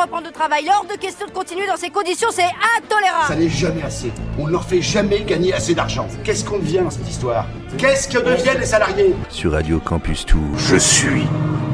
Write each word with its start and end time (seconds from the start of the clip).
reprendre 0.00 0.26
le 0.26 0.32
travail. 0.32 0.68
Hors 0.68 0.84
de 0.84 0.98
question 0.98 1.26
de 1.26 1.30
continuer 1.32 1.66
dans 1.66 1.76
ces 1.76 1.90
conditions, 1.90 2.28
c'est 2.30 2.50
intolérable. 2.78 3.26
Ça 3.28 3.36
n'est 3.36 3.48
jamais 3.48 3.82
assez. 3.82 4.10
On 4.38 4.46
ne 4.46 4.52
leur 4.52 4.64
fait 4.64 4.82
jamais 4.82 5.20
gagner 5.20 5.52
assez 5.52 5.74
d'argent. 5.74 6.06
Qu'est-ce 6.24 6.44
qu'on 6.44 6.58
devient 6.58 6.80
dans 6.80 6.90
cette 6.90 7.08
histoire? 7.08 7.46
Qu'est-ce 7.78 8.08
que 8.08 8.18
deviennent 8.18 8.58
les 8.60 8.66
salariés? 8.66 9.14
Sur 9.28 9.52
Radio 9.52 9.78
Campus 9.80 10.24
Tour, 10.26 10.40
je 10.56 10.76
suis 10.76 11.22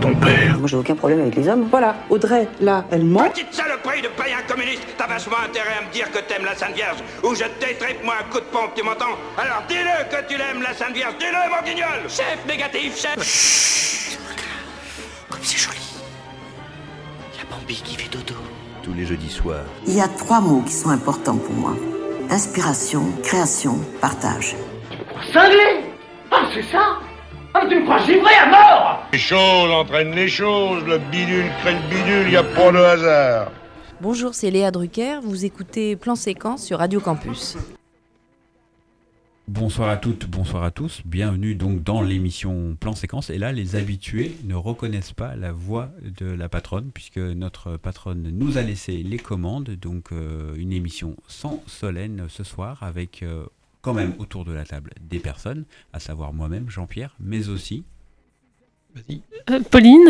ton 0.00 0.14
père. 0.14 0.58
Moi, 0.58 0.68
j'ai 0.68 0.76
aucun 0.76 0.94
problème 0.94 1.20
avec 1.20 1.36
les 1.36 1.48
hommes. 1.48 1.68
Voilà, 1.70 1.96
Audrey, 2.10 2.48
là, 2.60 2.84
elle 2.90 3.04
ment. 3.04 3.28
Petite 3.30 3.54
saloperie 3.54 4.02
de 4.02 4.08
païen 4.08 4.38
communiste, 4.46 4.82
t'as 4.98 5.06
vachement 5.06 5.38
intérêt 5.44 5.78
à 5.80 5.86
me 5.86 5.92
dire 5.92 6.10
que 6.10 6.18
t'aimes 6.18 6.44
la 6.44 6.54
Sainte 6.54 6.74
Vierge, 6.74 6.98
ou 7.22 7.34
je 7.34 7.44
t'étripe 7.60 8.04
moi 8.04 8.14
un 8.20 8.30
coup 8.30 8.40
de 8.40 8.44
pompe, 8.46 8.72
tu 8.74 8.82
m'entends? 8.82 9.16
Alors 9.38 9.62
dis-le 9.68 10.04
que 10.10 10.28
tu 10.28 10.36
l'aimes 10.36 10.62
la 10.62 10.74
Sainte 10.74 10.94
Vierge, 10.94 11.14
dis-le 11.18 11.50
mon 11.50 11.62
guignol 11.66 12.08
Chef 12.08 12.38
négatif, 12.46 13.00
chef 13.00 14.18
Comme 15.30 15.40
c'est 15.42 15.58
joli. 15.58 15.85
Bambi 17.66 17.82
qui 17.82 17.96
fait 17.96 18.10
dodo. 18.10 18.34
Tous 18.84 18.92
les 18.94 19.04
jeudis 19.04 19.28
soirs. 19.28 19.64
Il 19.88 19.94
y 19.94 20.00
a 20.00 20.06
trois 20.06 20.40
mots 20.40 20.62
qui 20.62 20.72
sont 20.72 20.90
importants 20.90 21.36
pour 21.36 21.52
moi. 21.54 21.74
Inspiration, 22.30 23.02
création, 23.24 23.78
partage. 24.00 24.54
Cinglé 25.32 25.84
Ah, 26.30 26.44
c'est 26.54 26.62
ça 26.62 26.98
Ah, 27.54 27.66
tu 27.68 27.76
me 27.80 27.84
crois 27.84 27.98
givré 27.98 28.34
à 28.34 28.46
mort 28.46 29.00
Les 29.12 29.18
choses 29.18 29.70
entraînent 29.72 30.14
les 30.14 30.28
choses, 30.28 30.84
le 30.84 30.98
bidule 30.98 31.50
crée 31.60 31.74
le 31.74 31.88
bidule, 31.90 32.30
y 32.32 32.36
a 32.36 32.44
pas 32.44 32.70
de 32.70 32.78
hasard. 32.78 33.50
Bonjour, 34.00 34.34
c'est 34.34 34.50
Léa 34.50 34.70
Drucker, 34.70 35.18
vous 35.22 35.44
écoutez 35.44 35.96
Plan 35.96 36.14
Séquence 36.14 36.62
sur 36.64 36.78
Radio 36.78 37.00
Campus. 37.00 37.56
Bonsoir 39.48 39.90
à 39.90 39.96
toutes, 39.96 40.28
bonsoir 40.28 40.64
à 40.64 40.72
tous. 40.72 41.02
Bienvenue 41.04 41.54
donc 41.54 41.84
dans 41.84 42.02
l'émission 42.02 42.76
Plan 42.80 42.96
Séquence. 42.96 43.30
Et 43.30 43.38
là, 43.38 43.52
les 43.52 43.76
habitués 43.76 44.32
ne 44.42 44.56
reconnaissent 44.56 45.12
pas 45.12 45.36
la 45.36 45.52
voix 45.52 45.92
de 46.02 46.26
la 46.26 46.48
patronne, 46.48 46.90
puisque 46.92 47.18
notre 47.18 47.76
patronne 47.76 48.28
nous 48.32 48.58
a 48.58 48.62
laissé 48.62 49.04
les 49.04 49.18
commandes. 49.18 49.70
Donc, 49.70 50.10
euh, 50.10 50.52
une 50.56 50.72
émission 50.72 51.14
sans 51.28 51.62
Solène 51.68 52.26
ce 52.28 52.42
soir, 52.42 52.82
avec 52.82 53.22
euh, 53.22 53.46
quand 53.82 53.94
même 53.94 54.14
autour 54.18 54.44
de 54.44 54.50
la 54.50 54.64
table 54.64 54.90
des 55.00 55.20
personnes, 55.20 55.64
à 55.92 56.00
savoir 56.00 56.32
moi-même, 56.32 56.68
Jean-Pierre, 56.68 57.14
mais 57.20 57.48
aussi. 57.48 57.84
Vas-y. 58.96 59.22
Pauline. 59.70 60.08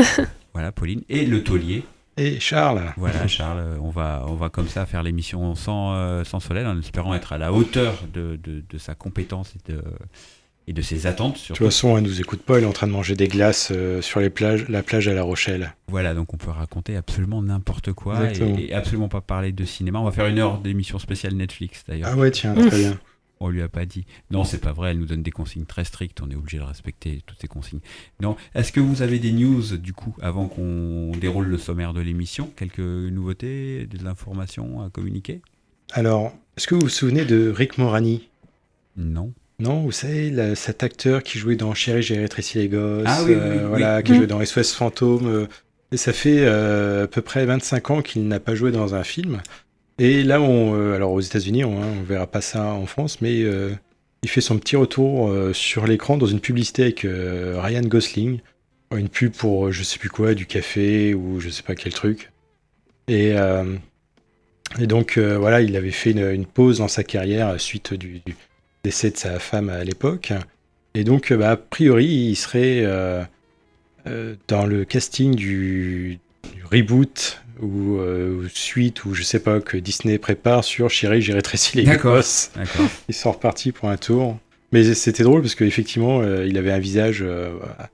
Voilà, 0.55 0.73
Pauline. 0.73 1.03
Et 1.11 1.27
le 1.27 1.45
taulier. 1.45 1.85
Et 2.17 2.41
Charles. 2.41 2.83
Voilà, 2.97 3.27
Charles, 3.27 3.79
on 3.81 3.91
va, 3.91 4.25
on 4.27 4.35
va 4.35 4.49
comme 4.49 4.69
ça 4.69 4.87
faire 4.87 5.03
l'émission 5.03 5.55
sans, 5.55 5.95
euh, 5.95 6.25
sans 6.25 6.41
Solène, 6.41 6.67
en 6.67 6.79
espérant 6.79 7.15
être 7.15 7.33
à 7.33 7.39
la 7.39 7.53
hauteur 7.53 7.95
de, 8.13 8.39
de, 8.43 8.63
de 8.69 8.79
sa 8.79 8.95
compétence 8.95 9.55
et 9.55 9.73
de, 9.73 9.83
et 10.67 10.73
de 10.73 10.83
ses 10.83 11.07
attentes. 11.07 11.41
De 11.43 11.55
toute 11.55 11.59
façon, 11.59 11.97
elle 11.97 12.05
nous 12.05 12.21
écoute 12.21 12.43
pas, 12.43 12.57
elle 12.57 12.65
est 12.65 12.67
en 12.67 12.73
train 12.73 12.87
de 12.87 12.93
manger 12.93 13.15
des 13.15 13.29
glaces 13.29 13.71
euh, 13.71 14.01
sur 14.03 14.21
les 14.21 14.31
plages, 14.31 14.69
la 14.69 14.83
plage 14.83 15.09
à 15.09 15.15
La 15.15 15.23
Rochelle. 15.23 15.75
Voilà, 15.89 16.15
donc 16.15 16.33
on 16.35 16.37
peut 16.37 16.51
raconter 16.51 16.97
absolument 16.97 17.43
n'importe 17.43 17.93
quoi 17.93 18.33
et, 18.33 18.69
et, 18.69 18.75
absolument 18.75 19.09
pas 19.09 19.21
parler 19.21 19.53
de 19.53 19.65
cinéma. 19.65 20.01
On 20.01 20.05
va 20.05 20.13
faire 20.13 20.27
une 20.27 20.39
heure 20.39 20.59
d'émission 20.59 20.99
spéciale 20.99 21.35
Netflix 21.35 21.85
d'ailleurs. 21.87 22.11
Ah 22.13 22.17
ouais, 22.17 22.31
tiens, 22.31 22.55
très 22.55 22.79
bien. 22.79 22.99
On 23.39 23.51
lui 23.51 23.63
a 23.63 23.69
pas 23.69 23.85
dit. 23.85 24.07
Non, 24.31 24.45
c'est 24.45 24.61
pas 24.61 24.73
vrai. 24.73 24.93
Elle 24.93 24.99
nous 24.99 25.07
donne 25.07 25.23
des 25.23 25.31
consignes 25.31 25.67
très 25.67 25.85
strictes. 25.85 26.23
On 26.23 26.31
est 26.31 26.35
obligé 26.35 26.59
de 26.59 26.63
respecter 26.63 27.23
toutes 27.27 27.41
ces 27.41 27.49
consignes. 27.49 27.81
Non. 28.21 28.37
Est-ce 28.55 28.73
que 28.73 28.81
vous 28.81 29.03
avez 29.03 29.19
des 29.19 29.33
news 29.33 29.77
du 29.77 29.93
coup 29.93 30.17
avant 30.23 30.49
qu'on 30.49 31.13
déroule 31.21 31.47
le 31.47 31.59
sommaire 31.59 31.93
de 31.93 32.01
l'émission? 32.01 32.51
Quelques 32.57 32.79
nouveautés, 32.79 33.87
des 33.87 34.07
informations 34.07 34.83
à 34.83 34.89
communiquer? 34.89 35.43
Alors, 35.93 36.33
est-ce 36.57 36.67
que 36.67 36.75
vous 36.75 36.83
vous 36.83 36.89
souvenez 36.89 37.25
de 37.25 37.51
Rick 37.51 37.79
Morani? 37.79 38.29
Non. 38.97 39.33
Non, 39.59 39.83
vous 39.83 39.93
savez, 39.93 40.31
la, 40.31 40.55
cet 40.55 40.83
acteur 40.83 41.23
qui 41.23 41.39
jouait 41.39 41.57
dans 41.57 41.73
Chérie, 41.73 42.03
j'ai 42.03 42.19
rétréci 42.19 42.59
les 42.59 42.69
gosses, 42.69 43.05
ah, 43.07 43.23
oui, 43.25 43.33
euh, 43.35 43.63
oui, 43.63 43.69
voilà, 43.69 44.03
qui 44.03 44.15
jouait 44.15 44.27
dans 44.27 44.45
SOS 44.45 44.73
Fantôme. 44.73 45.27
Euh, 45.27 45.47
et 45.93 45.97
ça 45.97 46.13
fait 46.13 46.41
euh, 46.41 47.05
à 47.05 47.07
peu 47.07 47.23
près 47.23 47.47
25 47.47 47.91
ans 47.91 48.03
qu'il 48.03 48.27
n'a 48.29 48.41
pas 48.41 48.55
joué 48.55 48.71
dans 48.73 48.95
un 48.95 49.05
film. 49.05 49.41
Et 49.99 50.23
là, 50.23 50.41
on, 50.41 50.75
euh, 50.75 50.95
alors 50.95 51.13
aux 51.13 51.21
États-Unis, 51.21 51.65
on, 51.65 51.83
hein, 51.83 51.87
on 52.01 52.03
verra 52.03 52.27
pas 52.27 52.41
ça 52.41 52.65
en 52.65 52.87
France, 52.87 53.21
mais 53.21 53.43
euh, 53.43 53.73
il 54.23 54.29
fait 54.29 54.41
son 54.41 54.59
petit 54.59 54.77
retour 54.77 55.29
euh, 55.29 55.53
sur 55.53 55.87
l'écran 55.87 56.19
dans 56.19 56.27
une 56.27 56.41
publicité 56.41 56.83
avec 56.83 57.01
Ryan 57.03 57.83
Gosling. 57.83 58.41
Une 58.95 59.09
pub 59.09 59.33
pour 59.33 59.73
je 59.73 59.83
sais 59.83 59.99
plus 59.99 60.11
quoi, 60.11 60.35
du 60.35 60.47
café 60.47 61.13
ou 61.13 61.41
je 61.41 61.49
sais 61.49 61.63
pas 61.63 61.75
quel 61.75 61.93
truc. 61.93 62.31
Et, 63.09 63.35
donc 64.81 65.19
voilà, 65.19 65.61
il 65.61 65.77
avait 65.77 65.91
fait 65.91 66.13
une, 66.13 66.47
pause 66.47 66.79
dans 66.79 66.89
sa 66.89 67.03
carrière 67.03 67.61
suite 67.61 67.95
du, 67.95 68.21
décès 68.85 69.11
de 69.11 69.17
sa 69.17 69.41
femme 69.41 69.71
à 69.71 69.83
l'époque. 69.83 70.33
Et 70.95 71.03
donc, 71.03 71.33
bah, 71.33 71.51
a 71.51 71.57
priori, 71.57 72.07
il 72.07 72.37
serait 72.37 72.85
dans 74.47 74.67
le 74.67 74.85
casting 74.85 75.35
du 75.35 76.21
reboot 76.71 77.43
ou, 77.63 77.99
euh, 77.99 78.35
ou 78.45 78.49
suite 78.49 79.05
ou 79.05 79.15
je 79.15 79.23
sais 79.23 79.41
pas 79.41 79.61
que 79.61 79.77
Disney 79.77 80.19
prépare 80.19 80.65
sur 80.65 80.91
Chérie, 80.91 81.23
j'ai 81.23 81.33
rétréci 81.33 81.77
les 81.77 81.85
D'accord. 81.85 82.17
gosses. 82.17 82.51
Ils 83.09 83.15
sont 83.15 83.33
repartis 83.33 83.73
pour 83.73 83.89
un 83.89 83.97
tour. 83.97 84.37
Mais 84.73 84.95
c'était 84.95 85.23
drôle 85.23 85.43
parce 85.43 85.55
qu'effectivement, 85.55 86.21
euh, 86.21 86.45
il 86.47 86.59
avait 86.59 86.73
un 86.73 86.79
visage. 86.81 87.21
euh, 87.23 87.51
voilà. 87.57 87.89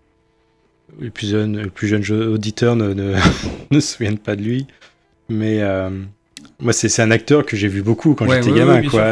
les, 1.01 1.11
plus 1.11 1.29
jeunes, 1.29 1.59
les 1.63 1.71
plus 1.71 1.87
jeunes 1.87 2.03
jeux- 2.03 2.29
auditeurs 2.29 2.77
ne, 2.77 2.93
ne, 2.95 3.15
ne 3.71 3.81
se 3.81 3.95
souviennent 3.95 4.19
pas 4.19 4.37
de 4.37 4.43
lui. 4.43 4.67
Mais 5.29 5.59
euh, 5.61 5.91
moi, 6.61 6.73
c'est 6.73 6.89
c'est 6.89 7.03
un 7.03 7.11
acteur 7.11 7.45
que 7.47 7.57
j'ai 7.57 7.69
vu 7.69 7.83
beaucoup 7.83 8.15
quand 8.15 8.27
Ouais, 8.27 8.37
j'étais 8.43 8.53
ouais, 8.53 8.59
gamin. 8.59 8.81
ouais, 8.81 8.87
quoi. 8.87 9.05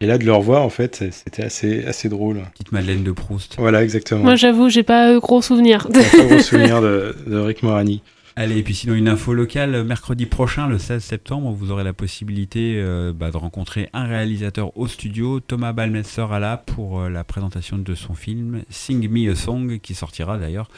Et 0.00 0.06
là, 0.06 0.16
de 0.18 0.24
le 0.24 0.32
revoir, 0.32 0.62
en 0.62 0.68
fait, 0.70 1.04
c'était 1.10 1.42
assez, 1.42 1.84
assez 1.84 2.08
drôle. 2.08 2.42
Petite 2.52 2.70
Madeleine 2.70 3.02
de 3.02 3.10
Proust. 3.10 3.56
Voilà, 3.58 3.82
exactement. 3.82 4.22
Moi, 4.22 4.36
j'avoue, 4.36 4.68
j'ai 4.68 4.84
pas 4.84 5.18
gros 5.18 5.42
souvenir. 5.42 5.88
Un 5.92 6.00
très 6.02 6.26
gros 6.28 6.38
souvenir 6.40 6.80
de, 6.80 7.16
de 7.26 7.36
Rick 7.36 7.62
Morani. 7.64 8.02
Allez, 8.40 8.58
et 8.58 8.62
puis 8.62 8.76
sinon, 8.76 8.94
une 8.94 9.08
info 9.08 9.34
locale, 9.34 9.82
mercredi 9.82 10.24
prochain, 10.24 10.68
le 10.68 10.78
16 10.78 11.02
septembre, 11.02 11.50
vous 11.50 11.72
aurez 11.72 11.82
la 11.82 11.92
possibilité 11.92 12.76
euh, 12.76 13.12
bah, 13.12 13.32
de 13.32 13.36
rencontrer 13.36 13.90
un 13.92 14.04
réalisateur 14.04 14.78
au 14.78 14.86
studio. 14.86 15.40
Thomas 15.40 15.72
Balmet 15.72 16.04
sera 16.04 16.38
là 16.38 16.56
pour 16.56 17.00
euh, 17.00 17.08
la 17.08 17.24
présentation 17.24 17.78
de 17.78 17.94
son 17.96 18.14
film 18.14 18.62
Sing 18.70 19.08
Me 19.10 19.32
a 19.32 19.34
Song, 19.34 19.80
qui 19.80 19.92
sortira 19.92 20.38
d'ailleurs 20.38 20.68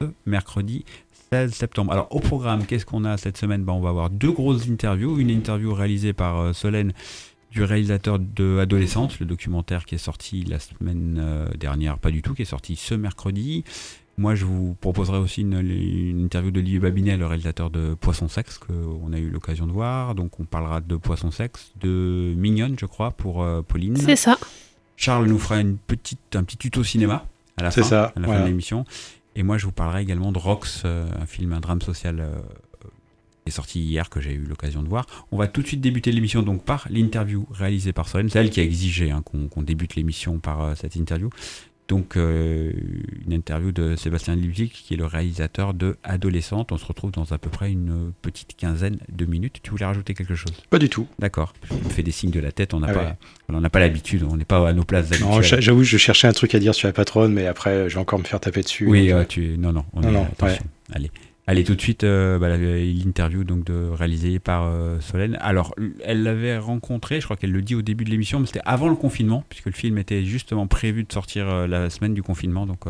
ce 0.00 0.08
mercredi 0.26 0.84
16 1.30 1.52
septembre. 1.52 1.92
Alors, 1.92 2.08
au 2.10 2.18
programme, 2.18 2.66
qu'est-ce 2.66 2.84
qu'on 2.84 3.04
a 3.04 3.16
cette 3.16 3.36
semaine? 3.36 3.62
Bah, 3.62 3.74
On 3.74 3.80
va 3.80 3.90
avoir 3.90 4.10
deux 4.10 4.32
grosses 4.32 4.68
interviews. 4.68 5.20
Une 5.20 5.30
interview 5.30 5.72
réalisée 5.72 6.14
par 6.14 6.40
euh, 6.40 6.52
Solène 6.52 6.94
du 7.52 7.62
réalisateur 7.62 8.18
de 8.18 8.58
Adolescente, 8.58 9.20
le 9.20 9.26
documentaire 9.26 9.84
qui 9.84 9.94
est 9.94 9.98
sorti 9.98 10.42
la 10.42 10.58
semaine 10.58 11.48
dernière, 11.56 11.98
pas 11.98 12.10
du 12.10 12.20
tout, 12.20 12.34
qui 12.34 12.42
est 12.42 12.46
sorti 12.46 12.74
ce 12.74 12.96
mercredi. 12.96 13.62
Moi, 14.16 14.34
je 14.34 14.44
vous 14.44 14.76
proposerai 14.80 15.18
aussi 15.18 15.40
une, 15.40 15.54
une 15.54 16.20
interview 16.20 16.50
d'Olivier 16.50 16.78
Babinet, 16.78 17.16
le 17.16 17.26
réalisateur 17.26 17.70
de 17.70 17.94
Poisson 17.94 18.28
Sexe, 18.28 18.58
qu'on 18.58 19.12
a 19.12 19.18
eu 19.18 19.28
l'occasion 19.28 19.66
de 19.66 19.72
voir. 19.72 20.14
Donc, 20.14 20.38
on 20.38 20.44
parlera 20.44 20.80
de 20.80 20.96
Poisson 20.96 21.30
Sexe, 21.30 21.72
de 21.80 22.32
Mignonne, 22.36 22.76
je 22.78 22.86
crois, 22.86 23.10
pour 23.10 23.42
euh, 23.42 23.62
Pauline. 23.62 23.96
C'est 23.96 24.16
ça. 24.16 24.38
Charles 24.96 25.26
nous 25.26 25.38
fera 25.38 25.60
une 25.60 25.76
petite, 25.76 26.36
un 26.36 26.44
petit 26.44 26.56
tuto 26.56 26.84
cinéma 26.84 27.26
à 27.56 27.64
la 27.64 27.70
fin, 27.70 27.82
ça, 27.82 28.04
à 28.04 28.20
la 28.20 28.22
fin 28.22 28.26
voilà. 28.26 28.42
de 28.42 28.46
l'émission. 28.46 28.84
Et 29.36 29.42
moi, 29.42 29.58
je 29.58 29.66
vous 29.66 29.72
parlerai 29.72 30.02
également 30.02 30.32
de 30.32 30.38
Rox, 30.38 30.82
euh, 30.84 31.06
un 31.20 31.26
film, 31.26 31.52
un 31.52 31.60
drame 31.60 31.82
social 31.82 32.20
euh, 32.20 32.38
qui 33.44 33.48
est 33.48 33.50
sorti 33.50 33.80
hier, 33.80 34.08
que 34.10 34.20
j'ai 34.20 34.32
eu 34.32 34.44
l'occasion 34.44 34.82
de 34.82 34.88
voir. 34.88 35.06
On 35.32 35.36
va 35.36 35.48
tout 35.48 35.62
de 35.62 35.66
suite 35.66 35.80
débuter 35.80 36.12
l'émission 36.12 36.42
donc 36.42 36.64
par 36.64 36.86
l'interview 36.90 37.46
réalisée 37.50 37.92
par 37.92 38.08
Solène. 38.08 38.28
C'est 38.30 38.38
elle 38.38 38.50
qui 38.50 38.60
a 38.60 38.64
exigé 38.64 39.10
hein, 39.10 39.22
qu'on 39.22 39.62
débute 39.62 39.96
l'émission 39.96 40.38
par 40.38 40.62
euh, 40.62 40.74
cette 40.76 40.94
interview. 40.96 41.30
Donc, 41.88 42.16
euh, 42.16 42.72
une 43.26 43.32
interview 43.34 43.70
de 43.70 43.94
Sébastien 43.94 44.34
Lipsic, 44.36 44.72
qui 44.72 44.94
est 44.94 44.96
le 44.96 45.04
réalisateur 45.04 45.74
de 45.74 45.96
Adolescente. 46.02 46.72
On 46.72 46.78
se 46.78 46.86
retrouve 46.86 47.10
dans 47.10 47.24
à 47.30 47.36
peu 47.36 47.50
près 47.50 47.70
une 47.70 48.12
petite 48.22 48.56
quinzaine 48.56 48.96
de 49.12 49.26
minutes. 49.26 49.60
Tu 49.62 49.70
voulais 49.70 49.84
rajouter 49.84 50.14
quelque 50.14 50.34
chose? 50.34 50.52
Pas 50.70 50.78
du 50.78 50.88
tout. 50.88 51.06
D'accord. 51.18 51.52
Je 51.70 51.74
me 51.74 51.90
fais 51.90 52.02
des 52.02 52.10
signes 52.10 52.30
de 52.30 52.40
la 52.40 52.52
tête. 52.52 52.72
On 52.72 52.80
n'a 52.80 52.86
Ah 52.88 52.94
pas, 52.94 53.04
ouais. 53.04 53.14
on 53.50 53.60
n'a 53.60 53.68
pas 53.68 53.80
l'habitude. 53.80 54.22
On 54.22 54.36
n'est 54.38 54.46
pas 54.46 54.66
à 54.66 54.72
nos 54.72 54.84
places 54.84 55.20
Non, 55.20 55.42
j'avoue, 55.42 55.84
je 55.84 55.98
cherchais 55.98 56.26
un 56.26 56.32
truc 56.32 56.54
à 56.54 56.58
dire 56.58 56.74
sur 56.74 56.88
la 56.88 56.94
patronne, 56.94 57.34
mais 57.34 57.46
après, 57.46 57.90
je 57.90 57.94
vais 57.96 58.00
encore 58.00 58.18
me 58.18 58.24
faire 58.24 58.40
taper 58.40 58.62
dessus. 58.62 58.86
Oui, 58.86 59.08
donc, 59.08 59.16
euh, 59.18 59.24
tu... 59.26 59.58
non, 59.58 59.72
non, 59.74 59.84
on 59.92 60.00
Non, 60.00 60.08
est... 60.08 60.12
non, 60.12 60.22
attention. 60.24 60.64
Allez. 60.92 61.10
Allez, 61.46 61.62
tout 61.62 61.74
de 61.74 61.80
suite, 61.80 62.04
euh, 62.04 62.38
bah, 62.38 62.56
l'interview 62.56 63.44
donc 63.44 63.64
de 63.64 63.90
réalisée 63.90 64.38
par 64.38 64.64
euh, 64.64 64.98
Solène. 65.00 65.36
Alors, 65.42 65.74
elle 66.02 66.22
l'avait 66.22 66.56
rencontré, 66.56 67.20
je 67.20 67.26
crois 67.26 67.36
qu'elle 67.36 67.52
le 67.52 67.60
dit 67.60 67.74
au 67.74 67.82
début 67.82 68.04
de 68.04 68.10
l'émission, 68.10 68.40
mais 68.40 68.46
c'était 68.46 68.62
avant 68.64 68.88
le 68.88 68.96
confinement, 68.96 69.44
puisque 69.50 69.66
le 69.66 69.72
film 69.72 69.98
était 69.98 70.24
justement 70.24 70.66
prévu 70.66 71.04
de 71.04 71.12
sortir 71.12 71.46
euh, 71.46 71.66
la 71.66 71.90
semaine 71.90 72.14
du 72.14 72.22
confinement. 72.22 72.64
Donc, 72.66 72.84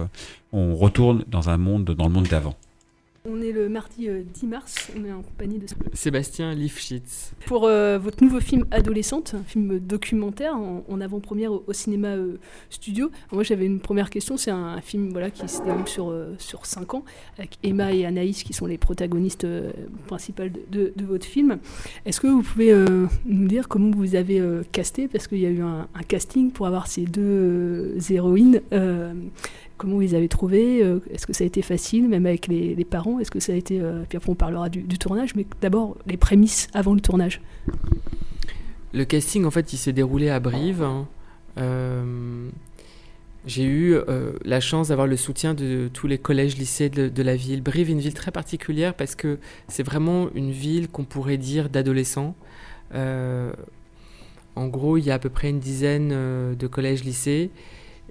on 0.53 0.77
retourne 0.77 1.25
dans 1.27 1.51
un 1.51 1.57
monde, 1.57 1.85
dans 1.85 2.07
le 2.07 2.13
monde 2.13 2.29
d'avant. 2.29 2.55
On 3.27 3.41
est 3.41 3.53
le 3.53 3.71
mardi 3.71 4.07
euh, 4.11 4.23
10 4.35 4.47
mars, 4.49 4.91
on 5.01 5.03
est 5.03 5.11
en 5.11 5.23
compagnie 5.23 5.57
de 5.59 5.65
Sébastien 5.95 6.53
Lifshitz. 6.55 7.33
Pour 7.47 7.65
euh, 7.65 7.99
votre 7.99 8.23
nouveau 8.23 8.39
film 8.39 8.67
Adolescente, 8.71 9.33
un 9.35 9.43
film 9.45 9.79
documentaire 9.79 10.55
en, 10.55 10.85
en 10.87 11.01
avant-première 11.01 11.51
au, 11.51 11.65
au 11.67 11.73
cinéma 11.73 12.09
euh, 12.09 12.37
studio. 12.69 13.07
Alors 13.07 13.37
moi 13.37 13.43
j'avais 13.43 13.65
une 13.65 13.81
première 13.81 14.11
question, 14.11 14.37
c'est 14.37 14.51
un, 14.51 14.63
un 14.75 14.81
film 14.83 15.09
voilà, 15.13 15.31
qui 15.31 15.49
se 15.49 15.63
déroule 15.63 15.89
sur, 15.89 16.11
euh, 16.11 16.35
sur 16.39 16.67
5 16.67 16.93
ans, 16.93 17.05
avec 17.39 17.57
Emma 17.63 17.95
et 17.95 18.05
Anaïs 18.05 18.43
qui 18.43 18.53
sont 18.53 18.67
les 18.67 18.77
protagonistes 18.77 19.45
euh, 19.45 19.73
principales 20.07 20.53
de, 20.53 20.61
de- 20.71 20.93
de 20.95 21.05
votre 21.07 21.25
film. 21.25 21.61
Est-ce 22.05 22.21
que 22.21 22.27
vous 22.27 22.43
pouvez 22.43 22.73
euh, 22.75 23.07
nous 23.25 23.49
dire 23.49 23.69
comment 23.69 23.91
vous 23.91 24.17
avez 24.17 24.39
euh, 24.39 24.65
casté? 24.71 25.09
Parce 25.09 25.29
qu'il 25.29 25.39
y 25.39 25.47
a 25.47 25.51
eu 25.51 25.63
un, 25.63 25.89
un 25.95 26.03
casting 26.03 26.51
pour 26.51 26.67
avoir 26.67 26.89
ces 26.89 27.07
deux 27.07 27.23
euh, 27.23 27.99
héroïnes. 28.11 28.61
Euh, 29.75 29.79
comment 29.79 29.95
vous 29.95 30.01
les 30.01 30.15
avez 30.15 30.29
trouvés 30.29 30.81
Est-ce 31.11 31.27
que 31.27 31.33
ça 31.33 31.45
a 31.45 31.47
été 31.47 31.63
facile, 31.63 32.09
même 32.09 32.27
avec 32.27 32.47
les, 32.47 32.85
parents 32.85 33.19
Est-ce 33.21 33.31
que 33.31 33.41
ça 33.41 33.53
a 33.53 33.57
été. 33.57 33.81
puis 34.09 34.17
après, 34.17 34.31
on 34.31 34.35
parlera 34.35 34.69
du, 34.69 34.99
tournage, 34.99 35.35
mais 35.35 35.47
d'abord, 35.61 35.97
les 36.07 36.17
prémices 36.17 36.69
avant 36.73 36.95
le 36.95 37.01
tournage. 37.01 37.41
Le 38.93 39.05
casting, 39.05 39.45
en 39.45 39.51
fait, 39.51 39.73
il 39.73 39.77
s'est 39.77 39.93
déroulé 39.93 40.29
à 40.29 40.41
Brive. 40.41 40.83
Hein. 40.83 41.09
J'ai 43.47 43.65
eu 43.65 43.97
la 44.45 44.61
chance 44.61 44.89
d'avoir 44.89 45.07
le 45.07 45.17
soutien 45.17 45.55
de 45.55 45.91
tous 45.93 46.07
les 46.07 46.19
collèges, 46.19 46.57
lycées 46.57 46.89
de, 46.89 47.09
de, 47.09 47.23
la 47.23 47.37
ville. 47.37 47.63
Brive 47.63 47.91
est 47.91 47.93
une 47.93 48.01
ville 48.01 48.15
très 48.15 48.31
particulière 48.31 48.95
parce 48.95 49.15
que 49.15 49.39
c'est 49.69 49.83
vraiment 49.83 50.29
une 50.35 50.51
ville 50.51 50.89
qu'on 50.89 51.05
pourrait 51.05 51.37
dire 51.37 51.69
d'adolescents. 51.69 52.35
En 54.57 54.69
gros, 54.69 54.97
il 54.97 55.05
y 55.05 55.11
a 55.11 55.15
à 55.15 55.19
peu 55.19 55.31
près 55.31 55.51
une 55.51 55.59
dizaine 55.59 56.11
euh, 56.13 56.55
de 56.55 56.67
collèges-lycées 56.67 57.51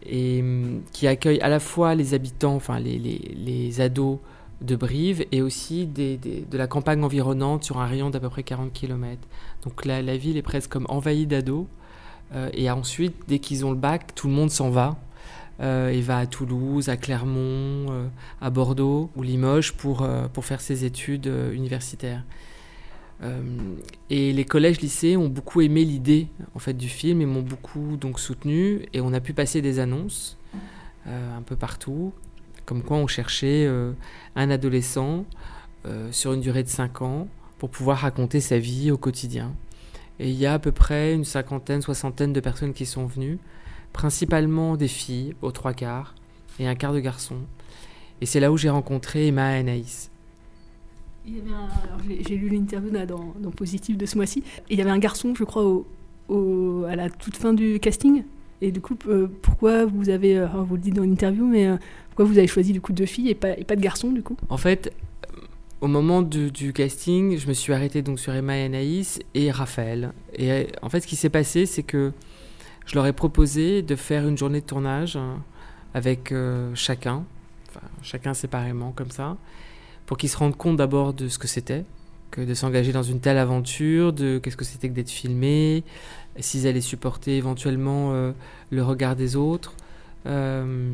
et 0.06 0.42
hum, 0.42 0.82
qui 0.92 1.08
accueillent 1.08 1.42
à 1.42 1.50
la 1.50 1.60
fois 1.60 1.96
les 1.96 2.14
habitants, 2.14 2.56
enfin 2.56 2.80
les, 2.80 3.82
ados 3.82 4.20
de 4.62 4.76
Brive 4.76 5.26
et 5.32 5.42
aussi 5.42 5.88
de 5.88 6.58
la 6.58 6.68
campagne 6.68 7.04
environnante 7.04 7.64
sur 7.64 7.80
un 7.80 7.86
rayon 7.86 8.10
d'à 8.10 8.20
peu 8.20 8.30
près 8.30 8.44
40 8.44 8.72
km. 8.72 9.20
Donc 9.64 9.86
la, 9.86 10.02
ville 10.18 10.38
est 10.38 10.44
presque 10.44 10.72
comme 10.72 10.86
envahie 10.90 11.28
d'ados. 11.28 11.66
Euh, 12.34 12.50
et 12.54 12.72
ensuite, 12.72 13.16
dès 13.28 13.40
qu'ils 13.40 13.66
ont 13.66 13.72
le 13.72 13.78
bac, 13.78 14.16
tout 14.16 14.28
le 14.28 14.34
monde 14.34 14.50
s'en 14.50 14.70
va. 14.70 14.98
Euh, 15.60 15.90
et 15.90 16.02
va 16.02 16.18
à 16.18 16.26
Toulouse, 16.26 16.90
à 16.90 16.98
Clermont, 16.98 18.10
à 18.42 18.50
Bordeaux 18.50 19.12
ou 19.16 19.22
Limoges 19.22 19.74
pour, 19.74 20.08
pour 20.34 20.46
faire 20.46 20.62
ses 20.62 20.86
études 20.86 21.32
universitaires. 21.54 22.24
Euh, 23.24 23.42
et 24.10 24.34
les 24.34 24.46
collèges, 24.46 24.82
lycées 24.82 25.18
ont 25.18 25.30
beaucoup 25.30 25.62
aimé 25.62 25.86
l'idée 25.86 26.28
en 26.56 26.60
fait 26.60 26.74
du 26.74 26.90
film 26.90 27.22
et 27.22 27.26
m'ont 27.26 27.42
beaucoup 27.42 27.98
donc 27.98 28.20
soutenu. 28.20 28.86
Et 28.94 29.02
on 29.02 29.14
a 29.14 29.20
pu 29.20 29.34
passer 29.34 29.62
des 29.62 29.80
annonces 29.80 30.38
euh, 31.08 31.38
un 31.38 31.42
peu 31.42 31.56
partout, 31.56 32.14
comme 32.66 32.84
quoi 32.84 32.98
on 32.98 33.08
cherchait 33.08 33.66
euh, 33.66 33.94
un 34.36 34.50
adolescent 34.50 35.26
sur 36.12 36.32
une 36.32 36.40
durée 36.40 36.64
de 36.64 36.70
5 36.70 37.02
ans 37.02 37.28
pour 37.58 37.70
pouvoir 37.70 37.98
raconter 37.98 38.40
sa 38.40 38.58
vie 38.58 38.90
au 38.90 38.98
quotidien. 38.98 39.54
Et 40.18 40.30
il 40.30 40.36
y 40.36 40.46
a 40.46 40.54
à 40.54 40.60
peu 40.60 40.72
près 40.72 41.14
une 41.14 41.26
cinquantaine, 41.26 41.82
soixantaine 41.82 42.32
de 42.32 42.40
personnes 42.40 42.72
qui 42.72 42.86
sont 42.86 43.06
venues, 43.06 43.38
principalement 43.92 44.78
des 44.78 44.88
filles, 44.88 45.36
aux 45.42 45.52
trois 45.52 45.74
quarts, 45.74 46.16
et 46.58 46.70
un 46.70 46.76
quart 46.76 46.94
de 46.94 47.02
garçons. 47.02 47.42
Et 48.22 48.26
c'est 48.26 48.40
là 48.40 48.50
où 48.50 48.58
j'ai 48.58 48.70
rencontré 48.70 49.28
Emma 49.28 49.58
et 49.58 49.60
Anaïs. 49.60 50.10
J'ai 51.26 52.36
lu 52.36 52.50
l'interview 52.50 52.92
dans, 52.92 53.34
dans, 53.40 53.52
Positif 53.52 53.98
de 53.98 54.06
ce 54.06 54.18
mois-ci. 54.18 54.44
Il 54.70 54.78
y 54.78 54.82
avait 54.82 54.92
un 54.92 55.00
garçon, 55.00 55.34
je 55.36 55.44
crois, 55.44 55.64
à 56.90 56.96
la 56.96 57.10
toute 57.10 57.38
fin 57.38 57.54
du 57.54 57.80
casting. 57.80 58.24
Et 58.62 58.72
du 58.72 58.80
coup, 58.80 58.98
euh, 59.08 59.28
pourquoi 59.42 59.86
vous 59.86 60.10
avez, 60.10 60.38
euh, 60.38 60.48
vous 60.48 60.76
le 60.76 60.82
dites 60.82 60.96
dans 60.96 61.04
l'interview, 61.04 61.46
mais 61.46 61.68
euh, 61.68 61.76
pourquoi 62.10 62.24
vous 62.24 62.38
avez 62.38 62.48
choisi 62.48 62.72
du 62.72 62.80
coup 62.80 62.94
deux 62.94 63.06
filles 63.06 63.30
et 63.30 63.36
pas, 63.36 63.56
de 63.56 63.82
garçons 63.82 64.12
du 64.12 64.24
coup? 64.24 64.38
En 64.48 64.56
fait, 64.56 64.94
au 65.82 65.88
moment 65.88 66.22
du, 66.22 66.72
casting, 66.74 67.38
je 67.38 67.48
me 67.48 67.54
suis 67.54 67.74
arrêté 67.74 68.02
donc 68.02 68.22
sur 68.22 68.34
Emma 68.34 68.58
et 68.58 68.64
Anaïs 68.64 69.20
et 69.34 69.52
Raphaël. 69.52 70.14
Et 70.38 70.68
en 70.82 70.88
fait, 70.88 71.02
ce 71.02 71.08
qui 71.08 71.18
s'est 71.18 71.30
passé, 71.30 71.66
c'est 71.66 71.84
que 71.84 72.14
je 72.86 72.96
leur 72.96 73.06
ai 73.06 73.12
proposé 73.12 73.82
de 73.82 73.98
faire 73.98 74.26
une 74.28 74.38
journée 74.38 74.62
de 74.62 74.66
tournage 74.66 75.18
hein, 75.18 75.42
avec 75.94 76.34
chacun, 76.74 77.26
chacun 78.02 78.34
séparément 78.34 78.94
comme 78.94 79.12
ça 79.12 79.38
pour 80.14 80.20
qu'ils 80.20 80.30
se 80.30 80.38
rendent 80.38 80.56
compte 80.56 80.78
d'abord 80.78 81.12
de 81.12 81.28
ce 81.28 81.40
que 81.40 81.48
c'était, 81.48 81.86
que 82.30 82.42
de 82.42 82.54
s'engager 82.54 82.92
dans 82.92 83.02
une 83.02 83.20
telle 83.20 83.40
aventure, 83.40 84.14
de 84.14 84.38
qu'est-ce 84.38 84.56
que 84.56 84.64
c'était 84.64 84.88
que 84.88 84.94
d'être 84.94 85.10
filmé, 85.10 85.84
s'ils 86.38 86.68
allaient 86.68 86.82
supporter 86.82 87.36
éventuellement 87.36 88.14
euh, 88.14 88.32
le 88.70 88.84
regard 88.84 89.16
des 89.16 89.36
autres. 89.36 89.74
Euh, 90.28 90.94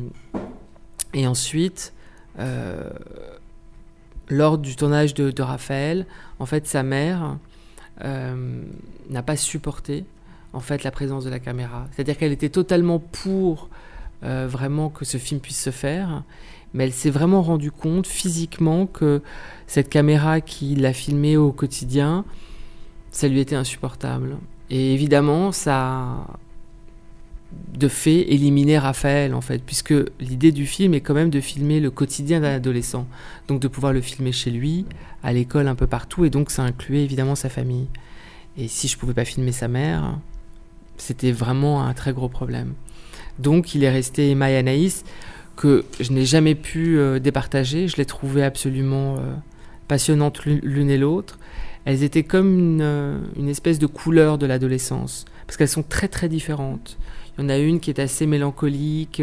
et 1.12 1.26
ensuite, 1.26 1.92
euh, 2.38 2.88
lors 4.30 4.56
du 4.56 4.74
tournage 4.74 5.12
de, 5.12 5.30
de, 5.30 5.42
Raphaël, 5.42 6.06
en 6.38 6.46
fait, 6.46 6.66
sa 6.66 6.82
mère 6.82 7.36
n'a 8.02 9.22
pas 9.22 9.36
supporté 9.36 10.06
en 10.54 10.60
fait 10.60 10.82
la 10.82 10.90
présence 10.90 11.26
de 11.26 11.30
la 11.30 11.40
caméra. 11.40 11.86
C'est-à-dire 11.92 12.16
qu'elle 12.16 12.32
était 12.32 12.48
totalement 12.48 12.98
pour 12.98 13.68
vraiment 14.22 14.88
que 14.88 15.04
ce 15.04 15.18
film 15.18 15.40
puisse 15.40 15.60
se 15.60 15.70
faire 15.70 16.22
mais 16.74 16.84
elle 16.84 16.92
s'est 16.92 17.10
vraiment 17.10 17.42
rendue 17.42 17.70
compte 17.70 18.06
physiquement 18.06 18.86
que 18.86 19.22
cette 19.66 19.88
caméra 19.88 20.40
qui 20.40 20.74
l'a 20.74 20.92
filmée 20.92 21.36
au 21.36 21.52
quotidien, 21.52 22.24
ça 23.10 23.28
lui 23.28 23.40
était 23.40 23.56
insupportable. 23.56 24.36
Et 24.70 24.94
évidemment, 24.94 25.52
ça 25.52 26.26
de 27.72 27.88
fait 27.88 28.32
éliminé 28.32 28.78
Raphaël 28.78 29.34
en 29.34 29.40
fait, 29.40 29.62
puisque 29.64 29.94
l'idée 30.20 30.52
du 30.52 30.66
film 30.66 30.94
est 30.94 31.00
quand 31.00 31.14
même 31.14 31.30
de 31.30 31.40
filmer 31.40 31.80
le 31.80 31.90
quotidien 31.90 32.40
d'un 32.40 32.54
adolescent, 32.54 33.06
donc 33.48 33.60
de 33.60 33.68
pouvoir 33.68 33.92
le 33.92 34.00
filmer 34.00 34.32
chez 34.32 34.50
lui, 34.50 34.86
à 35.22 35.32
l'école, 35.32 35.66
un 35.66 35.74
peu 35.74 35.86
partout, 35.86 36.24
et 36.24 36.30
donc 36.30 36.50
ça 36.50 36.62
incluait 36.62 37.02
évidemment 37.02 37.34
sa 37.34 37.48
famille. 37.48 37.88
Et 38.56 38.68
si 38.68 38.88
je 38.88 38.96
pouvais 38.96 39.14
pas 39.14 39.24
filmer 39.24 39.52
sa 39.52 39.68
mère, 39.68 40.18
c'était 40.96 41.32
vraiment 41.32 41.82
un 41.82 41.94
très 41.94 42.12
gros 42.12 42.28
problème. 42.28 42.74
Donc 43.38 43.74
il 43.74 43.84
est 43.84 43.90
resté 43.90 44.30
Emma 44.30 44.50
et 44.50 44.56
Anaïs 44.56 45.04
que 45.60 45.84
je 46.00 46.10
n'ai 46.12 46.24
jamais 46.24 46.54
pu 46.54 46.98
euh, 46.98 47.18
départager. 47.18 47.86
Je 47.86 47.98
les 47.98 48.06
trouvais 48.06 48.42
absolument 48.42 49.16
euh, 49.18 49.34
passionnantes 49.88 50.46
l'une 50.46 50.88
et 50.88 50.96
l'autre. 50.96 51.38
Elles 51.84 52.02
étaient 52.02 52.22
comme 52.22 52.58
une, 52.58 52.80
euh, 52.80 53.18
une 53.36 53.50
espèce 53.50 53.78
de 53.78 53.86
couleur 53.86 54.38
de 54.38 54.46
l'adolescence, 54.46 55.26
parce 55.46 55.58
qu'elles 55.58 55.68
sont 55.68 55.82
très 55.82 56.08
très 56.08 56.30
différentes. 56.30 56.96
Il 57.36 57.42
y 57.42 57.44
en 57.44 57.50
a 57.50 57.58
une 57.58 57.78
qui 57.78 57.90
est 57.90 58.00
assez 58.00 58.26
mélancolique, 58.26 59.22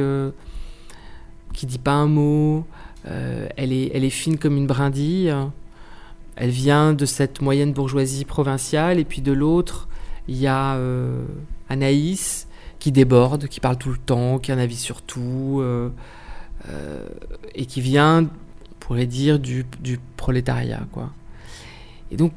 qui 1.54 1.66
dit 1.66 1.80
pas 1.80 1.94
un 1.94 2.08
mot. 2.08 2.66
elle, 3.06 3.74
est, 3.74 4.10
fine 4.10 4.38
comme 4.38 4.58
une 4.58 4.68
brindille. 4.68 5.34
Elle 6.36 6.50
vient 6.52 6.94
de 6.94 7.06
cette 7.06 7.42
moyenne 7.42 7.74
bourgeoisie 7.74 8.26
provinciale, 8.26 9.00
et 9.00 9.06
puis 9.06 9.22
de 9.22 9.32
l'autre, 9.32 9.88
il 10.28 10.38
y 10.38 10.48
a 10.48 10.80
Anaïs 11.70 12.48
qui 12.80 12.92
déborde, 12.92 13.48
qui 13.48 13.60
parle 13.60 13.78
tout 13.78 13.90
le 13.90 13.98
temps, 13.98 14.40
qui 14.40 14.52
a 14.52 14.56
un 14.56 14.60
avis 14.60 14.78
sur 14.78 15.02
tout. 15.02 15.60
Euh, 15.62 15.90
et 17.56 17.66
qui 17.66 17.82
vient, 17.82 18.24
on 18.24 18.76
pourrait 18.80 19.06
dire, 19.06 19.40
du, 19.40 19.66
prolétariat. 20.16 20.86
Quoi. 20.92 21.12
Et 22.12 22.18
donc, 22.18 22.34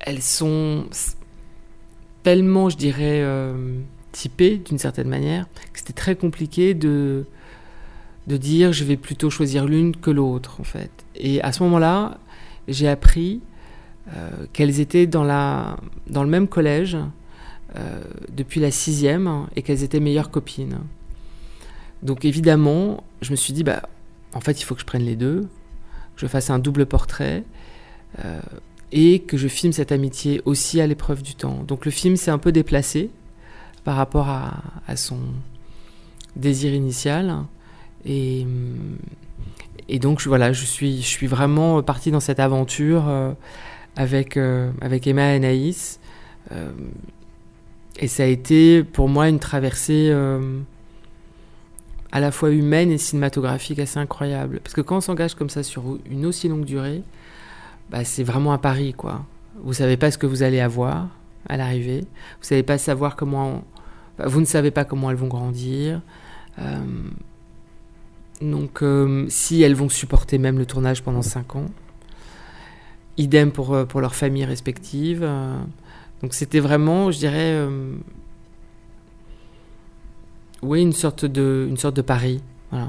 elles 0.00 0.22
sont 0.22 0.86
tellement, 2.22 2.68
je 2.68 2.76
dirais, 2.76 3.20
euh, 3.22 3.80
typées 4.12 4.58
d'une 4.58 4.78
certaine 4.78 5.08
manière, 5.08 5.46
que 5.72 5.78
c'était 5.78 5.92
très 5.92 6.16
compliqué 6.16 6.74
de, 6.74 7.26
de 8.26 8.36
dire 8.36 8.72
je 8.72 8.84
vais 8.84 8.96
plutôt 8.96 9.30
choisir 9.30 9.66
l'une 9.66 9.96
que 9.96 10.10
l'autre, 10.10 10.60
en 10.60 10.64
fait. 10.64 10.90
Et 11.16 11.42
à 11.42 11.52
ce 11.52 11.62
moment-là, 11.64 12.18
j'ai 12.68 12.88
appris 12.88 13.40
euh, 14.14 14.30
qu'elles 14.52 14.80
étaient 14.80 15.06
dans, 15.06 15.24
la, 15.24 15.76
dans 16.08 16.22
le 16.22 16.30
même 16.30 16.48
collège 16.48 16.96
depuis 18.32 18.58
la 18.58 18.72
sixième 18.72 19.46
et 19.54 19.62
qu'elles 19.62 19.84
étaient 19.84 20.00
meilleures 20.00 20.32
copines. 20.32 20.80
Donc 22.02 22.24
évidemment, 22.24 23.04
je 23.20 23.30
me 23.30 23.36
suis 23.36 23.52
dit, 23.52 23.62
bah, 23.62 23.82
en 24.32 24.40
fait, 24.40 24.60
il 24.60 24.64
faut 24.64 24.74
que 24.74 24.80
je 24.80 24.86
prenne 24.86 25.02
les 25.02 25.16
deux, 25.16 25.42
que 26.14 26.20
je 26.20 26.26
fasse 26.26 26.50
un 26.50 26.58
double 26.58 26.86
portrait 26.86 27.44
euh, 28.24 28.40
et 28.92 29.20
que 29.20 29.36
je 29.36 29.48
filme 29.48 29.72
cette 29.72 29.92
amitié 29.92 30.40
aussi 30.44 30.80
à 30.80 30.86
l'épreuve 30.86 31.22
du 31.22 31.34
temps. 31.34 31.62
Donc 31.66 31.84
le 31.84 31.90
film 31.90 32.16
s'est 32.16 32.30
un 32.30 32.38
peu 32.38 32.52
déplacé 32.52 33.10
par 33.84 33.96
rapport 33.96 34.28
à, 34.28 34.96
son 34.96 35.18
désir 36.36 36.74
initial. 36.74 37.36
Et, 38.04 38.46
et 39.88 39.98
donc 39.98 40.22
voilà, 40.22 40.52
je 40.52 40.64
suis, 40.64 41.02
je 41.02 41.06
suis 41.06 41.26
vraiment 41.26 41.82
parti 41.82 42.10
dans 42.10 42.20
cette 42.20 42.40
aventure 42.40 43.08
euh, 43.08 43.32
avec, 43.96 44.36
euh, 44.36 44.70
avec 44.80 45.06
Emma 45.06 45.32
et 45.32 45.36
Anaïs. 45.36 46.00
et 47.98 48.08
ça 48.08 48.22
a 48.22 48.26
été 48.26 48.82
pour 48.82 49.08
moi 49.08 49.28
une 49.28 49.38
traversée 49.38 50.12
à 52.12 52.20
la 52.20 52.30
fois 52.30 52.50
humaine 52.50 52.90
et 52.90 52.98
cinématographique 52.98 53.78
assez 53.78 53.98
incroyable. 53.98 54.60
Parce 54.62 54.74
que 54.74 54.80
quand 54.80 54.96
on 54.96 55.00
s'engage 55.00 55.34
comme 55.34 55.50
ça 55.50 55.62
sur 55.62 55.98
une 56.10 56.26
aussi 56.26 56.48
longue 56.48 56.64
durée, 56.64 57.02
bah, 57.90 58.04
c'est 58.04 58.24
vraiment 58.24 58.52
un 58.52 58.58
pari, 58.58 58.94
quoi. 58.94 59.24
Vous 59.62 59.74
savez 59.74 59.96
pas 59.96 60.10
ce 60.10 60.18
que 60.18 60.26
vous 60.26 60.42
allez 60.42 60.60
avoir 60.60 61.08
à 61.48 61.56
l'arrivée. 61.56 62.00
Vous 62.00 62.46
savez 62.46 62.62
pas 62.62 62.78
savoir 62.78 63.16
comment. 63.16 63.64
vous 64.18 64.40
ne 64.40 64.46
savez 64.46 64.70
pas 64.70 64.84
comment 64.84 65.10
elles 65.10 65.16
vont 65.16 65.28
grandir. 65.28 66.00
Euh, 66.58 66.78
donc, 68.40 68.82
euh, 68.82 69.26
si 69.28 69.62
elles 69.62 69.74
vont 69.74 69.88
supporter 69.88 70.38
même 70.38 70.58
le 70.58 70.66
tournage 70.66 71.02
pendant 71.02 71.22
5 71.22 71.56
ans. 71.56 71.66
Idem 73.18 73.52
pour, 73.52 73.74
euh, 73.74 73.84
pour 73.84 74.00
leurs 74.00 74.14
familles 74.14 74.46
respectives. 74.46 75.28
donc, 76.22 76.34
c'était 76.34 76.60
vraiment, 76.60 77.10
je 77.10 77.18
dirais 77.18 77.68
oui, 80.62 80.82
une 80.82 80.92
sorte 80.92 81.24
de, 81.24 81.66
une 81.68 81.76
sorte 81.76 81.96
de 81.96 82.02
pari. 82.02 82.40
Voilà. 82.70 82.88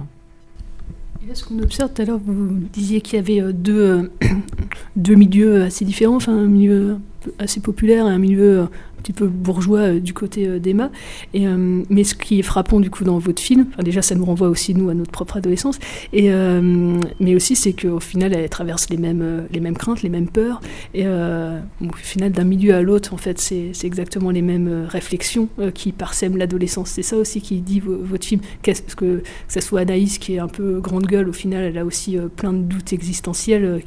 Et 1.30 1.36
ce 1.36 1.44
qu'on 1.44 1.60
observe 1.60 1.92
tout 1.94 2.02
à 2.02 2.06
l'heure, 2.06 2.20
vous 2.24 2.58
disiez 2.74 3.02
qu'il 3.02 3.16
y 3.16 3.20
avait 3.20 3.42
euh, 3.42 3.52
deux, 3.54 3.80
euh, 3.80 4.10
deux 4.96 5.16
milieux 5.16 5.64
assez 5.64 5.86
différents, 5.86 6.16
enfin 6.16 6.36
un 6.36 6.48
milieu 6.48 6.98
assez 7.38 7.60
populaire 7.60 8.08
et 8.08 8.10
un 8.10 8.18
milieu 8.18 8.68
petit 9.02 9.14
peu 9.14 9.28
bourgeois 9.28 9.94
du 10.00 10.14
côté 10.14 10.60
d'Emma. 10.60 10.92
Et, 11.34 11.46
mais 11.46 12.04
ce 12.04 12.16
qui 12.16 12.40
est 12.40 12.44
frappant 12.44 12.80
du 12.80 12.90
coup 12.90 13.04
dans 13.04 13.18
votre 13.18 13.42
film, 13.42 13.68
déjà 13.84 14.02
ça 14.02 14.16
nous 14.16 14.26
renvoie 14.26 14.50
aussi 14.50 14.74
nous 14.74 14.90
à 14.90 14.94
notre 14.94 15.12
propre 15.12 15.38
adolescence, 15.38 15.80
mais 16.14 17.36
aussi 17.36 17.56
c'est 17.56 17.74
qu'au 17.74 18.00
final 18.00 18.34
elle 18.34 18.50
traverse 18.50 18.90
les 18.90 18.98
mêmes, 18.98 19.48
les 19.52 19.60
mêmes 19.60 19.78
craintes, 19.78 20.02
les 20.02 20.10
mêmes 20.10 20.28
peurs, 20.28 20.62
et 20.94 21.06
au 21.08 21.94
final 21.96 22.32
d'un 22.32 22.44
milieu 22.44 22.74
à 22.74 22.82
l'autre 22.82 23.14
en 23.14 23.18
fait 23.18 23.40
c'est 23.40 23.72
exactement 23.84 24.32
les 24.32 24.42
mêmes 24.42 24.86
réflexions 24.88 25.50
qui 25.74 25.92
parsèment 25.92 26.38
l'adolescence. 26.38 26.90
C'est 26.90 27.02
ça 27.02 27.18
aussi 27.18 27.42
qui 27.42 27.62
dit 27.62 27.82
votre 27.82 28.26
film, 28.26 28.42
qu'est-ce 28.62 28.96
que, 28.96 29.18
que 29.18 29.24
ce 29.48 29.62
soit 29.62 29.82
Anaïs 29.82 30.18
qui 30.18 30.36
est 30.36 30.40
un 30.40 30.48
peu 30.48 30.80
grande 30.80 31.08
gueule, 31.08 31.30
au 31.30 31.34
final 31.34 31.64
elle 31.64 31.78
a 31.78 31.86
aussi 31.86 32.18
plein 32.36 32.54
de 32.54 32.60
doutes 32.60 32.94
existentiels 32.94 33.82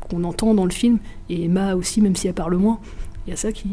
qu'on 0.00 0.24
entend 0.24 0.54
dans 0.54 0.64
le 0.64 0.70
film, 0.70 0.98
et 1.28 1.44
Emma 1.44 1.74
aussi, 1.74 2.00
même 2.00 2.16
si 2.16 2.28
elle 2.28 2.34
parle 2.34 2.56
moins. 2.56 2.78
Il 3.26 3.30
y 3.30 3.32
a 3.32 3.36
ça 3.36 3.52
qui. 3.52 3.68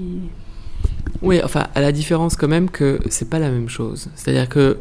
Oui, 1.21 1.41
enfin, 1.43 1.67
à 1.75 1.81
la 1.81 1.91
différence 1.91 2.35
quand 2.35 2.47
même 2.47 2.69
que 2.69 2.99
c'est 3.09 3.29
pas 3.29 3.39
la 3.39 3.51
même 3.51 3.69
chose. 3.69 4.09
C'est-à-dire 4.15 4.49
que 4.49 4.77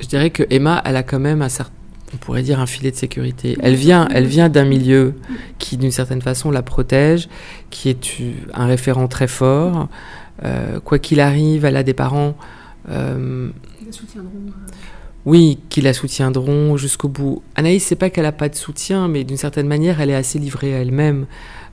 je 0.00 0.06
dirais 0.06 0.30
que 0.30 0.42
Emma, 0.50 0.82
elle 0.84 0.96
a 0.96 1.02
quand 1.02 1.20
même 1.20 1.42
un 1.42 1.48
certain 1.48 1.72
on 2.14 2.16
pourrait 2.16 2.42
dire 2.42 2.60
un 2.60 2.66
filet 2.66 2.90
de 2.90 2.96
sécurité. 2.96 3.56
Elle 3.60 3.74
vient, 3.74 4.08
elle 4.12 4.26
vient 4.26 4.48
d'un 4.48 4.64
milieu 4.64 5.14
qui, 5.58 5.76
d'une 5.76 5.90
certaine 5.90 6.22
façon, 6.22 6.50
la 6.50 6.62
protège, 6.62 7.28
qui 7.70 7.88
est 7.88 7.98
un 8.52 8.66
référent 8.66 9.08
très 9.08 9.26
fort. 9.26 9.88
Euh, 10.44 10.78
quoi 10.80 10.98
qu'il 10.98 11.20
arrive, 11.20 11.64
elle 11.64 11.76
a 11.76 11.82
des 11.82 11.94
parents. 11.94 12.36
Euh, 12.88 13.50
soutiendront. 13.90 14.30
Euh, 14.46 14.72
oui, 15.26 15.58
qui 15.70 15.80
la 15.80 15.92
soutiendront 15.92 16.76
jusqu'au 16.76 17.08
bout. 17.08 17.42
Anaïs, 17.56 17.82
c'est 17.82 17.96
pas 17.96 18.10
qu'elle 18.10 18.26
a 18.26 18.32
pas 18.32 18.48
de 18.48 18.54
soutien, 18.54 19.08
mais 19.08 19.24
d'une 19.24 19.36
certaine 19.36 19.66
manière, 19.66 20.00
elle 20.00 20.10
est 20.10 20.14
assez 20.14 20.38
livrée 20.38 20.74
à 20.74 20.80
elle-même. 20.80 21.26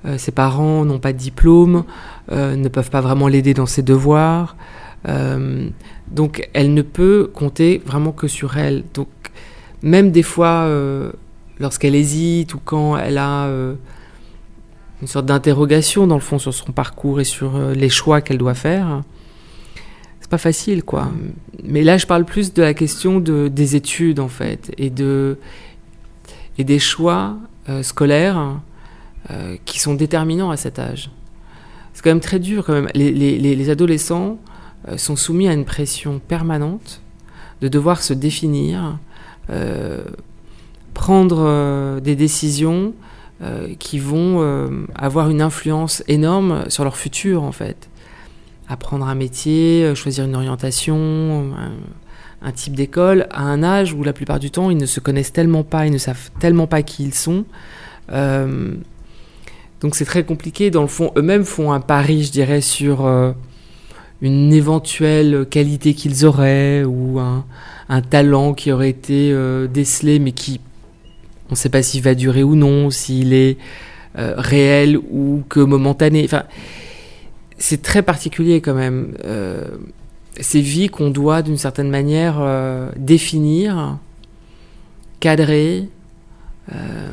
Euh, 0.05 0.17
ses 0.17 0.31
parents 0.31 0.83
n'ont 0.85 0.99
pas 0.99 1.13
de 1.13 1.17
diplôme, 1.17 1.83
euh, 2.31 2.55
ne 2.55 2.67
peuvent 2.67 2.89
pas 2.89 3.01
vraiment 3.01 3.27
l'aider 3.27 3.53
dans 3.53 3.65
ses 3.65 3.83
devoirs. 3.83 4.55
Euh, 5.07 5.69
donc, 6.09 6.49
elle 6.53 6.73
ne 6.73 6.81
peut 6.81 7.29
compter 7.33 7.81
vraiment 7.85 8.11
que 8.11 8.27
sur 8.27 8.57
elle. 8.57 8.83
Donc, 8.93 9.07
même 9.81 10.11
des 10.11 10.23
fois, 10.23 10.69
lorsqu'elle 11.59 11.95
hésite 11.95 12.53
ou 12.53 12.59
quand 12.63 12.97
elle 12.97 13.17
a 13.17 13.47
une 15.01 15.07
sorte 15.07 15.25
d'interrogation 15.25 16.05
dans 16.05 16.15
le 16.15 16.21
fond 16.21 16.37
sur 16.37 16.53
son 16.53 16.71
parcours 16.71 17.19
et 17.19 17.23
sur 17.23 17.57
les 17.57 17.89
choix 17.89 18.21
qu'elle 18.21 18.37
doit 18.37 18.53
faire, 18.53 19.01
pas 20.29 20.37
facile, 20.37 20.83
quoi. 20.83 21.11
Mais 21.63 21.83
là, 21.83 21.97
je 21.97 22.07
parle 22.07 22.23
plus 22.23 22.53
de 22.53 22.61
la 22.61 22.73
question 22.73 23.19
de, 23.19 23.49
des 23.49 23.75
études, 23.75 24.21
en 24.21 24.29
fait, 24.29 24.71
et, 24.77 24.89
de, 24.89 25.37
et 26.57 26.63
des 26.63 26.79
choix 26.79 27.35
scolaires 27.81 28.59
euh, 29.29 29.57
qui 29.65 29.79
sont 29.79 29.93
déterminants 29.93 30.51
à 30.51 30.57
cet 30.57 30.79
âge. 30.79 31.11
C'est 31.93 32.03
quand 32.03 32.09
même 32.09 32.21
très 32.21 32.39
dur, 32.39 32.65
quand 32.65 32.73
même. 32.73 32.89
Les, 32.93 33.11
les, 33.11 33.37
les 33.37 33.69
adolescents 33.69 34.39
euh, 34.87 34.97
sont 34.97 35.15
soumis 35.15 35.47
à 35.47 35.53
une 35.53 35.65
pression 35.65 36.19
permanente 36.19 37.01
de 37.61 37.67
devoir 37.67 38.01
se 38.01 38.13
définir, 38.13 38.97
prendre 40.95 41.99
des 41.99 42.15
décisions 42.15 42.93
qui 43.77 43.99
vont 43.99 44.87
avoir 44.95 45.29
une 45.29 45.43
influence 45.43 46.01
énorme 46.07 46.63
sur 46.69 46.83
leur 46.83 46.97
futur, 46.97 47.43
en 47.43 47.51
fait 47.51 47.91
apprendre 48.71 49.05
un 49.07 49.15
métier, 49.15 49.83
euh, 49.83 49.95
choisir 49.95 50.25
une 50.25 50.35
orientation, 50.35 51.51
un, 52.41 52.51
type 52.53 52.73
d'école, 52.73 53.27
à 53.31 53.43
un 53.43 53.63
âge 53.63 53.93
où 53.93 54.03
la 54.03 54.13
plupart 54.13 54.39
du 54.39 54.49
temps 54.49 54.69
ils 54.71 54.77
ne 54.77 54.85
se 54.85 54.99
connaissent 54.99 55.33
tellement 55.33 55.63
pas, 55.63 55.85
ils 55.85 55.93
ne 55.93 55.97
savent 55.97 56.31
tellement 56.39 56.67
pas 56.67 56.81
qui 56.81 57.03
ils 57.03 57.13
sont. 57.13 57.45
Euh, 58.11 58.73
donc 59.81 59.95
c'est 59.95 60.05
très 60.05 60.23
compliqué. 60.23 60.71
Dans 60.71 60.81
le 60.81 60.87
fond, 60.87 61.11
eux-mêmes 61.17 61.43
font 61.43 61.71
un 61.71 61.79
pari, 61.79 62.23
je 62.23 62.31
dirais, 62.31 62.61
sur 62.61 63.05
euh, 63.05 63.31
une 64.21 64.53
éventuelle 64.53 65.45
qualité 65.49 65.93
qu'ils 65.93 66.25
auraient 66.25 66.83
ou 66.83 67.19
un, 67.19 67.45
talent 68.09 68.53
qui 68.53 68.71
aurait 68.71 68.89
été 68.89 69.35
décelé, 69.67 70.19
mais 70.19 70.31
qui, 70.31 70.61
on 71.49 71.51
ne 71.51 71.55
sait 71.55 71.67
pas 71.67 71.83
s'il 71.83 72.01
va 72.01 72.15
durer 72.15 72.41
ou 72.41 72.55
non, 72.55 72.89
s'il 72.89 73.33
est 73.33 73.57
réel 74.15 74.97
ou 74.97 75.43
que 75.49 75.59
momentané. 75.59 76.23
Enfin, 76.23 76.43
c'est 77.61 77.81
très 77.81 78.01
particulier 78.01 78.59
quand 78.59 78.73
même. 78.73 79.13
Euh, 79.23 79.65
ces 80.39 80.61
vies 80.61 80.89
qu'on 80.89 81.09
doit 81.09 81.41
d'une 81.41 81.57
certaine 81.57 81.89
manière 81.89 82.37
euh, 82.39 82.89
définir, 82.97 83.97
cadrer, 85.19 85.87
euh, 86.73 87.11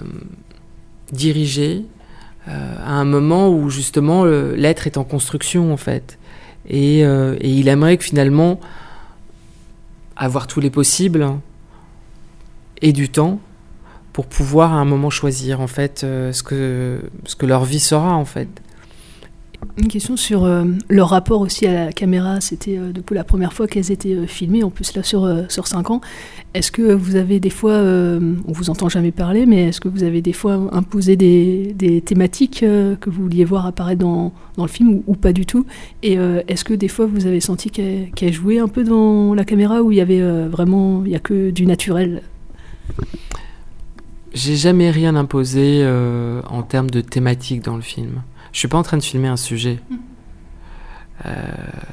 diriger, 1.12 1.84
à 2.48 2.92
un 2.92 3.04
moment 3.04 3.50
où 3.50 3.68
justement 3.70 4.24
l'être 4.24 4.86
est 4.86 4.96
en 4.96 5.04
construction 5.04 5.72
en 5.72 5.76
fait. 5.76 6.18
Et, 6.68 7.00
et, 7.00 7.50
il 7.50 7.68
aimerait 7.68 7.96
que 7.96 8.04
finalement 8.04 8.60
avoir 10.16 10.46
tous 10.46 10.60
les 10.60 10.70
possibles 10.70 11.26
et 12.82 12.92
du 12.92 13.08
temps 13.08 13.40
pour 14.12 14.26
pouvoir 14.26 14.72
à 14.72 14.76
un 14.76 14.84
moment 14.84 15.10
choisir 15.10 15.60
en 15.60 15.66
fait 15.66 16.00
ce 16.00 16.42
que, 16.42 17.00
ce 17.24 17.36
que 17.36 17.46
leur 17.46 17.64
vie 17.64 17.80
sera 17.80 18.14
en 18.14 18.24
fait. 18.24 18.48
Une 19.76 19.86
question 19.86 20.16
sur 20.16 20.44
euh, 20.44 20.64
leur 20.88 21.10
rapport 21.10 21.40
aussi 21.40 21.66
à 21.66 21.86
la 21.86 21.92
caméra. 21.92 22.40
C'était 22.40 22.78
euh, 22.78 22.92
depuis 22.92 23.14
la 23.14 23.22
première 23.22 23.52
fois 23.52 23.68
qu'elles 23.68 23.92
étaient 23.92 24.14
euh, 24.14 24.26
filmées, 24.26 24.64
en 24.64 24.70
plus 24.70 24.94
là 24.94 25.04
sur, 25.04 25.28
sur 25.48 25.68
5 25.68 25.90
ans. 25.90 26.00
Est-ce 26.54 26.72
que 26.72 26.92
vous 26.92 27.14
avez 27.14 27.38
des 27.38 27.50
fois, 27.50 27.74
on 27.74 28.52
vous 28.52 28.70
entend 28.70 28.88
jamais 28.88 29.12
parler, 29.12 29.44
mais 29.46 29.68
est-ce 29.68 29.80
que 29.80 29.88
vous 29.88 30.02
avez 30.02 30.22
des 30.22 30.32
fois 30.32 30.68
imposé 30.72 31.14
des, 31.14 31.74
des 31.74 32.00
thématiques 32.00 32.60
que 32.60 33.10
vous 33.10 33.22
vouliez 33.22 33.44
voir 33.44 33.66
apparaître 33.66 34.00
dans, 34.00 34.32
dans 34.56 34.64
le 34.64 34.70
film 34.70 35.02
ou, 35.06 35.14
pas 35.14 35.32
du 35.32 35.44
tout? 35.44 35.66
Et 36.02 36.14
est-ce 36.48 36.64
que 36.64 36.72
des 36.72 36.88
fois 36.88 37.04
vous 37.06 37.26
avez 37.26 37.40
senti 37.40 37.70
qu'elle 37.70 38.32
jouait 38.32 38.58
un 38.58 38.66
peu 38.66 38.82
dans 38.82 39.34
la 39.34 39.44
caméra 39.44 39.82
ou 39.82 39.92
il 39.92 39.98
y 39.98 40.00
avait 40.00 40.22
vraiment, 40.48 41.04
il 41.04 41.12
y 41.12 41.16
a 41.16 41.20
que 41.20 41.50
du 41.50 41.66
naturel? 41.66 42.22
J'ai 44.32 44.56
jamais 44.56 44.90
rien 44.90 45.14
imposé 45.14 45.86
en 46.48 46.62
termes 46.62 46.90
de 46.90 47.02
thématiques 47.02 47.62
dans 47.62 47.76
le 47.76 47.82
film. 47.82 48.22
Je 48.58 48.62
suis 48.62 48.68
pas 48.68 48.78
en 48.78 48.82
train 48.82 48.96
de 48.96 49.04
filmer 49.04 49.28
un 49.28 49.36
sujet. 49.36 49.78
Mm. 49.88 49.96
Euh, 51.26 51.32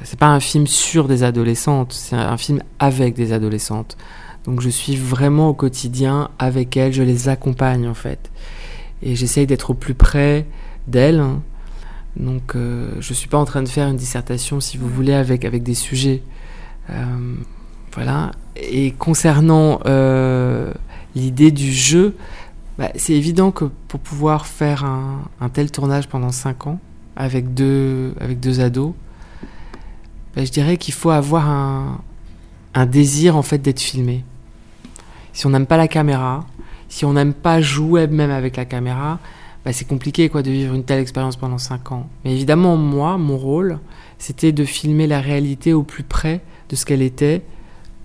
c'est 0.02 0.18
pas 0.18 0.26
un 0.26 0.40
film 0.40 0.66
sur 0.66 1.06
des 1.06 1.22
adolescentes, 1.22 1.92
c'est 1.92 2.16
un 2.16 2.36
film 2.36 2.60
avec 2.80 3.14
des 3.14 3.32
adolescentes. 3.32 3.96
Donc 4.46 4.60
je 4.60 4.68
suis 4.68 4.96
vraiment 4.96 5.50
au 5.50 5.54
quotidien 5.54 6.28
avec 6.40 6.76
elles, 6.76 6.92
je 6.92 7.04
les 7.04 7.28
accompagne 7.28 7.86
en 7.86 7.94
fait. 7.94 8.32
Et 9.00 9.14
j'essaye 9.14 9.46
d'être 9.46 9.70
au 9.70 9.74
plus 9.74 9.94
près 9.94 10.44
d'elles. 10.88 11.20
Hein. 11.20 11.40
Donc 12.16 12.56
euh, 12.56 12.90
je 12.98 13.14
suis 13.14 13.28
pas 13.28 13.38
en 13.38 13.44
train 13.44 13.62
de 13.62 13.68
faire 13.68 13.86
une 13.86 13.96
dissertation, 13.96 14.58
si 14.58 14.76
vous 14.76 14.88
voulez, 14.88 15.14
avec, 15.14 15.44
avec 15.44 15.62
des 15.62 15.74
sujets. 15.74 16.20
Euh, 16.90 17.36
voilà. 17.94 18.32
Et 18.56 18.90
concernant 18.90 19.78
euh, 19.86 20.72
l'idée 21.14 21.52
du 21.52 21.70
jeu, 21.72 22.16
bah, 22.78 22.90
c'est 22.94 23.14
évident 23.14 23.50
que 23.52 23.64
pour 23.88 24.00
pouvoir 24.00 24.46
faire 24.46 24.84
un, 24.84 25.48
tel 25.48 25.70
tournage 25.70 26.08
pendant 26.08 26.30
5 26.30 26.66
ans, 26.66 26.78
avec 27.16 27.54
deux, 27.54 28.14
avec 28.20 28.38
deux 28.38 28.60
ados, 28.60 28.92
bah, 30.34 30.44
je 30.44 30.50
dirais 30.50 30.76
qu'il 30.76 30.92
faut 30.92 31.10
avoir 31.10 31.48
un, 31.48 32.00
désir 32.86 33.36
en 33.36 33.42
fait 33.42 33.58
d'être 33.58 33.80
filmé. 33.80 34.22
Si 35.32 35.46
on 35.46 35.50
n'aime 35.50 35.66
pas 35.66 35.78
la 35.78 35.88
caméra, 35.88 36.44
si 36.90 37.06
on 37.06 37.14
n'aime 37.14 37.32
pas 37.32 37.62
jouer 37.62 38.06
même 38.06 38.30
avec 38.30 38.56
la 38.56 38.66
caméra, 38.66 39.18
bah, 39.64 39.72
c'est 39.72 39.86
compliqué 39.86 40.28
quoi 40.28 40.42
de 40.42 40.50
vivre 40.50 40.74
une 40.74 40.84
telle 40.84 41.00
expérience 41.00 41.36
pendant 41.36 41.56
5 41.56 41.92
ans. 41.92 42.08
Mais 42.24 42.34
évidemment, 42.34 42.76
moi, 42.76 43.16
mon 43.16 43.38
rôle, 43.38 43.78
c'était 44.18 44.52
de 44.52 44.64
filmer 44.64 45.06
la 45.06 45.20
réalité 45.20 45.72
au 45.72 45.82
plus 45.82 46.02
près 46.02 46.42
de 46.68 46.76
ce 46.76 46.84
qu'elle 46.84 47.02
était 47.02 47.42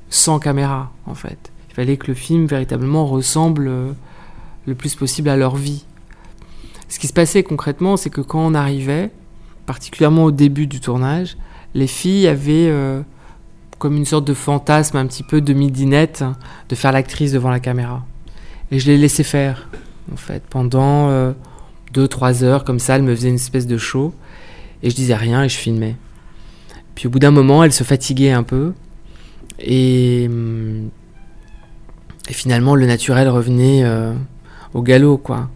sans 0.09 0.39
caméra, 0.39 0.91
en 1.05 1.15
fait. 1.15 1.51
Il 1.69 1.75
fallait 1.75 1.97
que 1.97 2.07
le 2.07 2.13
film 2.13 2.45
véritablement 2.45 3.05
ressemble 3.05 3.67
euh, 3.67 3.91
le 4.71 4.75
plus 4.75 4.95
possible 4.95 5.27
à 5.29 5.35
leur 5.35 5.57
vie. 5.57 5.83
Ce 6.87 6.97
qui 6.97 7.07
se 7.07 7.13
passait 7.13 7.43
concrètement, 7.43 7.97
c'est 7.97 8.09
que 8.09 8.21
quand 8.21 8.39
on 8.39 8.53
arrivait, 8.53 9.11
particulièrement 9.65 10.23
au 10.23 10.31
début 10.31 10.65
du 10.65 10.79
tournage, 10.79 11.37
les 11.73 11.87
filles 11.87 12.27
avaient 12.27 12.69
euh, 12.69 13.01
comme 13.79 13.97
une 13.97 14.05
sorte 14.05 14.25
de 14.25 14.33
fantasme 14.33 14.97
un 14.97 15.05
petit 15.05 15.23
peu 15.23 15.41
de 15.41 15.53
midinette 15.53 16.23
de 16.69 16.75
faire 16.75 16.91
l'actrice 16.91 17.33
devant 17.33 17.49
la 17.49 17.59
caméra. 17.59 18.05
Et 18.71 18.79
je 18.79 18.87
les 18.87 18.97
laissais 18.97 19.23
faire, 19.23 19.69
en 20.11 20.17
fait, 20.17 20.43
pendant 20.49 21.09
2-3 21.93 22.43
euh, 22.43 22.43
heures, 22.43 22.63
comme 22.63 22.79
ça, 22.79 22.95
elles 22.95 23.03
me 23.03 23.13
faisaient 23.13 23.29
une 23.29 23.35
espèce 23.35 23.67
de 23.67 23.77
show, 23.77 24.13
et 24.83 24.89
je 24.89 24.95
disais 24.95 25.15
rien 25.15 25.43
et 25.43 25.49
je 25.49 25.57
filmais. 25.57 25.97
Puis 26.95 27.07
au 27.07 27.09
bout 27.09 27.19
d'un 27.19 27.31
moment, 27.31 27.63
elles 27.63 27.73
se 27.73 27.83
fatiguaient 27.83 28.31
un 28.31 28.43
peu, 28.43 28.73
et, 29.59 30.27
hum, 30.29 30.89
finalement, 32.29 32.75
le 32.75 32.85
naturel 32.85 33.27
revenait. 33.27 33.83
Euh, 33.83 34.13
au 34.73 34.81
galop, 34.81 35.17
quoi. 35.17 35.49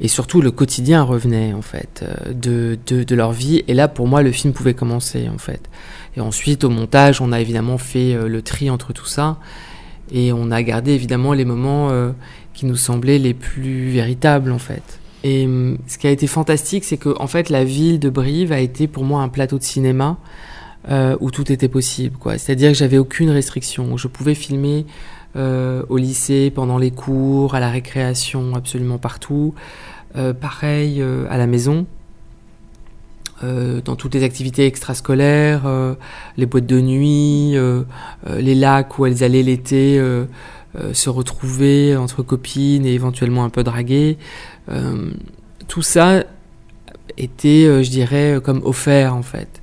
Et 0.00 0.08
surtout, 0.08 0.42
le 0.42 0.50
quotidien 0.50 1.02
revenait, 1.02 1.52
en 1.52 1.62
fait, 1.62 2.02
euh, 2.02 2.32
de, 2.32 2.78
de, 2.86 3.14
leur 3.14 3.32
vie. 3.32 3.62
Et 3.68 3.74
là, 3.74 3.88
pour 3.88 4.08
moi, 4.08 4.22
le 4.22 4.32
film 4.32 4.52
pouvait 4.52 4.74
commencer, 4.74 5.28
en 5.32 5.38
fait. 5.38 5.62
Et 6.16 6.20
ensuite, 6.20 6.64
au 6.64 6.70
montage, 6.70 7.20
on 7.20 7.32
a 7.32 7.40
évidemment 7.40 7.78
fait 7.78 8.14
euh, 8.14 8.28
le 8.28 8.42
tri 8.42 8.70
entre 8.70 8.92
tout 8.92 9.06
ça. 9.06 9.38
Et 10.12 10.32
on 10.32 10.50
a 10.50 10.62
gardé, 10.62 10.92
évidemment, 10.92 11.32
les 11.32 11.44
moments 11.44 11.90
euh, 11.90 12.10
qui 12.54 12.66
nous 12.66 12.76
semblaient 12.76 13.18
les 13.18 13.34
plus 13.34 13.90
véritables, 13.90 14.50
en 14.50 14.58
fait. 14.58 14.82
Et 15.22 15.46
hum, 15.46 15.78
ce 15.86 15.96
qui 15.96 16.06
a 16.06 16.10
été 16.10 16.26
fantastique, 16.26 16.84
c'est 16.84 16.98
que 16.98 17.14
en 17.18 17.26
fait, 17.26 17.48
la 17.48 17.64
ville 17.64 17.98
de 17.98 18.10
Brive 18.10 18.52
a 18.52 18.60
été 18.60 18.88
pour 18.88 19.04
moi 19.04 19.22
un 19.22 19.28
plateau 19.28 19.58
de 19.58 19.64
cinéma 19.64 20.18
où 21.20 21.30
tout 21.30 21.50
était 21.50 21.68
possible. 21.68 22.18
Quoi. 22.18 22.36
C'est-à-dire 22.36 22.70
que 22.70 22.76
j'avais 22.76 22.98
aucune 22.98 23.30
restriction. 23.30 23.96
Je 23.96 24.06
pouvais 24.06 24.34
filmer 24.34 24.84
euh, 25.36 25.82
au 25.88 25.96
lycée, 25.96 26.52
pendant 26.54 26.78
les 26.78 26.90
cours, 26.90 27.54
à 27.54 27.60
la 27.60 27.70
récréation, 27.70 28.54
absolument 28.54 28.98
partout. 28.98 29.54
Euh, 30.16 30.32
pareil 30.32 31.00
euh, 31.00 31.26
à 31.28 31.38
la 31.38 31.46
maison. 31.46 31.86
Dans 33.84 33.94
toutes 33.94 34.14
les 34.14 34.22
activités 34.22 34.64
extrascolaires, 34.64 35.68
les 36.38 36.46
boîtes 36.46 36.64
de 36.64 36.80
nuit, 36.80 37.54
les 38.38 38.54
lacs 38.54 38.98
où 38.98 39.04
elles 39.04 39.22
allaient 39.22 39.42
l'été 39.42 40.02
se 40.94 41.10
retrouver 41.10 41.94
entre 41.94 42.22
copines 42.22 42.86
et 42.86 42.94
éventuellement 42.94 43.44
un 43.44 43.50
peu 43.50 43.62
draguer. 43.62 44.16
Tout 45.68 45.82
ça 45.82 46.24
était, 47.18 47.84
je 47.84 47.90
dirais, 47.90 48.40
comme 48.42 48.62
offert 48.64 49.14
en 49.14 49.22
fait. 49.22 49.60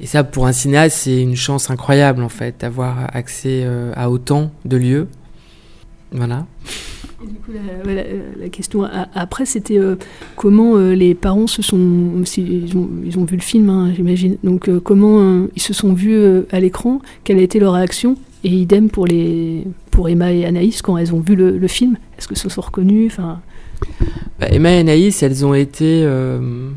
Et 0.00 0.06
ça, 0.06 0.24
pour 0.24 0.46
un 0.46 0.52
cinéaste, 0.52 0.98
c'est 0.98 1.20
une 1.22 1.36
chance 1.36 1.70
incroyable 1.70 2.22
en 2.22 2.28
fait, 2.28 2.56
d'avoir 2.60 3.14
accès 3.14 3.62
euh, 3.64 3.92
à 3.94 4.10
autant 4.10 4.50
de 4.64 4.76
lieux. 4.76 5.06
Voilà. 6.12 6.46
Et 7.22 7.26
du 7.28 7.34
coup, 7.34 7.52
la, 7.86 7.92
la- 7.94 8.02
la 8.38 8.48
question 8.48 8.84
a- 8.84 9.08
après, 9.14 9.46
c'était 9.46 9.78
euh, 9.78 9.96
comment 10.36 10.76
euh, 10.76 10.94
les 10.94 11.14
parents 11.14 11.46
se 11.46 11.62
sont. 11.62 11.78
ils, 12.36 12.76
ont, 12.76 12.90
ils 13.04 13.18
ont 13.18 13.24
vu 13.24 13.36
le 13.36 13.42
film, 13.42 13.70
hein, 13.70 13.92
j'imagine. 13.94 14.36
Donc, 14.44 14.68
euh, 14.68 14.80
comment 14.80 15.20
euh, 15.20 15.46
ils 15.56 15.62
se 15.62 15.72
sont 15.72 15.94
vus 15.94 16.12
euh, 16.14 16.42
à 16.50 16.60
l'écran? 16.60 17.00
Quelle 17.22 17.38
a 17.38 17.42
été 17.42 17.58
leur 17.60 17.72
réaction? 17.74 18.16
Et 18.42 18.50
idem 18.50 18.90
pour, 18.90 19.06
les, 19.06 19.64
pour 19.90 20.08
Emma 20.08 20.30
et 20.32 20.44
Anaïs 20.44 20.82
quand 20.82 20.98
elles 20.98 21.14
ont 21.14 21.20
vu 21.20 21.34
le, 21.34 21.56
le 21.56 21.68
film. 21.68 21.96
Est-ce 22.18 22.28
que 22.28 22.34
se 22.34 22.48
sont 22.50 22.60
reconnus 22.60 23.10
enfin, 23.12 23.40
Bah, 24.38 24.48
Emma 24.50 24.70
et 24.72 24.78
Anaïs, 24.80 25.22
elles 25.22 25.46
ont 25.46 25.54
été, 25.54 26.02
euh, 26.04 26.68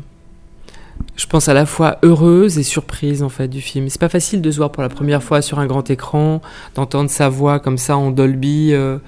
je 1.16 1.26
pense, 1.26 1.48
à 1.48 1.54
la 1.54 1.66
fois 1.66 1.98
heureuses 2.04 2.58
et 2.58 2.62
surprises 2.62 3.24
en 3.24 3.28
fait 3.28 3.48
du 3.48 3.60
film. 3.60 3.88
C'est 3.88 4.00
pas 4.00 4.08
facile 4.08 4.40
de 4.40 4.50
se 4.52 4.56
voir 4.56 4.70
pour 4.70 4.84
la 4.84 4.88
première 4.88 5.22
fois 5.22 5.42
sur 5.42 5.58
un 5.58 5.66
grand 5.66 5.90
écran, 5.90 6.40
d'entendre 6.76 7.10
sa 7.10 7.28
voix 7.28 7.58
comme 7.58 7.76
ça 7.76 7.96
en 7.96 8.12
Dolby. 8.12 8.72
euh, 8.72 8.98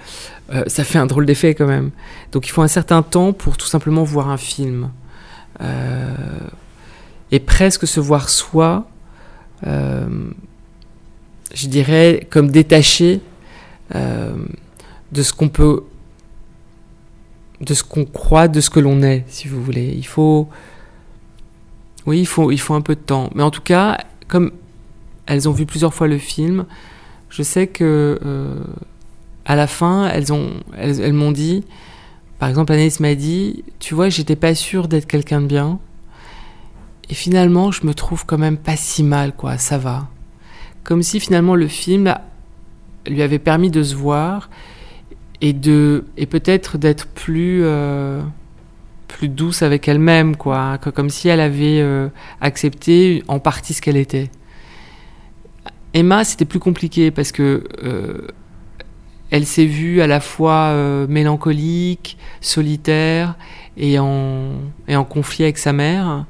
euh, 0.53 0.65
ça 0.67 0.83
fait 0.83 0.99
un 0.99 1.07
drôle 1.07 1.25
d'effet 1.25 1.55
quand 1.55 1.69
même. 1.69 1.91
Donc 2.33 2.49
il 2.49 2.51
faut 2.51 2.63
un 2.63 2.69
certain 2.69 3.03
temps 3.03 3.33
pour 3.33 3.57
tout 3.57 3.69
simplement 3.69 4.03
voir 4.03 4.29
un 4.29 4.37
film. 4.37 4.91
Euh, 5.61 6.15
et 7.31 7.39
presque 7.39 7.87
se 7.87 8.01
voir 8.01 8.29
soi, 8.29 8.89
je 9.63 10.37
dirais, 11.69 12.27
comme 12.29 12.51
détaché 12.51 13.21
de 13.95 15.23
ce 15.23 15.33
qu'on 15.33 15.49
peut 15.49 15.85
de 17.61 17.75
ce 17.75 17.85
qu'on 17.85 18.05
croit, 18.05 18.49
de 18.49 18.61
ce 18.61 18.71
que 18.71 18.81
l'on 18.81 19.03
est, 19.03 19.25
si 19.29 19.49
vous 19.49 19.63
voulez. 19.63 19.95
Il 19.97 20.07
faut, 20.07 20.49
oui, 22.07 22.21
il 22.21 22.27
faut, 22.27 22.51
il 22.51 22.59
faut 22.59 22.75
un 22.75 22.81
peu 22.81 22.95
de 22.95 23.01
temps. 23.01 23.31
Mais 23.35 23.43
en 23.43 23.51
tout 23.51 23.63
cas, 23.63 23.99
comme 24.29 24.53
elles 25.27 25.49
ont 25.49 25.53
vu 25.53 25.67
plusieurs 25.67 25.95
fois 25.95 26.09
le 26.09 26.19
film, 26.19 26.67
je 27.29 27.43
sais 27.43 27.67
que 27.67 28.19
euh, 28.25 28.65
à 29.45 29.57
la 29.57 29.67
fin, 29.67 30.09
elles 30.09 30.33
ont, 30.33 30.51
elles, 30.77 31.13
m'ont 31.13 31.33
dit, 31.33 31.65
par 32.39 32.49
exemple, 32.49 32.73
Anaïs 32.73 33.01
m'a 33.01 33.15
dit, 33.15 33.65
tu 33.79 33.95
vois, 33.95 34.09
j'étais 34.09 34.37
pas 34.37 34.55
sûre 34.55 34.89
d'être 34.89 35.07
quelqu'un 35.07 35.41
de 35.41 35.47
bien, 35.47 35.79
et 37.09 37.15
finalement, 37.15 37.73
je 37.73 37.87
me 37.87 37.95
trouve 37.95 38.25
quand 38.25 38.39
même 38.39 38.57
pas 38.57 38.77
si 38.77 39.03
mal, 39.03 39.35
quoi. 39.35 39.59
Ça 39.59 39.79
va. 39.79 40.09
Comme 40.85 41.03
si 41.03 41.21
finalement 41.21 41.57
le 41.57 41.69
film 41.69 42.15
lui 43.07 43.23
avait 43.23 43.39
permis 43.39 43.71
de 43.71 43.83
se 43.83 43.95
voir 43.95 44.49
et 45.41 45.55
et 46.17 46.27
peut-être 46.27 46.79
d'être 46.79 47.07
plus 47.07 47.63
euh, 47.65 48.23
plus 49.11 49.29
douce 49.29 49.63
avec 49.63 49.89
elle-même 49.89 50.37
quoi 50.37 50.79
comme 50.79 51.11
si 51.11 51.29
elle 51.29 51.41
avait 51.41 51.81
euh, 51.81 52.09
accepté 52.41 53.23
en 53.29 53.39
partie 53.39 53.75
ce 53.75 53.83
qu'elle 53.83 53.97
était. 53.97 54.31
Emma 55.95 56.25
c'était 56.25 56.45
plus 56.45 56.61
compliqué 56.61 57.11
parce 57.11 57.33
que 57.33 57.65
euh, 57.83 58.29
elle 59.31 59.47
s'est 59.47 59.67
vue 59.67 60.01
à 60.01 60.07
la 60.07 60.21
fois 60.21 60.71
euh, 60.71 61.07
mélancolique 61.09 62.19
solitaire 62.41 63.37
et 63.77 63.99
en 63.99 64.53
et 64.89 64.97
en 64.97 65.05
conflit 65.05 65.45
avec 65.45 65.59
sa 65.59 65.73
mère. 65.73 66.27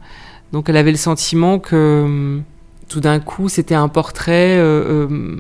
Donc 0.52 0.68
elle 0.68 0.76
avait 0.76 0.90
le 0.90 0.96
sentiment 0.96 1.58
que 1.58 2.02
hum, 2.04 2.42
tout 2.88 3.00
d'un 3.00 3.20
coup 3.20 3.48
c'était 3.48 3.74
un 3.74 3.88
portrait 3.88 4.56
euh, 4.58 5.36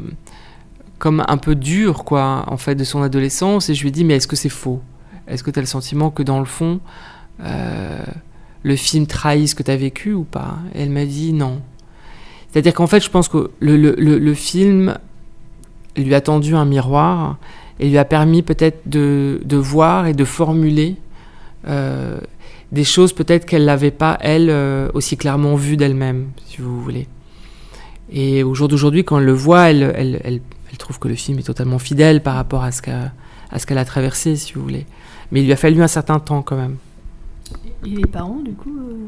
comme 1.00 1.24
un 1.26 1.38
peu 1.38 1.56
dur, 1.56 2.04
quoi, 2.04 2.44
en 2.46 2.58
fait, 2.58 2.76
de 2.76 2.84
son 2.84 3.02
adolescence. 3.02 3.70
Et 3.70 3.74
je 3.74 3.82
lui 3.82 3.88
ai 3.88 3.90
dit, 3.90 4.04
mais 4.04 4.16
est-ce 4.16 4.28
que 4.28 4.36
c'est 4.36 4.50
faux? 4.50 4.80
Est-ce 5.26 5.42
que 5.42 5.50
tu 5.50 5.58
as 5.58 5.62
le 5.62 5.66
sentiment 5.66 6.10
que 6.10 6.22
dans 6.22 6.38
le 6.38 6.44
fond, 6.44 6.78
euh, 7.42 8.04
le 8.62 8.76
film 8.76 9.06
trahit 9.06 9.48
ce 9.48 9.54
que 9.54 9.62
tu 9.62 9.70
as 9.70 9.76
vécu 9.76 10.12
ou 10.12 10.24
pas? 10.24 10.58
Elle 10.74 10.90
m'a 10.90 11.06
dit 11.06 11.32
non. 11.32 11.60
C'est-à-dire 12.50 12.74
qu'en 12.74 12.86
fait, 12.86 13.02
je 13.02 13.10
pense 13.10 13.28
que 13.28 13.50
le, 13.60 13.76
le, 13.76 13.94
le, 14.18 14.34
film 14.34 14.96
lui 15.96 16.14
a 16.14 16.20
tendu 16.20 16.54
un 16.56 16.64
miroir 16.64 17.38
et 17.78 17.88
lui 17.88 17.98
a 17.98 18.04
permis 18.04 18.42
peut-être 18.42 18.82
de, 18.86 19.40
de 19.44 19.56
voir 19.56 20.06
et 20.06 20.14
de 20.14 20.24
formuler 20.24 20.96
euh, 21.68 22.18
des 22.72 22.84
choses 22.84 23.12
peut-être 23.12 23.46
qu'elle 23.46 23.64
n'avait 23.64 23.90
pas, 23.90 24.18
elle, 24.20 24.48
euh, 24.50 24.88
aussi 24.94 25.16
clairement 25.16 25.54
vues 25.54 25.76
d'elle-même, 25.76 26.28
si 26.46 26.58
vous 26.60 26.80
voulez. 26.82 27.06
Et 28.12 28.42
au 28.42 28.54
jour 28.54 28.66
d'aujourd'hui, 28.68 29.04
quand 29.04 29.18
elle 29.18 29.24
le 29.24 29.32
voit, 29.32 29.70
elle, 29.70 29.92
elle, 29.96 30.20
elle, 30.24 30.40
trouve 30.78 30.98
que 30.98 31.08
le 31.08 31.14
film 31.14 31.38
est 31.38 31.42
totalement 31.42 31.78
fidèle 31.78 32.22
par 32.22 32.34
rapport 32.34 32.64
à 32.64 32.72
ce 32.72 32.80
qu'a- 32.80 33.12
à 33.50 33.58
ce 33.58 33.66
qu'elle 33.66 33.78
a 33.78 33.84
traversé, 33.84 34.36
si 34.36 34.54
vous 34.54 34.62
voulez. 34.62 34.86
Mais 35.30 35.40
il 35.40 35.46
lui 35.46 35.52
a 35.52 35.56
fallu 35.56 35.82
un 35.82 35.88
certain 35.88 36.18
temps 36.18 36.42
quand 36.42 36.56
même. 36.56 36.76
Et 37.86 37.90
les 37.90 38.06
parents, 38.06 38.40
du 38.44 38.52
coup 38.52 38.76
euh, 38.78 39.06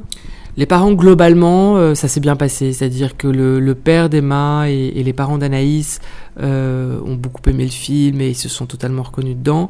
Les 0.56 0.66
parents, 0.66 0.92
globalement, 0.92 1.76
euh, 1.76 1.94
ça 1.94 2.08
s'est 2.08 2.20
bien 2.20 2.36
passé. 2.36 2.72
C'est-à-dire 2.72 3.16
que 3.16 3.28
le, 3.28 3.74
père 3.74 4.08
d'Emma 4.08 4.70
et, 4.70 5.02
les 5.02 5.12
parents 5.12 5.38
d'Anaïs 5.38 6.00
euh, 6.40 6.98
ont 7.04 7.14
beaucoup 7.14 7.42
aimé 7.48 7.64
le 7.64 7.70
film 7.70 8.20
et 8.20 8.30
ils 8.30 8.36
se 8.36 8.48
sont 8.48 8.66
totalement 8.66 9.02
reconnus 9.02 9.36
dedans. 9.36 9.68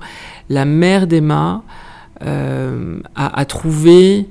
La 0.49 0.65
mère 0.65 1.07
d'Emma 1.07 1.63
a, 2.21 3.45
trouvé, 3.47 4.29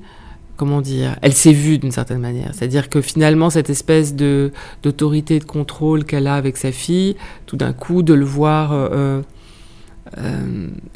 comment 0.55 0.79
dire, 0.79 1.17
elle 1.21 1.33
s'est 1.33 1.51
vue 1.51 1.77
d'une 1.77 1.91
certaine 1.91 2.19
manière. 2.19 2.51
C'est-à-dire 2.53 2.87
que 2.87 3.01
finalement, 3.01 3.49
cette 3.49 3.69
espèce 3.69 4.15
de 4.15 4.53
d'autorité 4.81 5.39
de 5.39 5.43
contrôle 5.43 6.05
qu'elle 6.05 6.27
a 6.27 6.35
avec 6.35 6.55
sa 6.55 6.71
fille, 6.71 7.17
tout 7.47 7.57
d'un 7.57 7.73
coup, 7.73 8.01
de 8.01 8.13
le 8.13 8.23
voir 8.23 8.89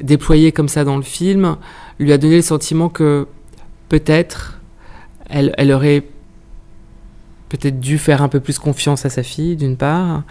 déployé 0.02 0.54
comme 0.54 0.70
ça 0.70 0.86
dans 0.86 0.96
le 0.96 1.04
film, 1.04 1.58
lui 2.00 2.14
a 2.14 2.18
donné 2.18 2.38
le 2.38 2.42
sentiment 2.42 2.88
que 2.88 3.28
peut-être 3.90 4.60
elle, 5.30 5.72
aurait 5.72 6.04
peut-être 7.50 7.80
dû 7.80 7.98
faire 7.98 8.22
un 8.22 8.28
peu 8.28 8.40
plus 8.40 8.60
confiance 8.60 9.06
à 9.06 9.10
sa 9.10 9.24
fille, 9.24 9.56
d'une 9.56 9.78
part, 9.78 10.24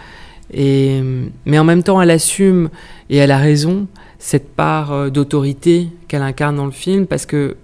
mais 0.53 1.59
en 1.59 1.65
même 1.65 1.83
temps, 1.83 2.01
elle 2.01 2.11
assume, 2.11 2.71
et 3.11 3.17
elle 3.17 3.31
a 3.31 3.39
raison, 3.39 3.87
cette 4.19 4.55
part 4.55 4.93
euh, 4.93 5.11
d'autorité 5.11 5.89
qu'elle 6.09 6.23
incarne 6.23 6.57
dans 6.57 6.67
le 6.67 6.71
film, 6.71 7.07
parce 7.07 7.27
que, 7.27 7.57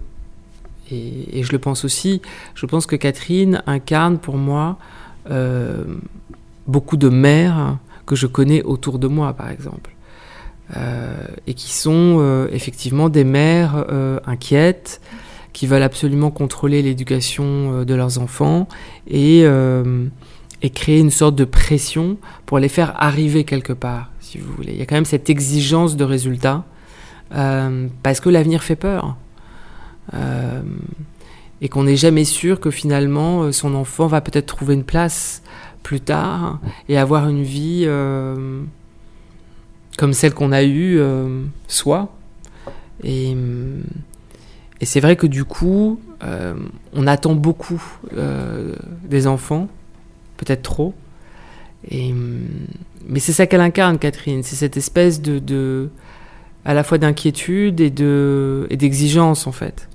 et, 0.91 1.41
je 1.41 1.51
le 1.51 1.59
pense 1.59 1.85
aussi, 1.85 2.21
je 2.53 2.65
pense 2.65 2.85
que 2.85 2.95
Catherine 2.95 3.63
incarne 3.65 4.17
pour 4.17 4.35
moi 4.35 4.77
euh, 5.29 5.83
beaucoup 6.67 6.97
de 6.97 7.09
mères 7.09 7.77
que 8.05 8.15
je 8.15 8.27
connais 8.27 8.61
autour 8.63 8.99
de 8.99 9.07
moi, 9.07 9.33
par 9.33 9.49
exemple. 9.49 9.91
Euh, 10.75 11.15
et 11.47 11.53
qui 11.53 11.73
sont 11.73 12.47
effectivement 12.51 13.09
des 13.09 13.23
mères 13.23 13.85
inquiètes, 14.25 15.01
qui 15.53 15.67
veulent 15.67 15.83
absolument 15.83 16.31
contrôler 16.31 16.81
l'éducation 16.81 17.45
euh, 17.45 17.85
de 17.85 17.93
leurs 17.93 18.19
enfants 18.19 18.67
et, 19.07 19.41
euh, 19.43 20.05
et 20.61 20.69
créer 20.69 20.99
une 20.99 21.09
sorte 21.09 21.35
de 21.35 21.45
pression 21.45 22.17
pour 22.45 22.59
les 22.59 22.69
faire 22.69 22.93
arriver 23.01 23.43
quelque 23.43 23.73
part, 23.73 24.11
si 24.19 24.37
vous 24.37 24.51
voulez. 24.53 24.73
Il 24.73 24.79
y 24.79 24.81
a 24.81 24.85
quand 24.85 24.95
même 24.95 25.05
cette 25.05 25.29
exigence 25.29 25.95
de 25.95 26.03
résultat, 26.03 26.63
euh, 27.33 27.87
parce 28.03 28.19
que 28.19 28.29
l'avenir 28.29 28.63
fait 28.63 28.75
peur. 28.75 29.17
Et 31.61 31.69
qu'on 31.69 31.83
n'est 31.83 31.95
jamais 31.95 32.25
sûr 32.25 32.59
que 32.59 32.69
finalement 32.69 33.49
son 33.53 33.75
enfant 33.75 34.07
va 34.07 34.19
peut-être 34.19 34.47
trouver 34.47 34.73
une 34.73 34.83
place 34.83 35.41
plus 35.83 36.01
tard 36.01 36.59
et 36.89 36.97
avoir 36.97 37.29
une 37.29 37.43
vie 37.43 37.87
comme 39.97 40.11
celle 40.11 40.33
qu'on 40.33 40.51
a 40.51 40.63
eue 40.63 40.99
soi. 41.67 42.13
Et, 43.05 43.37
et 44.81 44.85
c'est 44.85 44.99
vrai 44.99 45.15
que 45.15 45.27
du 45.27 45.45
coup, 45.45 45.99
euh, 46.23 46.55
on 46.93 47.05
attend 47.07 47.35
beaucoup 47.35 47.81
euh, 48.17 48.73
des 49.07 49.27
enfants, 49.27 49.67
peut-être 50.37 50.63
trop. 50.63 50.93
Et, 51.89 52.13
mais 53.07 53.19
c'est 53.19 53.31
ça 53.31 53.45
qu'elle 53.47 53.61
incarne, 53.61 53.97
Catherine. 53.99 54.43
C'est 54.43 54.55
cette 54.55 54.77
espèce 54.77 55.21
de, 55.21 55.89
à 56.65 56.73
la 56.73 56.83
fois 56.83 56.97
d'inquiétude 56.97 57.79
et 57.79 57.89
de 57.91 58.67
et 58.69 58.77
d'exigence 58.77 59.47
en 59.47 59.51
fait. 59.51 59.87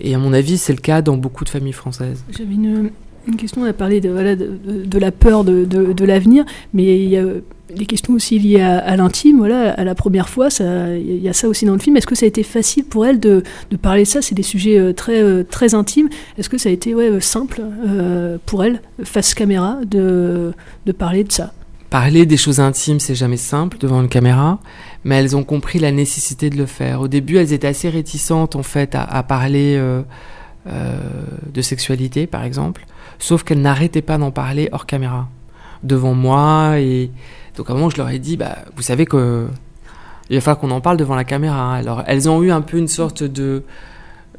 Et 0.00 0.14
à 0.14 0.18
mon 0.18 0.32
avis, 0.32 0.58
c'est 0.58 0.72
le 0.72 0.80
cas 0.80 1.00
dans 1.02 1.16
beaucoup 1.16 1.44
de 1.44 1.48
familles 1.48 1.72
françaises. 1.72 2.24
J'avais 2.36 2.54
une, 2.54 2.90
question, 3.36 3.62
on 3.62 3.64
a 3.66 3.72
parlé 3.72 4.00
de, 4.00 4.98
la 4.98 5.12
peur 5.12 5.44
de, 5.44 5.64
de- 5.64 5.92
de 5.92 6.04
l'avenir, 6.04 6.44
mais 6.74 7.00
il 7.04 7.08
y 7.10 7.16
a 7.16 7.24
les 7.76 7.86
questions 7.86 8.14
aussi 8.14 8.38
liées 8.38 8.60
à, 8.60 8.96
l'intime, 8.96 9.38
voilà, 9.38 9.72
à 9.72 9.84
la 9.84 9.94
première 9.94 10.28
fois, 10.28 10.48
il 10.60 11.22
y 11.22 11.28
a 11.28 11.32
ça 11.32 11.48
aussi 11.48 11.64
dans 11.64 11.72
le 11.72 11.78
film. 11.78 11.96
Est-ce 11.96 12.06
que 12.06 12.14
ça 12.14 12.24
a 12.24 12.28
été 12.28 12.42
facile 12.42 12.84
pour 12.84 13.06
elle 13.06 13.20
de, 13.20 13.42
parler 13.80 14.02
de 14.02 14.08
ça? 14.08 14.22
C'est 14.22 14.34
des 14.34 14.42
sujets 14.42 14.78
euh, 14.78 14.92
très, 14.92 15.22
euh, 15.22 15.42
très 15.42 15.74
intimes. 15.74 16.08
Est-ce 16.38 16.48
que 16.48 16.58
ça 16.58 16.68
a 16.68 16.72
été 16.72 16.94
ouais, 16.94 17.10
euh, 17.10 17.20
simple 17.20 17.62
pour 18.46 18.64
elle, 18.64 18.80
face 19.04 19.34
caméra, 19.34 19.78
de, 19.86 20.52
de 20.86 20.92
parler 20.92 21.24
de 21.24 21.32
ça? 21.32 21.52
Parler 21.90 22.24
des 22.24 22.36
choses 22.36 22.60
intimes, 22.60 23.00
c'est 23.00 23.14
jamais 23.14 23.36
simple 23.36 23.76
devant 23.78 24.00
une 24.00 24.08
caméra, 24.08 24.60
mais 25.04 25.16
elles 25.16 25.36
ont 25.36 25.44
compris 25.44 25.78
la 25.78 25.92
nécessité 25.92 26.48
de 26.48 26.56
le 26.56 26.66
faire. 26.66 27.02
Au 27.02 27.08
début, 27.08 27.36
elles 27.36 27.52
étaient 27.52 27.66
assez 27.66 27.90
réticentes 27.90 28.56
en 28.56 28.62
fait 28.62 28.94
à, 28.94 29.22
parler 29.22 29.78
de 30.66 31.60
sexualité, 31.60 32.26
par 32.26 32.44
exemple, 32.44 32.86
sauf 33.18 33.42
qu'elles 33.42 33.60
n'arrêtaient 33.60 34.00
pas 34.00 34.16
d'en 34.16 34.30
parler 34.30 34.70
hors 34.72 34.86
caméra, 34.86 35.28
devant 35.82 36.14
moi. 36.14 36.80
Et 36.80 37.10
donc 37.56 37.68
à 37.68 37.72
un 37.72 37.76
moment, 37.76 37.90
je 37.90 37.96
leur 37.96 38.08
ai 38.08 38.18
dit, 38.18 38.36
bah, 38.36 38.58
vous 38.76 38.82
savez 38.82 39.06
que 39.06 39.46
il 40.30 40.36
va 40.36 40.40
falloir 40.40 40.58
qu'on 40.60 40.70
en 40.70 40.80
parle 40.80 40.96
devant 40.96 41.14
la 41.14 41.24
caméra. 41.24 41.60
hein. 41.60 41.74
Alors 41.74 42.02
elles 42.06 42.28
ont 42.28 42.42
eu 42.42 42.50
un 42.50 42.62
peu 42.62 42.78
une 42.78 42.88
sorte 42.88 43.22
de 43.22 43.64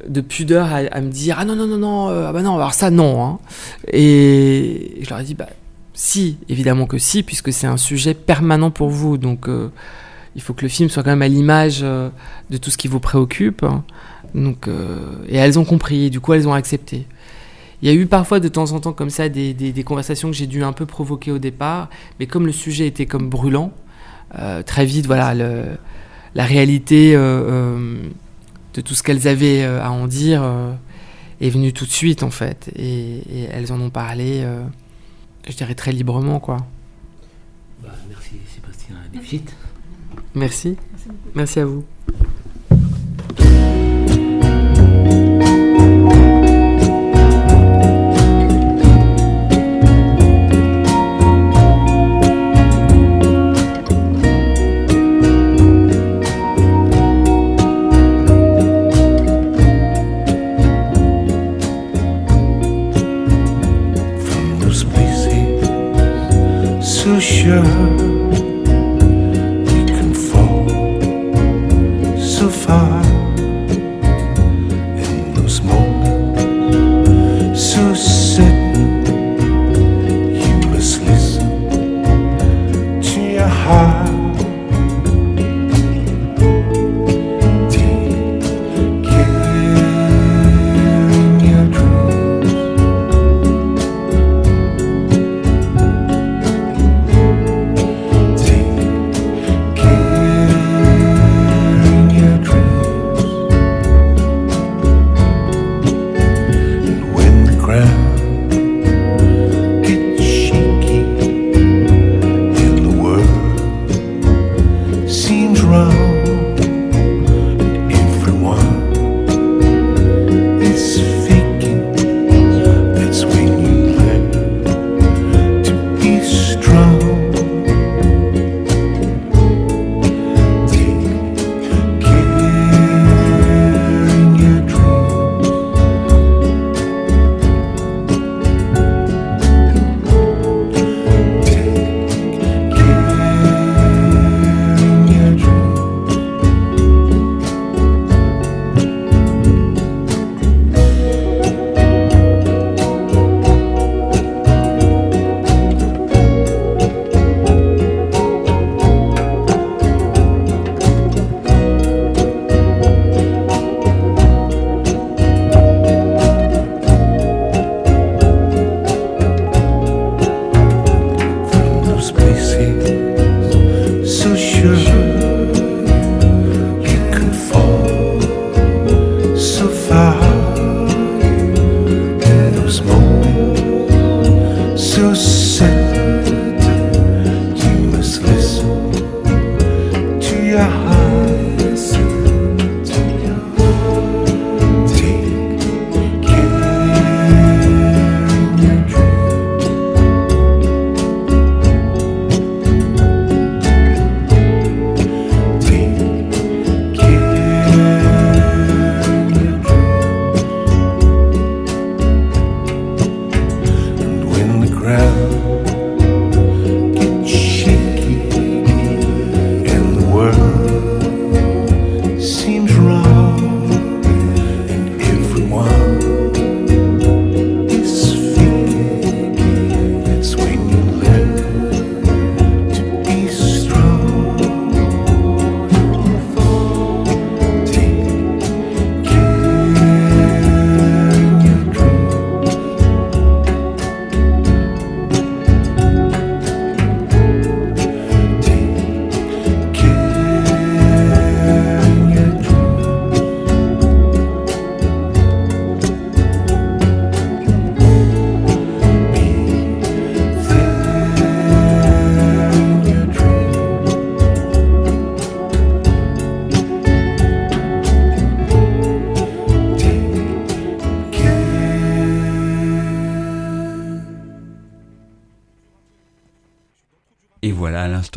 de 0.08 0.20
pudeur 0.20 0.68
à, 0.72 1.00
me 1.00 1.08
dire 1.08 1.36
ah 1.38 1.44
non 1.44 1.54
non 1.54 1.66
non 1.66 1.78
non 1.78 2.08
euh, 2.10 2.26
ah 2.28 2.32
bah 2.32 2.42
non 2.42 2.56
alors 2.56 2.74
ça 2.74 2.90
non 2.90 3.24
hein. 3.24 3.38
et 3.92 4.98
je 5.00 5.08
leur 5.08 5.20
ai 5.20 5.24
dit 5.24 5.34
bah 5.34 5.48
si 5.94 6.36
évidemment 6.48 6.86
que 6.86 6.98
si 6.98 7.22
puisque 7.22 7.52
c'est 7.52 7.68
un 7.68 7.76
sujet 7.76 8.12
permanent 8.12 8.72
pour 8.72 8.90
vous 8.90 9.18
donc 9.18 9.48
euh, 9.48 9.70
il 10.34 10.42
faut 10.42 10.52
que 10.52 10.62
le 10.62 10.68
film 10.68 10.90
soit 10.90 11.04
quand 11.04 11.10
même 11.10 11.22
à 11.22 11.28
l'image 11.28 11.80
euh, 11.84 12.08
de 12.50 12.56
tout 12.56 12.70
ce 12.70 12.76
qui 12.76 12.88
vous 12.88 12.98
préoccupe 12.98 13.62
hein. 13.62 13.84
donc 14.34 14.68
et 15.28 15.36
elles 15.36 15.60
ont 15.60 15.64
compris 15.64 16.10
du 16.10 16.18
coup 16.18 16.34
elles 16.34 16.48
ont 16.48 16.54
accepté 16.54 17.06
il 17.84 17.86
y 17.86 17.90
a 17.90 17.94
eu 17.94 18.06
parfois 18.06 18.40
de 18.40 18.48
temps 18.48 18.72
en 18.72 18.80
temps 18.80 18.94
comme 18.94 19.10
ça 19.10 19.28
des, 19.28 19.52
des, 19.52 19.70
des 19.70 19.84
conversations 19.84 20.30
que 20.30 20.34
j'ai 20.34 20.46
dû 20.46 20.64
un 20.64 20.72
peu 20.72 20.86
provoquer 20.86 21.30
au 21.30 21.38
départ 21.38 21.90
mais 22.18 22.26
comme 22.26 22.46
le 22.46 22.52
sujet 22.52 22.86
était 22.86 23.04
comme 23.04 23.28
brûlant 23.28 23.72
euh, 24.38 24.62
très 24.62 24.86
vite 24.86 25.06
voilà 25.06 25.34
le, 25.34 25.64
la 26.34 26.44
réalité 26.44 27.14
euh, 27.14 27.20
euh, 27.20 28.02
de 28.72 28.80
tout 28.80 28.94
ce 28.94 29.02
qu'elles 29.02 29.28
avaient 29.28 29.62
à 29.64 29.92
en 29.92 30.06
dire 30.06 30.42
est 31.40 31.50
venue 31.50 31.72
tout 31.72 31.84
de 31.84 31.90
suite 31.90 32.22
en 32.24 32.30
fait. 32.30 32.70
Et, 32.74 33.18
et 33.18 33.48
elles 33.52 33.72
en 33.72 33.80
ont 33.80 33.90
parlé 33.90 34.44
je 35.46 35.54
dirais 35.54 35.76
très 35.76 35.92
librement 35.92 36.40
quoi. 36.40 36.56
Bah, 37.82 37.90
merci 38.08 38.34
Sébastien. 38.52 38.96
Déficit. 39.12 39.54
merci. 40.34 40.76
Merci 41.34 41.60
à 41.60 41.66
vous 41.66 41.84
verão 67.54 67.83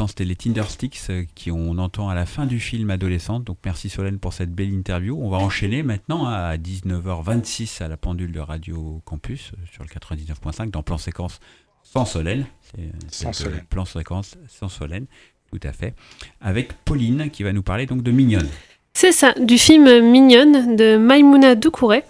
c'était 0.08 0.26
les 0.26 0.36
Tindersticks 0.36 1.00
euh, 1.10 1.26
qui 1.36 1.52
on 1.52 1.78
entend 1.78 2.10
à 2.10 2.16
la 2.16 2.26
fin 2.26 2.46
du 2.46 2.60
film 2.60 2.90
Adolescente. 2.90 3.44
Donc 3.44 3.58
merci 3.66 3.90
Solène 3.90 4.20
pour 4.20 4.34
cette 4.34 4.54
belle 4.54 4.74
interview. 4.74 5.18
On 5.22 5.30
va 5.30 5.38
enchaîner 5.38 5.84
maintenant 5.84 6.26
à 6.26 6.58
19h26 6.58 7.84
à 7.84 7.88
la 7.88 7.98
pendule 7.98 8.32
de 8.32 8.40
Radio 8.40 9.02
Campus 9.06 9.52
euh, 9.54 9.66
sur 9.72 9.84
le 9.84 9.90
99.5 9.90 10.72
dans 10.72 10.84
plan 10.84 10.98
séquence 10.98 11.40
sans 11.84 12.06
Solène. 12.06 12.46
C'est, 12.62 12.82
euh, 12.82 12.92
Sans 13.12 13.34
c'est, 13.34 13.44
Solène. 13.44 13.64
Plan 13.70 13.86
séquence 13.86 14.36
sans 14.48 14.70
Solène, 14.70 15.06
tout 15.52 15.60
à 15.64 15.72
fait. 15.72 15.94
Avec 16.42 16.74
Pauline 16.84 17.30
qui 17.30 17.44
va 17.44 17.54
nous 17.54 17.64
parler 17.64 17.86
donc 17.86 18.04
de 18.04 18.12
Mignonne. 18.12 18.50
C'est 18.94 19.12
ça, 19.12 19.34
du 19.34 19.58
film 19.58 20.00
Mignonne 20.10 20.76
de 20.76 20.98
Maimouna 20.98 21.56
Doucouré. 21.56 22.04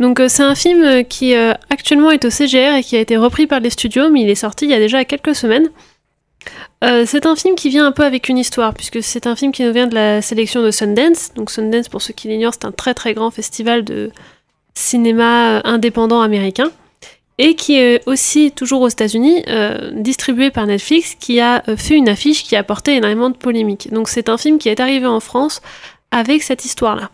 Donc 0.00 0.20
c'est 0.28 0.42
un 0.42 0.54
film 0.54 1.04
qui 1.04 1.34
euh, 1.34 1.52
actuellement 1.68 2.10
est 2.10 2.24
au 2.24 2.30
CGR 2.30 2.76
et 2.76 2.82
qui 2.82 2.96
a 2.96 3.00
été 3.00 3.18
repris 3.18 3.46
par 3.46 3.60
les 3.60 3.68
studios, 3.68 4.10
mais 4.10 4.22
il 4.22 4.30
est 4.30 4.34
sorti 4.34 4.64
il 4.64 4.70
y 4.70 4.74
a 4.74 4.78
déjà 4.78 5.04
quelques 5.04 5.34
semaines. 5.34 5.68
Euh, 6.82 7.04
c'est 7.06 7.26
un 7.26 7.36
film 7.36 7.54
qui 7.54 7.68
vient 7.68 7.86
un 7.86 7.92
peu 7.92 8.04
avec 8.04 8.28
une 8.28 8.38
histoire, 8.38 8.72
puisque 8.72 9.02
c'est 9.02 9.26
un 9.26 9.36
film 9.36 9.52
qui 9.52 9.64
nous 9.64 9.72
vient 9.72 9.86
de 9.86 9.94
la 9.94 10.22
sélection 10.22 10.62
de 10.62 10.70
Sundance. 10.70 11.32
Donc 11.34 11.50
Sundance, 11.50 11.88
pour 11.88 12.00
ceux 12.00 12.14
qui 12.14 12.28
l'ignorent, 12.28 12.54
c'est 12.54 12.64
un 12.64 12.72
très 12.72 12.94
très 12.94 13.12
grand 13.12 13.30
festival 13.30 13.84
de 13.84 14.10
cinéma 14.74 15.58
euh, 15.58 15.60
indépendant 15.64 16.22
américain, 16.22 16.70
et 17.36 17.54
qui 17.54 17.76
est 17.76 18.02
aussi, 18.06 18.52
toujours 18.52 18.82
aux 18.82 18.88
États-Unis, 18.88 19.44
euh, 19.48 19.90
distribué 19.94 20.50
par 20.50 20.66
Netflix, 20.66 21.16
qui 21.18 21.40
a 21.40 21.62
fait 21.76 21.96
une 21.96 22.08
affiche 22.08 22.44
qui 22.44 22.56
a 22.56 22.60
apporté 22.60 22.94
énormément 22.96 23.30
de 23.30 23.36
polémiques. 23.36 23.92
Donc 23.92 24.08
c'est 24.08 24.28
un 24.28 24.38
film 24.38 24.58
qui 24.58 24.68
est 24.68 24.80
arrivé 24.80 25.06
en 25.06 25.20
France 25.20 25.60
avec 26.10 26.42
cette 26.42 26.64
histoire-là. 26.64 27.10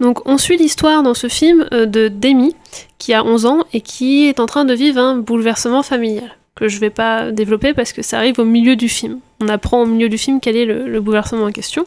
Donc 0.00 0.28
on 0.28 0.38
suit 0.38 0.56
l'histoire 0.56 1.02
dans 1.02 1.14
ce 1.14 1.28
film 1.28 1.68
de 1.72 2.08
Demi, 2.08 2.54
qui 2.98 3.14
a 3.14 3.24
11 3.24 3.46
ans 3.46 3.64
et 3.72 3.80
qui 3.80 4.28
est 4.28 4.38
en 4.38 4.46
train 4.46 4.64
de 4.64 4.74
vivre 4.74 5.00
un 5.00 5.16
bouleversement 5.16 5.82
familial, 5.82 6.37
que 6.58 6.68
je 6.68 6.78
vais 6.78 6.90
pas 6.90 7.30
développer 7.30 7.74
parce 7.74 7.92
que 7.92 8.02
ça 8.02 8.18
arrive 8.18 8.38
au 8.38 8.44
milieu 8.44 8.76
du 8.76 8.88
film. 8.88 9.20
On 9.40 9.48
apprend 9.48 9.82
au 9.82 9.86
milieu 9.86 10.08
du 10.08 10.18
film 10.18 10.40
quel 10.40 10.56
est 10.56 10.64
le, 10.64 10.88
le 10.88 11.00
bouleversement 11.00 11.44
en 11.44 11.52
question. 11.52 11.86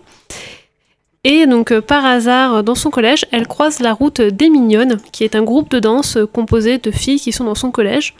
Et 1.23 1.45
donc 1.45 1.71
euh, 1.71 1.81
par 1.81 2.05
hasard, 2.05 2.63
dans 2.63 2.75
son 2.75 2.89
collège, 2.89 3.25
elle 3.31 3.47
croise 3.47 3.79
la 3.79 3.93
route 3.93 4.21
des 4.21 4.49
Mignonnes, 4.49 4.99
qui 5.11 5.23
est 5.23 5.35
un 5.35 5.43
groupe 5.43 5.69
de 5.69 5.79
danse 5.79 6.17
composé 6.33 6.77
de 6.77 6.91
filles 6.91 7.19
qui 7.19 7.31
sont 7.31 7.43
dans 7.43 7.55
son 7.55 7.71
collège. 7.71 8.15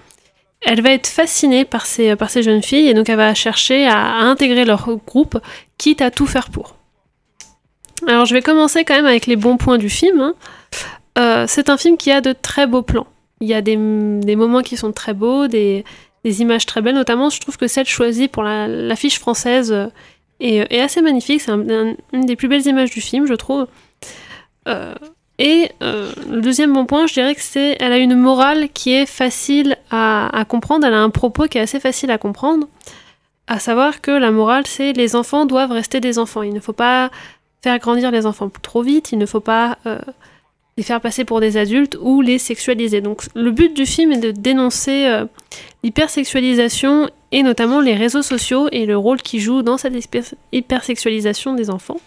Elle 0.63 0.81
va 0.81 0.91
être 0.91 1.07
fascinée 1.07 1.65
par 1.65 1.87
ces, 1.87 2.15
jeunes 2.43 2.61
filles 2.61 2.87
et 2.89 2.93
donc 2.93 3.09
elle 3.09 3.17
va 3.17 3.33
chercher 3.33 3.87
à, 3.87 3.97
à 3.97 4.21
intégrer 4.21 4.65
leur 4.65 4.87
groupe, 5.07 5.39
quitte 5.79 6.01
à 6.01 6.11
tout 6.11 6.27
faire 6.27 6.49
pour. 6.49 6.75
Alors 8.07 8.25
je 8.25 8.33
vais 8.35 8.41
commencer 8.41 8.83
quand 8.83 8.95
même 8.95 9.07
avec 9.07 9.25
les 9.25 9.35
bons 9.35 9.57
points 9.57 9.79
du 9.79 9.89
film. 9.89 10.19
hein. 10.21 10.35
Euh, 11.17 11.45
c'est 11.47 11.69
un 11.69 11.77
film 11.77 11.97
qui 11.97 12.11
a 12.11 12.21
de 12.21 12.33
très 12.33 12.67
beaux 12.67 12.83
plans. 12.83 13.07
Il 13.41 13.47
y 13.47 13.53
a 13.53 13.61
des, 13.61 13.75
des 13.75 14.35
moments 14.35 14.61
qui 14.61 14.77
sont 14.77 14.91
très 14.91 15.13
beaux, 15.13 15.47
des, 15.47 15.83
des 16.23 16.41
images 16.41 16.65
très 16.65 16.81
belles. 16.81 16.95
Notamment, 16.95 17.29
je 17.29 17.39
trouve 17.39 17.57
que 17.57 17.67
celle 17.67 17.87
choisie 17.87 18.27
pour 18.27 18.43
la- 18.43 18.67
l'affiche 18.67 19.19
française 19.19 19.71
euh, 19.71 19.87
est, 20.39 20.79
assez 20.79 21.01
magnifique. 21.01 21.41
C'est 21.41 21.51
un- 21.51 21.69
un- 21.69 21.95
une 22.13 22.25
des 22.25 22.35
plus 22.35 22.47
belles 22.47 22.65
images 22.67 22.91
du 22.91 23.01
film, 23.01 23.25
je 23.25 23.33
trouve. 23.33 23.67
Euh, 24.67 24.93
et 25.39 25.71
euh, 25.81 26.11
le 26.29 26.41
deuxième 26.41 26.73
bon 26.73 26.85
point, 26.85 27.07
je 27.07 27.13
dirais 27.13 27.33
que 27.33 27.41
c'est 27.41 27.75
elle 27.79 27.91
a 27.93 27.97
une 27.97 28.15
morale 28.15 28.69
qui 28.73 28.93
est 28.93 29.07
facile 29.07 29.75
à, 29.89 30.45
comprendre. 30.47 30.85
Elle 30.85 30.93
a 30.93 31.01
un 31.01 31.09
propos 31.09 31.47
qui 31.47 31.57
est 31.57 31.61
assez 31.61 31.79
facile 31.79 32.11
à 32.11 32.17
comprendre. 32.17 32.67
À 33.47 33.59
savoir 33.59 34.01
que 34.01 34.11
la 34.11 34.31
morale, 34.31 34.67
c'est 34.67 34.93
les 34.93 35.15
enfants 35.15 35.45
doivent 35.45 35.71
rester 35.71 35.99
des 35.99 36.19
enfants. 36.19 36.43
Il 36.43 36.53
ne 36.53 36.59
faut 36.59 36.73
pas 36.73 37.09
faire 37.63 37.79
grandir 37.79 38.11
les 38.11 38.25
enfants 38.25 38.49
trop 38.61 38.83
vite. 38.83 39.11
Il 39.11 39.17
ne 39.17 39.25
faut 39.25 39.39
pas 39.39 39.77
les 40.77 40.83
faire 40.83 41.01
passer 41.01 41.25
pour 41.25 41.39
des 41.41 41.57
adultes 41.57 41.97
ou 41.99 42.21
les 42.21 42.37
sexualiser. 42.37 43.01
Donc 43.01 43.23
le 43.35 43.51
but 43.51 43.73
du 43.73 43.85
film 43.85 44.11
est 44.11 44.19
de 44.19 44.31
dénoncer 44.31 45.05
euh, 45.05 45.25
l'hypersexualisation 45.83 47.09
et 47.31 47.43
notamment 47.43 47.81
les 47.81 47.95
réseaux 47.95 48.21
sociaux 48.21 48.67
et 48.71 48.85
le 48.85 48.97
rôle 48.97 49.21
qu'ils 49.21 49.41
jouent 49.41 49.63
dans 49.63 49.77
cette 49.77 49.93
hyper- 49.93 50.33
hypersexualisation 50.51 51.53
des 51.55 51.69
enfants. 51.69 51.99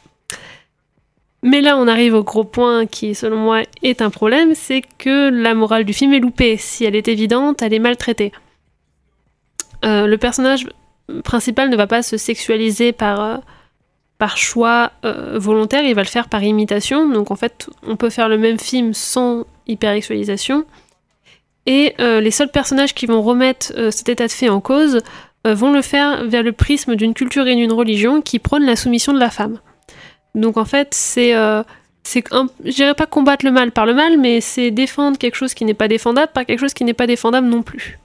Mais 1.43 1.61
là, 1.61 1.77
on 1.77 1.87
arrive 1.89 2.15
au 2.15 2.25
gros 2.25 2.45
point 2.45 2.87
qui, 2.87 3.15
selon 3.15 3.37
moi, 3.37 3.63
est 3.83 4.01
un 4.01 4.09
problème, 4.09 4.55
c'est 4.55 4.83
que 4.97 5.29
la 5.29 5.53
morale 5.55 5.85
du 5.85 5.93
film 5.93 6.15
est 6.15 6.21
loupée. 6.21 6.57
Si 6.57 6.87
elle 6.87 6.97
est 6.97 7.07
évidente, 7.07 7.61
elle 7.61 7.75
est 7.75 7.79
maltraitée. 7.79 8.33
Euh, 9.85 10.07
le 10.07 10.17
personnage 10.17 10.67
principal 11.23 11.69
ne 11.69 11.77
va 11.77 11.87
pas 11.87 12.03
se 12.03 12.17
sexualiser 12.17 12.93
par, 12.93 13.21
euh, 13.23 13.37
par 14.19 14.37
choix 14.37 14.93
euh, 15.05 15.39
volontaire, 15.39 15.83
il 15.85 15.95
va 15.95 16.03
le 16.03 16.09
faire 16.09 16.29
par 16.29 16.43
imitation. 16.43 17.09
Donc 17.09 17.31
en 17.31 17.37
fait, 17.37 17.69
on 17.87 17.97
peut 17.97 18.11
faire 18.11 18.29
le 18.29 18.39
même 18.39 18.59
film 18.59 18.95
sans 18.95 19.45
hypersexualisation. 19.67 20.65
Et 21.67 21.95
euh, 22.01 22.21
les 22.21 22.31
seuls 22.31 22.51
personnages 22.51 22.95
qui 22.95 23.07
vont 23.07 23.23
remettre 23.23 23.73
euh, 23.77 23.91
cet 23.91 24.09
état 24.09 24.27
de 24.27 24.33
fait 24.33 24.49
en 24.49 24.61
cause 24.61 25.01
vont 25.47 25.73
le 25.75 25.83
faire 25.83 26.25
vers 26.25 26.43
le 26.43 26.53
prisme 26.53 26.97
d'une 26.97 27.13
culture 27.13 27.47
et 27.47 27.55
d'une 27.55 27.73
religion 27.73 28.23
qui 28.23 28.39
prône 28.39 28.65
la 28.65 28.77
soumission 28.77 29.13
de 29.13 29.19
la 29.19 29.29
femme. 29.29 29.59
Donc 30.35 30.57
en 30.57 30.65
fait, 30.65 30.95
c'est, 30.95 31.35
c'est 32.03 32.25
je 32.65 32.71
dirais 32.71 32.95
pas 32.95 33.05
combattre 33.05 33.45
le 33.45 33.53
mal 33.53 33.71
par 33.71 33.85
le 33.85 33.93
mal, 33.93 34.17
mais 34.17 34.41
c'est 34.41 34.71
défendre 34.71 35.19
quelque 35.19 35.35
chose 35.35 35.53
qui 35.53 35.67
n'est 35.67 35.75
pas 35.75 35.87
défendable 35.87 36.33
par 36.33 36.47
quelque 36.47 36.61
chose 36.61 36.73
qui 36.73 36.83
n'est 36.85 36.95
pas 36.95 37.07
défendable 37.07 37.47
non 37.47 37.63
plus. 37.63 37.99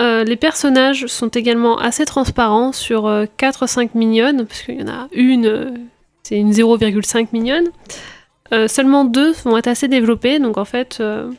Euh, 0.00 0.24
les 0.24 0.36
personnages 0.36 1.06
sont 1.06 1.28
également 1.28 1.78
assez 1.78 2.04
transparents 2.04 2.72
sur 2.72 3.04
4-5 3.38 3.90
mignonnes, 3.94 4.46
parce 4.46 4.62
qu'il 4.62 4.80
y 4.80 4.82
en 4.82 4.88
a 4.88 5.08
une, 5.12 5.46
euh, 5.46 5.70
c'est 6.22 6.36
une 6.36 6.52
0,5 6.52 7.28
mignonne. 7.32 7.68
Euh, 8.52 8.68
seulement 8.68 9.04
deux 9.04 9.32
vont 9.44 9.56
être 9.56 9.66
assez 9.66 9.88
développés, 9.88 10.38
donc 10.38 10.56
en 10.58 10.64
fait, 10.64 10.98
euh, 11.00 11.30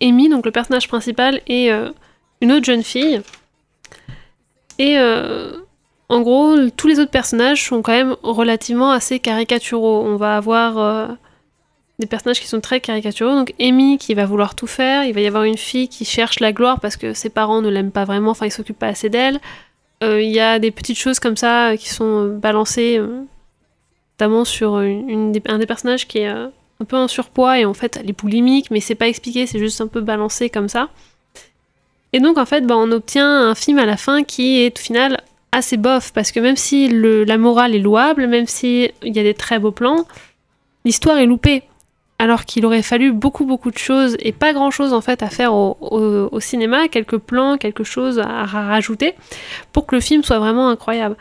Amy, 0.00 0.28
donc 0.28 0.44
le 0.44 0.52
personnage 0.52 0.88
principal, 0.88 1.40
et 1.46 1.72
euh, 1.72 1.90
une 2.40 2.52
autre 2.52 2.64
jeune 2.64 2.82
fille. 2.82 3.20
Et 4.78 4.98
euh, 4.98 5.52
en 6.08 6.20
gros, 6.20 6.56
tous 6.76 6.88
les 6.88 7.00
autres 7.00 7.10
personnages 7.10 7.64
sont 7.64 7.82
quand 7.82 7.92
même 7.92 8.16
relativement 8.22 8.90
assez 8.90 9.18
caricaturaux. 9.18 10.02
On 10.04 10.16
va 10.16 10.36
avoir 10.36 10.78
euh, 10.78 11.06
des 11.98 12.06
personnages 12.06 12.40
qui 12.40 12.46
sont 12.48 12.60
très 12.60 12.80
caricaturaux. 12.80 13.34
Donc 13.34 13.54
Amy 13.60 13.98
qui 13.98 14.14
va 14.14 14.24
vouloir 14.24 14.54
tout 14.54 14.66
faire. 14.66 15.04
Il 15.04 15.14
va 15.14 15.20
y 15.20 15.26
avoir 15.26 15.44
une 15.44 15.58
fille 15.58 15.88
qui 15.88 16.04
cherche 16.04 16.40
la 16.40 16.52
gloire 16.52 16.80
parce 16.80 16.96
que 16.96 17.14
ses 17.14 17.28
parents 17.30 17.60
ne 17.62 17.68
l'aiment 17.68 17.92
pas 17.92 18.04
vraiment, 18.04 18.30
enfin 18.30 18.46
ils 18.46 18.50
s'occupent 18.52 18.78
pas 18.78 18.88
assez 18.88 19.08
d'elle. 19.08 19.40
Euh, 20.02 20.20
Il 20.20 20.30
y 20.30 20.40
a 20.40 20.58
des 20.58 20.70
petites 20.70 20.98
choses 20.98 21.20
comme 21.20 21.36
ça 21.36 21.70
euh, 21.70 21.76
qui 21.76 21.88
sont 21.90 22.24
euh, 22.26 22.28
balancées, 22.36 23.00
notamment 24.18 24.44
sur 24.44 24.76
un 24.76 25.58
des 25.58 25.66
personnages 25.66 26.06
qui 26.08 26.18
est 26.18 26.26
un 26.26 26.50
peu 26.88 26.96
en 26.96 27.06
surpoids 27.08 27.58
et 27.60 27.64
en 27.64 27.74
fait 27.74 27.96
elle 28.00 28.10
est 28.10 28.18
boulimique, 28.18 28.70
mais 28.70 28.80
c'est 28.80 28.94
pas 28.96 29.06
expliqué, 29.08 29.46
c'est 29.46 29.58
juste 29.60 29.80
un 29.80 29.86
peu 29.86 30.00
balancé 30.00 30.50
comme 30.50 30.68
ça. 30.68 30.88
Et 32.12 32.20
donc 32.20 32.36
en 32.38 32.44
fait, 32.44 32.66
bah, 32.66 32.76
on 32.76 32.90
obtient 32.92 33.48
un 33.50 33.54
film 33.54 33.78
à 33.78 33.86
la 33.86 33.96
fin 33.96 34.22
qui 34.24 34.60
est 34.62 34.78
au 34.78 34.82
final 34.82 35.20
assez 35.52 35.76
bof, 35.76 36.12
parce 36.12 36.32
que 36.32 36.40
même 36.40 36.56
si 36.56 36.88
le- 36.88 37.24
la 37.24 37.38
morale 37.38 37.74
est 37.74 37.78
louable, 37.78 38.26
même 38.26 38.46
s'il 38.46 38.92
y 39.02 39.18
a 39.18 39.22
des 39.22 39.34
très 39.34 39.58
beaux 39.58 39.70
plans, 39.70 40.06
l'histoire 40.84 41.18
est 41.18 41.26
loupée. 41.26 41.62
Alors 42.18 42.44
qu'il 42.44 42.64
aurait 42.66 42.82
fallu 42.82 43.12
beaucoup 43.12 43.46
beaucoup 43.46 43.70
de 43.72 43.78
choses 43.78 44.16
et 44.20 44.30
pas 44.30 44.52
grand 44.52 44.70
chose 44.70 44.92
en 44.92 45.00
fait 45.00 45.22
à 45.24 45.28
faire 45.28 45.54
au, 45.54 46.40
cinéma, 46.40 46.86
quelques 46.86 47.18
plans, 47.18 47.58
quelque 47.58 47.82
chose 47.82 48.20
à, 48.20 48.44
rajouter 48.44 49.14
pour 49.72 49.86
que 49.86 49.96
le 49.96 50.00
film 50.00 50.22
soit 50.22 50.38
vraiment 50.38 50.68
incroyable. 50.68 51.16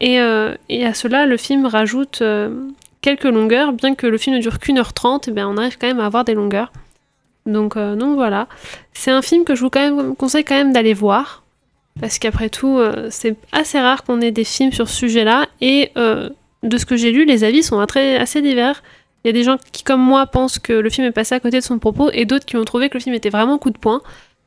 Et, 0.00 0.20
euh, 0.20 0.54
à 0.70 0.94
cela, 0.94 1.26
le 1.26 1.36
film 1.36 1.66
rajoute 1.66 2.20
euh, 2.20 2.68
quelques 3.00 3.24
longueurs, 3.24 3.72
bien 3.72 3.94
que 3.94 4.06
le 4.06 4.18
film 4.18 4.36
ne 4.36 4.42
dure 4.42 4.58
qu'une 4.58 4.78
heure 4.78 4.92
trente, 4.92 5.28
eh 5.28 5.44
on 5.44 5.56
arrive 5.56 5.78
quand 5.78 5.86
même 5.86 6.00
à 6.00 6.06
avoir 6.06 6.24
des 6.24 6.34
longueurs. 6.34 6.70
Donc, 7.46 7.76
euh, 7.76 7.96
voilà. 8.14 8.46
C'est 8.92 9.10
un 9.10 9.22
film 9.22 9.44
que 9.44 9.54
je 9.54 9.62
vous 9.62 10.14
conseille 10.14 10.44
quand 10.44 10.54
même 10.54 10.72
d'aller 10.72 10.94
voir. 10.94 11.44
Parce 11.98 12.18
qu'après 12.18 12.50
tout, 12.50 12.78
c'est 13.08 13.36
assez 13.52 13.80
rare 13.80 14.04
qu'on 14.04 14.20
ait 14.20 14.30
des 14.30 14.44
films 14.44 14.70
sur 14.70 14.86
ce 14.86 14.94
sujet-là. 14.96 15.46
Et 15.62 15.92
de 15.94 16.76
ce 16.76 16.84
que 16.84 16.94
j'ai 16.94 17.10
lu, 17.10 17.24
les 17.24 17.42
avis 17.42 17.62
sont 17.62 17.80
assez 17.80 18.42
divers. 18.42 18.82
Il 19.26 19.30
y 19.30 19.30
a 19.30 19.32
des 19.32 19.42
gens 19.42 19.56
qui, 19.72 19.82
comme 19.82 20.00
moi, 20.00 20.24
pensent 20.28 20.60
que 20.60 20.72
le 20.72 20.88
film 20.88 21.04
est 21.04 21.10
passé 21.10 21.34
à 21.34 21.40
côté 21.40 21.58
de 21.58 21.64
son 21.64 21.80
propos. 21.80 22.10
Et 22.12 22.26
d'autres 22.26 22.44
qui 22.46 22.56
ont 22.56 22.64
trouvé 22.64 22.88
que 22.88 22.94
le 22.96 23.02
film 23.02 23.12
était 23.12 23.28
vraiment 23.28 23.58
coup 23.58 23.70
de 23.70 23.78
poing. 23.78 24.00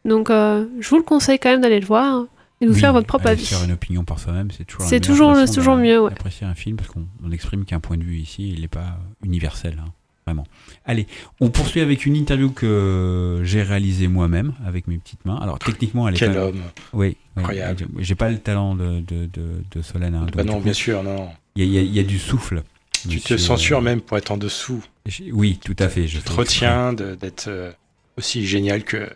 Donc 0.06 0.30
euh, 0.30 0.66
je 0.80 0.88
vous 0.88 0.96
le 0.96 1.04
conseille 1.04 1.38
quand 1.38 1.50
même 1.50 1.60
d'aller 1.60 1.82
le 1.82 1.86
voir 1.86 2.24
et 2.62 2.66
de 2.66 2.70
vous 2.70 2.76
Oui, 2.76 2.80
faire 2.80 2.94
votre 2.94 3.06
propre 3.08 3.28
avis. 3.28 3.46
faire 3.46 3.62
une 3.66 3.74
opinion 3.74 4.06
par 4.06 4.20
soi-même, 4.20 4.52
c'est 4.52 4.64
toujours 4.64 4.88
C'est 4.88 5.02
toujours- 5.02 5.34
façon 5.34 5.48
c'est 5.48 5.54
toujours 5.60 5.76
mieux, 5.76 6.02
ouais. 6.02 6.10
d'apprécier 6.12 6.48
un 6.48 6.56
film 6.56 6.78
parce 6.78 6.90
qu'on 6.90 7.06
on 7.26 7.32
exprime 7.34 7.66
qu'un 7.66 7.82
point 7.82 7.98
de 7.98 8.04
vue 8.04 8.16
ici, 8.20 8.54
il 8.56 8.62
n'est 8.62 8.70
pas 8.70 8.98
universel, 9.26 9.78
hein, 9.86 9.90
vraiment. 10.26 10.46
Allez, 10.86 11.08
on 11.42 11.50
poursuit 11.50 11.82
avec 11.82 12.06
une 12.06 12.16
interview 12.16 12.50
que 12.52 13.42
j'ai 13.44 13.62
réalisée 13.64 14.08
moi-même 14.08 14.54
avec 14.66 14.88
mes 14.88 14.98
petites 14.98 15.26
mains. 15.26 15.38
Alors 15.42 15.60
techniquement, 15.60 16.08
elle 16.08 16.16
est 16.16 16.20
Quel 16.20 16.34
pas- 16.34 16.46
homme. 16.46 16.62
Oui, 16.94 17.08
oui. 17.08 17.18
Incroyable. 17.36 17.88
J'ai 18.00 18.16
pas 18.16 18.30
le 18.30 18.38
talent 18.40 18.76
de, 18.76 19.02
de, 19.02 19.26
de, 19.26 19.64
de 19.76 19.82
Solène. 19.82 20.16
hein, 20.16 20.26
Bah 20.34 20.46
non, 20.46 20.60
bien 20.62 20.74
sûr, 20.74 21.04
non, 21.04 21.28
y, 21.58 21.64
y 21.64 21.78
il 21.78 21.94
y 21.94 22.00
a 22.00 22.04
du 22.04 22.18
souffle. 22.20 22.64
Tu 23.08 23.16
monsieur, 23.16 23.36
te 23.36 23.42
censures 23.42 23.78
euh, 23.80 23.82
même 23.82 24.02
pour 24.02 24.18
être 24.18 24.32
en 24.32 24.38
dessous. 24.38 24.84
Oui, 25.32 25.60
tout 25.64 25.76
à 25.80 25.88
fait. 25.90 26.08
Je 26.08 26.20
te 26.20 26.32
retiens 26.32 26.94
d'être 26.94 27.48
euh, 27.48 27.72
aussi 28.18 28.46
génial 28.46 28.84
que 28.84 29.10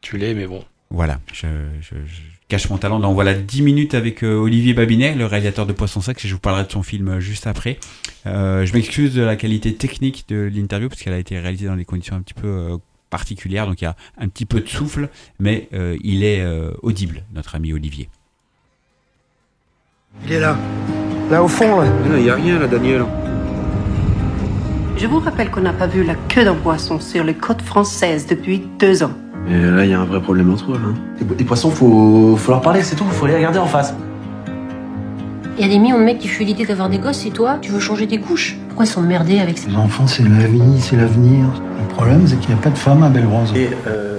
tu 0.00 0.16
l'es, 0.18 0.34
mais 0.34 0.46
bon. 0.46 0.64
Voilà, 0.90 1.20
je, 1.32 1.46
je- 1.80 1.96
je 2.06 2.20
cache 2.48 2.70
mon 2.70 2.78
talent 2.78 2.98
dans 2.98 3.12
voilà 3.12 3.34
10 3.34 3.60
minutes 3.60 3.92
avec 3.94 4.24
euh, 4.24 4.34
Olivier 4.36 4.72
Babinet, 4.72 5.14
le 5.14 5.26
réalisateur 5.26 5.66
de 5.66 5.72
Poisson 5.74 6.00
Sec, 6.00 6.24
et 6.24 6.28
je 6.28 6.32
vous 6.34 6.40
parlerai 6.40 6.64
de 6.64 6.72
son 6.72 6.82
film 6.82 7.18
juste 7.20 7.46
après. 7.46 7.78
Euh, 8.26 8.64
je 8.64 8.72
m'excuse 8.72 9.12
de 9.14 9.20
la 9.22 9.36
qualité 9.36 9.74
technique 9.74 10.24
de 10.28 10.50
l'interview 10.52 10.88
parce 10.88 11.02
qu'elle 11.02 11.12
a 11.12 11.18
été 11.18 11.38
réalisée 11.38 11.66
dans 11.66 11.76
des 11.76 11.84
conditions 11.84 12.16
un 12.16 12.22
petit 12.22 12.32
peu 12.34 12.46
euh, 12.48 12.76
particulière, 13.10 13.66
donc 13.66 13.80
il 13.82 13.84
y 13.84 13.88
a 13.88 13.96
un 14.18 14.28
petit 14.28 14.46
peu 14.46 14.60
de 14.60 14.68
souffle, 14.68 15.08
mais 15.38 15.68
il 16.02 16.24
est 16.24 16.44
audible, 16.82 17.22
notre 17.34 17.54
ami 17.54 17.72
Olivier. 17.72 18.10
Il 20.26 20.32
est 20.32 20.40
là. 20.40 20.56
Là 21.30 21.42
au 21.42 21.48
fond, 21.48 21.80
là. 21.80 21.86
Il 22.16 22.22
n'y 22.22 22.30
a 22.30 22.34
rien 22.34 22.58
là, 22.58 22.66
Daniel. 22.66 23.04
Je 24.96 25.06
vous 25.06 25.20
rappelle 25.20 25.50
qu'on 25.50 25.60
n'a 25.60 25.72
pas 25.72 25.86
vu 25.86 26.02
la 26.02 26.14
queue 26.28 26.44
d'un 26.44 26.54
poisson 26.54 26.98
sur 26.98 27.22
les 27.24 27.34
côtes 27.34 27.62
françaises 27.62 28.26
depuis 28.26 28.66
deux 28.78 29.02
ans. 29.02 29.12
Mais 29.46 29.70
là, 29.70 29.84
il 29.84 29.90
y 29.90 29.94
a 29.94 30.00
un 30.00 30.04
vrai 30.04 30.20
problème 30.20 30.50
entre 30.52 30.72
eux. 30.72 30.80
Hein. 30.84 30.94
Les 31.38 31.44
poissons, 31.44 31.70
faut, 31.70 32.36
faut 32.36 32.50
leur 32.50 32.60
parler, 32.60 32.82
c'est 32.82 32.96
tout. 32.96 33.04
Faut 33.04 33.26
les 33.26 33.36
regarder 33.36 33.58
en 33.58 33.66
face. 33.66 33.94
Il 35.56 35.62
y 35.62 35.64
a 35.64 35.68
des 35.68 35.78
millions 35.78 35.98
de 35.98 36.04
mecs 36.04 36.18
qui 36.18 36.28
fuient 36.28 36.44
l'idée 36.44 36.66
d'avoir 36.66 36.88
des 36.88 36.98
gosses 36.98 37.24
et 37.26 37.30
toi, 37.30 37.58
tu 37.60 37.72
veux 37.72 37.80
changer 37.80 38.06
tes 38.06 38.20
couches 38.20 38.56
Pourquoi 38.68 38.86
s'emmerder 38.86 39.40
avec 39.40 39.58
ça? 39.58 39.68
Les 39.68 39.76
enfants, 39.76 40.06
c'est 40.06 40.22
la 40.22 40.46
vie, 40.46 40.80
c'est 40.80 40.96
l'avenir. 40.96 41.46
Le 41.80 41.94
problème, 41.94 42.26
c'est 42.26 42.38
qu'il 42.38 42.50
n'y 42.50 42.60
a 42.60 42.62
pas 42.62 42.70
de 42.70 42.78
femme 42.78 43.02
à 43.02 43.08
Belle-Rose. 43.08 43.52
Et 43.56 43.70
euh, 43.86 44.17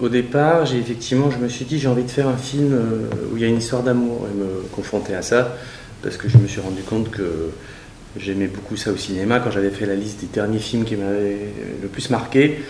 au 0.00 0.08
départ, 0.08 0.66
j'ai 0.66 0.78
effectivement, 0.78 1.30
je 1.30 1.38
me 1.38 1.48
suis 1.48 1.64
dit, 1.64 1.78
j'ai 1.78 1.88
envie 1.88 2.04
de 2.04 2.10
faire 2.10 2.28
un 2.28 2.36
film 2.36 2.72
euh, 2.72 3.08
où 3.32 3.36
il 3.36 3.42
y 3.42 3.44
a 3.44 3.48
une 3.48 3.58
histoire 3.58 3.82
d'amour 3.82 4.26
et 4.30 4.34
me 4.36 4.62
confronter 4.72 5.14
à 5.14 5.22
ça, 5.22 5.56
parce 6.02 6.16
que 6.16 6.28
je 6.28 6.38
me 6.38 6.46
suis 6.46 6.60
rendu 6.60 6.82
compte 6.82 7.10
que 7.10 7.50
j'aimais 8.16 8.46
beaucoup 8.46 8.76
ça 8.76 8.92
au 8.92 8.96
cinéma. 8.96 9.40
Quand 9.40 9.50
j'avais 9.50 9.70
fait 9.70 9.86
la 9.86 9.94
liste 9.94 10.20
des 10.20 10.28
derniers 10.32 10.58
films 10.58 10.84
qui 10.84 10.96
m'avaient 10.96 11.38
le 11.82 11.88
plus 11.88 12.10
marqué, 12.10 12.60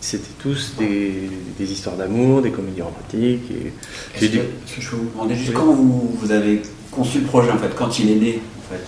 c'était 0.00 0.30
tous 0.38 0.74
des, 0.78 1.28
des 1.58 1.72
histoires 1.72 1.96
d'amour, 1.96 2.40
des 2.40 2.50
comédies 2.50 2.82
romantiques. 2.82 3.50
Et 3.50 3.72
Est-ce 4.16 4.32
que, 4.32 4.36
est-ce 4.36 4.76
que 4.76 4.80
je 4.80 4.90
peux 4.90 4.96
vous 4.96 5.10
demander 5.10 5.34
juste 5.34 5.52
comment 5.52 5.72
vous, 5.72 6.16
vous 6.20 6.30
avez 6.30 6.62
conçu 6.90 7.18
le 7.18 7.26
projet 7.26 7.50
en 7.50 7.58
fait, 7.58 7.74
quand 7.76 7.98
il 7.98 8.10
est 8.12 8.16
né 8.16 8.42
en 8.58 8.72
fait? 8.72 8.80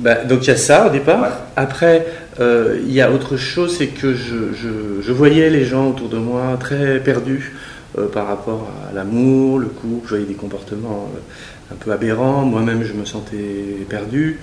Bah, 0.00 0.24
donc 0.24 0.42
il 0.42 0.48
y 0.48 0.50
a 0.50 0.56
ça 0.56 0.88
au 0.88 0.90
départ. 0.90 1.24
Après, 1.54 2.04
il 2.40 2.92
y 2.92 3.00
a 3.00 3.10
autre 3.12 3.36
chose, 3.36 3.76
c'est 3.76 3.88
que 3.88 4.14
je, 4.14 4.52
je- 4.54 5.02
je 5.02 5.12
voyais 5.12 5.50
les 5.50 5.64
gens 5.64 5.90
autour 5.90 6.08
de 6.08 6.18
moi 6.18 6.56
très 6.58 6.98
perdus 7.00 7.52
euh, 7.98 8.08
par 8.08 8.26
rapport 8.26 8.68
à 8.90 8.94
l'amour, 8.94 9.58
le 9.58 9.66
couple. 9.66 10.04
Je 10.04 10.08
voyais 10.10 10.24
des 10.26 10.34
comportements 10.34 11.10
euh, 11.14 11.72
un 11.72 11.76
peu 11.76 11.92
aberrants. 11.92 12.44
Moi-même, 12.44 12.82
je 12.84 12.92
me 12.92 13.04
sentais 13.04 13.76
perdu. 13.88 14.38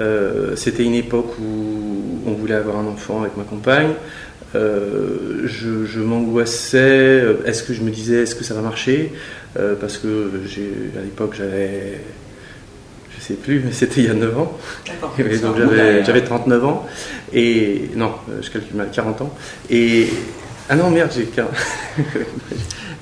Euh, 0.00 0.56
C'était 0.56 0.84
une 0.84 0.94
époque 0.94 1.38
où 1.40 2.20
on 2.26 2.32
voulait 2.32 2.54
avoir 2.54 2.78
un 2.78 2.86
enfant 2.86 3.20
avec 3.22 3.36
ma 3.36 3.44
compagne. 3.44 3.90
Euh, 4.54 5.42
je 5.44 5.84
je 5.84 6.00
m'angoissais. 6.00 6.78
euh, 6.80 7.34
Est-ce 7.44 7.62
que 7.62 7.74
je 7.74 7.82
me 7.82 7.90
disais, 7.90 8.22
est-ce 8.22 8.34
que 8.34 8.44
ça 8.44 8.54
va 8.54 8.62
marcher? 8.62 9.12
Euh, 9.58 9.74
Parce 9.78 9.98
que 9.98 10.30
à 10.98 11.02
l'époque, 11.02 11.34
j'avais 11.36 12.00
je 13.18 13.22
sais 13.24 13.34
plus, 13.34 13.62
mais 13.64 13.72
c'était 13.80 14.02
il 14.02 14.06
y 14.06 14.10
a 14.10 14.14
9 14.14 14.38
ans. 14.38 14.56
D'accord. 14.86 15.14
Donc 15.40 15.56
j'avais 16.04 16.22
39 16.22 16.64
ans. 16.64 16.86
Et 17.32 17.90
non, 17.96 18.12
euh, 18.30 18.40
je 18.42 18.50
calcule 18.50 18.76
mal, 18.76 18.88
40 18.92 19.20
ans. 19.22 19.34
Et 19.70 20.06
ah 20.68 20.76
non, 20.76 20.90
merde, 20.90 21.10
j'ai 21.14 21.24
40. 21.24 21.50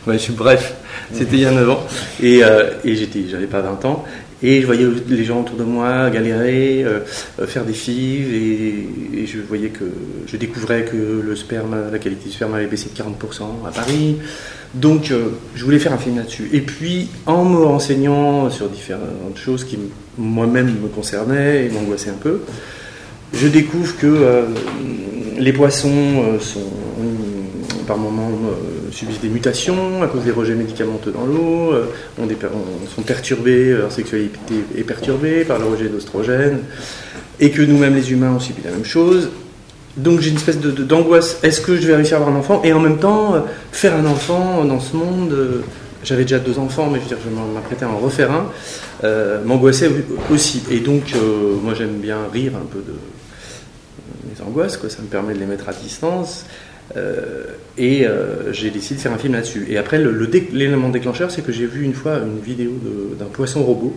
Ouais, 0.06 0.18
je- 0.18 0.32
bref, 0.32 0.74
c'était 1.14 1.36
il 1.36 1.40
y 1.42 1.46
a 1.46 1.50
9 1.50 1.70
ans. 1.70 1.80
Et, 2.22 2.44
euh, 2.44 2.72
et 2.84 2.94
j'étais, 2.94 3.20
j'avais 3.30 3.46
pas 3.46 3.62
20 3.62 3.82
ans. 3.86 4.04
Et 4.42 4.60
je 4.60 4.66
voyais 4.66 4.86
les 5.08 5.24
gens 5.24 5.40
autour 5.40 5.56
de 5.56 5.64
moi 5.64 6.10
galérer, 6.10 6.84
euh, 6.84 7.00
faire 7.46 7.64
des 7.64 7.72
fives, 7.72 8.34
et, 8.34 9.26
je 9.26 9.38
voyais 9.40 9.70
que 9.70 9.84
je 10.26 10.36
découvrais 10.36 10.84
que 10.84 11.22
le 11.24 11.34
sperme, 11.34 11.90
la 11.90 11.98
qualité 11.98 12.26
du 12.28 12.32
sperme 12.34 12.52
avait 12.54 12.66
baissé 12.66 12.90
de 12.94 13.02
40% 13.02 13.66
à 13.66 13.70
Paris. 13.70 14.18
Donc, 14.74 15.10
je 15.54 15.64
voulais 15.64 15.78
faire 15.78 15.94
un 15.94 15.98
film 15.98 16.16
là-dessus. 16.18 16.50
Et 16.52 16.60
puis, 16.60 17.08
en 17.24 17.44
me 17.46 17.64
renseignant 17.64 18.50
sur 18.50 18.68
différentes 18.68 19.38
choses 19.38 19.64
qui 19.64 19.78
moi-même 20.18 20.66
me 20.82 20.88
concernaient 20.88 21.64
et 21.64 21.68
m'angoissaient 21.70 22.10
un 22.10 22.20
peu, 22.20 22.40
je 23.34 23.48
découvre 23.48 23.96
que 23.96 24.06
euh, 24.06 24.42
les 25.38 25.52
poissons 25.52 25.90
euh, 25.90 26.40
sont, 26.40 26.60
par 27.86 27.98
moments 27.98 28.30
euh, 28.30 28.90
subissent 28.92 29.20
des 29.20 29.28
mutations 29.28 30.02
à 30.02 30.06
cause 30.06 30.22
des 30.22 30.30
rejets 30.30 30.54
médicamenteux 30.54 31.10
dans 31.12 31.26
l'eau, 31.26 31.72
euh, 31.72 31.86
sont 32.94 33.02
perturbés, 33.02 33.72
leur 33.72 33.92
sexualité 33.92 34.54
est 34.76 34.84
perturbée 34.84 35.44
par 35.44 35.58
le 35.58 35.66
rejet 35.66 35.88
d'ostrogène, 35.88 36.60
et 37.40 37.50
que 37.50 37.62
nous-mêmes 37.62 37.96
les 37.96 38.12
humains 38.12 38.34
on 38.36 38.40
subit 38.40 38.62
la 38.64 38.70
même 38.70 38.84
chose. 38.84 39.30
Donc 39.96 40.20
j'ai 40.20 40.30
une 40.30 40.36
espèce 40.36 40.58
d'angoisse. 40.58 41.38
Est-ce 41.42 41.60
que 41.60 41.76
je 41.76 41.86
vais 41.86 41.94
réussir 41.94 42.16
à 42.16 42.20
avoir 42.20 42.34
un 42.34 42.38
enfant? 42.38 42.60
Et 42.64 42.72
en 42.72 42.80
même 42.80 42.98
temps, 42.98 43.34
euh, 43.34 43.40
faire 43.70 43.94
un 43.94 44.06
enfant 44.06 44.64
dans 44.64 44.80
ce 44.80 44.96
monde, 44.96 45.32
euh, 45.32 45.60
j'avais 46.02 46.22
déjà 46.22 46.38
deux 46.38 46.58
enfants, 46.58 46.88
mais 46.90 46.98
je 46.98 47.04
veux 47.04 47.08
dire, 47.08 47.18
je 47.24 47.54
m'apprêtais 47.54 47.84
à 47.84 47.88
en 47.88 47.98
refaire 47.98 48.30
un, 48.32 48.46
euh, 49.04 49.44
m'angoissait 49.44 49.90
aussi. 50.32 50.62
Et 50.70 50.80
donc, 50.80 51.12
euh, 51.14 51.54
moi 51.62 51.74
j'aime 51.74 51.98
bien 52.00 52.18
rire 52.32 52.52
un 52.56 52.66
peu 52.66 52.80
de 52.80 52.94
mes 54.24 54.44
angoisses, 54.44 54.76
quoi. 54.76 54.90
ça 54.90 55.02
me 55.02 55.08
permet 55.08 55.34
de 55.34 55.38
les 55.38 55.46
mettre 55.46 55.68
à 55.68 55.72
distance. 55.72 56.46
Euh, 56.96 57.44
et 57.78 58.06
euh, 58.06 58.52
j'ai 58.52 58.70
décidé 58.70 58.96
de 58.96 59.00
faire 59.00 59.12
un 59.12 59.18
film 59.18 59.32
là-dessus. 59.32 59.66
Et 59.68 59.78
après, 59.78 59.98
l'élément 59.98 60.90
déclencheur, 60.90 61.30
c'est 61.30 61.42
que 61.42 61.52
j'ai 61.52 61.66
vu 61.66 61.82
une 61.84 61.94
fois 61.94 62.18
une 62.18 62.40
vidéo 62.40 62.72
d'un 63.18 63.26
poisson 63.26 63.62
robot, 63.62 63.96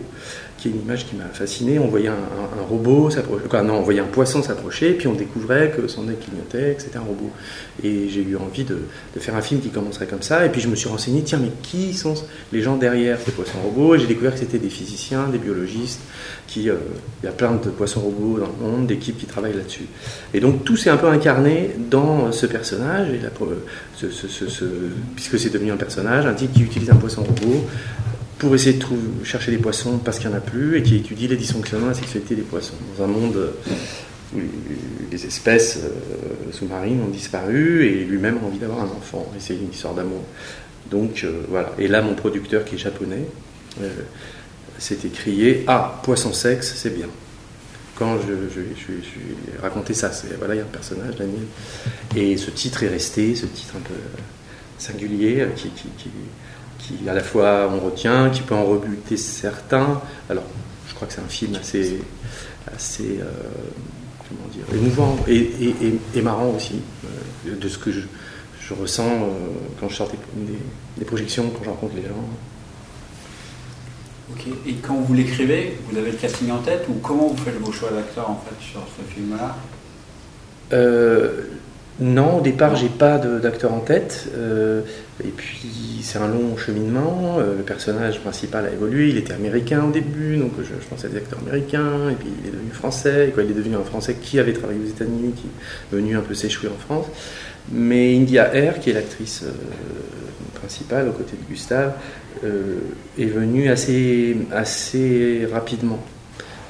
une 0.68 0.80
image 0.82 1.06
qui 1.06 1.16
m'a 1.16 1.24
fasciné. 1.32 1.78
On 1.78 1.88
voyait 1.88 2.08
un, 2.08 2.12
un- 2.12 2.62
robot 2.68 3.08
s'approcher, 3.10 3.44
quoi, 3.48 3.62
non, 3.62 3.74
on 3.78 3.82
voyait 3.82 4.00
un 4.00 4.04
poisson 4.04 4.42
s'approcher, 4.42 4.92
puis 4.92 5.06
on 5.08 5.14
découvrait 5.14 5.72
que 5.74 5.88
son 5.88 6.06
œil 6.08 6.16
clignotait, 6.16 6.74
que 6.76 6.82
c'était 6.82 6.98
un 6.98 7.02
robot. 7.02 7.30
Et 7.82 8.08
j'ai 8.08 8.22
eu 8.22 8.36
envie 8.36 8.64
de, 8.64 8.76
faire 9.18 9.34
un 9.36 9.40
film 9.40 9.60
qui 9.60 9.70
commencerait 9.70 10.06
comme 10.06 10.22
ça. 10.22 10.44
Et 10.44 10.50
puis 10.50 10.60
je 10.60 10.68
me 10.68 10.74
suis 10.76 10.88
renseigné, 10.88 11.22
tiens, 11.22 11.38
mais 11.40 11.50
qui 11.62 11.94
sont 11.94 12.14
les 12.52 12.60
gens 12.62 12.76
derrière 12.76 13.18
ces 13.24 13.30
poissons 13.32 13.58
robots? 13.64 13.94
Et 13.94 13.98
j'ai 14.00 14.06
découvert 14.06 14.32
que 14.34 14.38
c'était 14.40 14.58
des 14.58 14.68
physiciens, 14.68 15.28
des 15.28 15.38
biologistes, 15.38 16.00
qui, 16.46 16.68
euh, 16.70 16.74
il 17.22 17.26
y 17.26 17.28
a 17.28 17.32
plein 17.32 17.52
de 17.52 17.70
poissons 17.70 18.00
robots 18.00 18.38
dans 18.38 18.46
le 18.46 18.70
monde, 18.72 18.86
d'équipes 18.86 19.18
qui 19.18 19.26
travaillent 19.26 19.56
là-dessus. 19.56 19.86
Et 20.34 20.40
donc 20.40 20.64
tout 20.64 20.76
s'est 20.76 20.90
un 20.90 20.96
peu 20.96 21.08
incarné 21.08 21.70
dans 21.90 22.32
ce 22.32 22.46
personnage, 22.46 23.08
ce- 23.96 24.06
puisque 25.14 25.38
c'est 25.38 25.50
devenu 25.50 25.72
un 25.72 25.76
personnage, 25.76 26.26
un 26.26 26.34
type 26.34 26.52
qui 26.52 26.62
utilise 26.62 26.90
un 26.90 26.96
poisson 26.96 27.22
robot 27.22 27.66
pour 28.38 28.54
essayer 28.54 28.74
de 28.74 28.80
trouver, 28.80 29.02
chercher 29.24 29.50
des 29.50 29.58
poissons 29.58 29.98
parce 29.98 30.18
qu'il 30.18 30.28
n'y 30.28 30.34
en 30.34 30.38
a 30.38 30.42
plus, 30.42 30.78
et 30.78 30.82
qui 30.82 30.96
étudie 30.96 31.28
les 31.28 31.36
dysfonctionnements 31.36 31.86
de 31.86 31.92
la 31.92 31.98
sexualité 31.98 32.34
des 32.34 32.42
poissons. 32.42 32.74
Dans 32.96 33.04
un 33.04 33.08
monde 33.08 33.52
où 34.34 34.38
les 35.10 35.26
espèces 35.26 35.78
euh, 35.82 36.52
sous-marines 36.52 37.00
ont 37.02 37.08
disparu, 37.08 37.86
et 37.86 38.04
lui-même 38.04 38.38
a 38.42 38.46
envie 38.46 38.58
d'avoir 38.58 38.80
un 38.80 38.90
enfant, 38.96 39.30
et 39.36 39.40
c'est 39.40 39.54
une 39.54 39.70
histoire 39.70 39.94
d'amour. 39.94 40.22
Donc 40.90 41.24
euh, 41.24 41.42
voilà. 41.48 41.72
Et 41.78 41.88
là, 41.88 42.02
mon 42.02 42.14
producteur 42.14 42.64
qui 42.64 42.76
est 42.76 42.78
japonais, 42.78 43.24
euh, 43.82 43.90
s'est 44.78 44.98
écrié 45.04 45.64
Ah, 45.66 46.00
poisson 46.02 46.32
sexe, 46.32 46.74
c'est 46.76 46.96
bien. 46.96 47.08
Quand 47.96 48.16
je, 48.20 48.34
je, 48.54 48.60
je, 48.76 49.60
raconté 49.60 49.92
ça, 49.92 50.12
c'est 50.12 50.36
voilà, 50.38 50.54
il 50.54 50.58
y 50.58 50.60
a 50.60 50.64
un 50.64 50.66
personnage, 50.66 51.16
Daniel. 51.16 51.46
Et 52.16 52.36
ce 52.36 52.50
titre 52.50 52.84
est 52.84 52.88
resté, 52.88 53.34
ce 53.34 53.46
titre 53.46 53.74
un 53.76 53.80
peu 53.80 53.94
singulier, 54.78 55.40
euh, 55.40 55.48
qui, 55.56 55.68
qui, 55.70 56.08
qui 56.88 57.08
à 57.08 57.14
la 57.14 57.22
fois 57.22 57.70
on 57.72 57.80
retient, 57.84 58.30
qui 58.30 58.40
peut 58.40 58.54
en 58.54 58.64
rebuter 58.64 59.16
certains. 59.16 60.00
Alors, 60.30 60.44
je 60.88 60.94
crois 60.94 61.06
que 61.06 61.14
c'est 61.14 61.20
un 61.20 61.28
film 61.28 61.54
assez, 61.54 62.00
assez 62.74 63.18
euh, 63.20 63.24
comment 64.28 64.48
dire, 64.48 64.64
émouvant 64.74 65.16
et, 65.28 65.36
et, 65.36 65.74
et, 65.82 66.00
et 66.14 66.22
marrant 66.22 66.50
aussi, 66.56 66.80
euh, 67.04 67.54
de 67.56 67.68
ce 67.68 67.78
que 67.78 67.92
je, 67.92 68.00
je 68.60 68.74
ressens 68.74 69.06
euh, 69.06 69.28
quand 69.78 69.88
je 69.88 69.96
sors 69.96 70.08
des, 70.08 70.18
des, 70.34 70.58
des 70.98 71.04
projections, 71.04 71.50
quand 71.50 71.64
je 71.64 71.70
rencontre 71.70 71.94
les 71.96 72.02
gens. 72.02 72.28
Ok. 74.32 74.46
Et 74.66 74.74
quand 74.74 74.96
vous 74.96 75.14
l'écrivez, 75.14 75.78
vous 75.88 75.96
avez 75.96 76.10
le 76.10 76.16
casting 76.16 76.50
en 76.50 76.58
tête 76.58 76.86
ou 76.88 76.94
comment 77.02 77.28
vous 77.28 77.36
faites 77.36 77.58
vos 77.60 77.72
choix 77.72 77.90
d'acteurs 77.90 78.30
en 78.30 78.42
fait 78.46 78.62
sur 78.72 78.80
ce 78.80 79.14
film-là? 79.14 79.56
Non, 82.00 82.38
au 82.38 82.40
départ, 82.40 82.76
j'ai 82.76 82.88
pas 82.88 83.18
d'acteur 83.18 83.72
en 83.74 83.80
tête. 83.80 84.28
euh, 84.36 84.82
et 85.24 85.28
puis, 85.28 86.00
c'est 86.02 86.18
un 86.18 86.28
long 86.28 86.56
cheminement. 86.56 87.36
euh, 87.38 87.56
le 87.56 87.62
personnage 87.64 88.20
principal 88.20 88.66
a 88.66 88.70
évolué. 88.70 89.08
Il 89.08 89.16
était 89.16 89.32
américain 89.32 89.84
au 89.84 89.90
début, 89.90 90.36
donc 90.36 90.52
je, 90.60 90.64
je 90.80 90.86
pensais 90.88 91.06
à 91.06 91.10
des 91.10 91.16
acteurs 91.16 91.40
américains. 91.40 92.10
Et 92.10 92.14
puis, 92.14 92.28
il 92.42 92.48
est 92.48 92.52
devenu 92.52 92.70
français. 92.70 93.28
Et 93.28 93.30
quoi, 93.32 93.42
il 93.42 93.50
est 93.50 93.54
devenu 93.54 93.74
un 93.76 93.82
français 93.84 94.14
qui 94.20 94.38
avait 94.38 94.52
travaillé 94.52 94.78
aux 94.80 94.88
États-Unis, 94.88 95.32
qui 95.36 95.46
est 95.46 95.96
venu 95.96 96.16
un 96.16 96.20
peu 96.20 96.34
s'échouer 96.34 96.68
en 96.68 96.78
France. 96.78 97.06
Mais 97.72 98.16
India 98.16 98.54
Air, 98.54 98.78
qui 98.80 98.90
est 98.90 98.94
l'actrice 98.94 99.42
euh, 99.44 99.50
principale 100.58 101.08
aux 101.08 101.12
côtés 101.12 101.36
de 101.36 101.48
Gustave, 101.52 101.92
est 103.18 103.24
venue 103.24 103.68
assez, 103.68 104.36
assez 104.52 105.48
rapidement. 105.52 105.98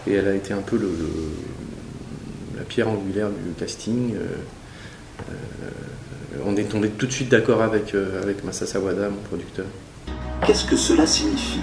Et 0.07 0.14
elle 0.14 0.29
a 0.29 0.35
été 0.35 0.55
un 0.55 0.62
peu 0.62 0.76
le, 0.76 0.87
le- 0.87 2.57
la 2.57 2.64
pierre 2.64 2.89
angulaire 2.89 3.29
du 3.29 3.53
casting. 3.59 4.14
Euh, 5.29 6.39
on 6.47 6.57
est 6.57 6.64
tombé 6.64 6.89
tout 6.91 7.07
de 7.07 7.12
suite 7.12 7.29
d'accord 7.31 7.62
avec, 7.62 7.95
euh, 7.95 8.22
avec 8.22 8.39
Sawada, 8.53 9.09
mon 9.09 9.20
producteur. 9.29 9.66
Qu'est-ce 10.47 10.64
que 10.64 10.76
cela 10.76 11.07
signifie? 11.07 11.61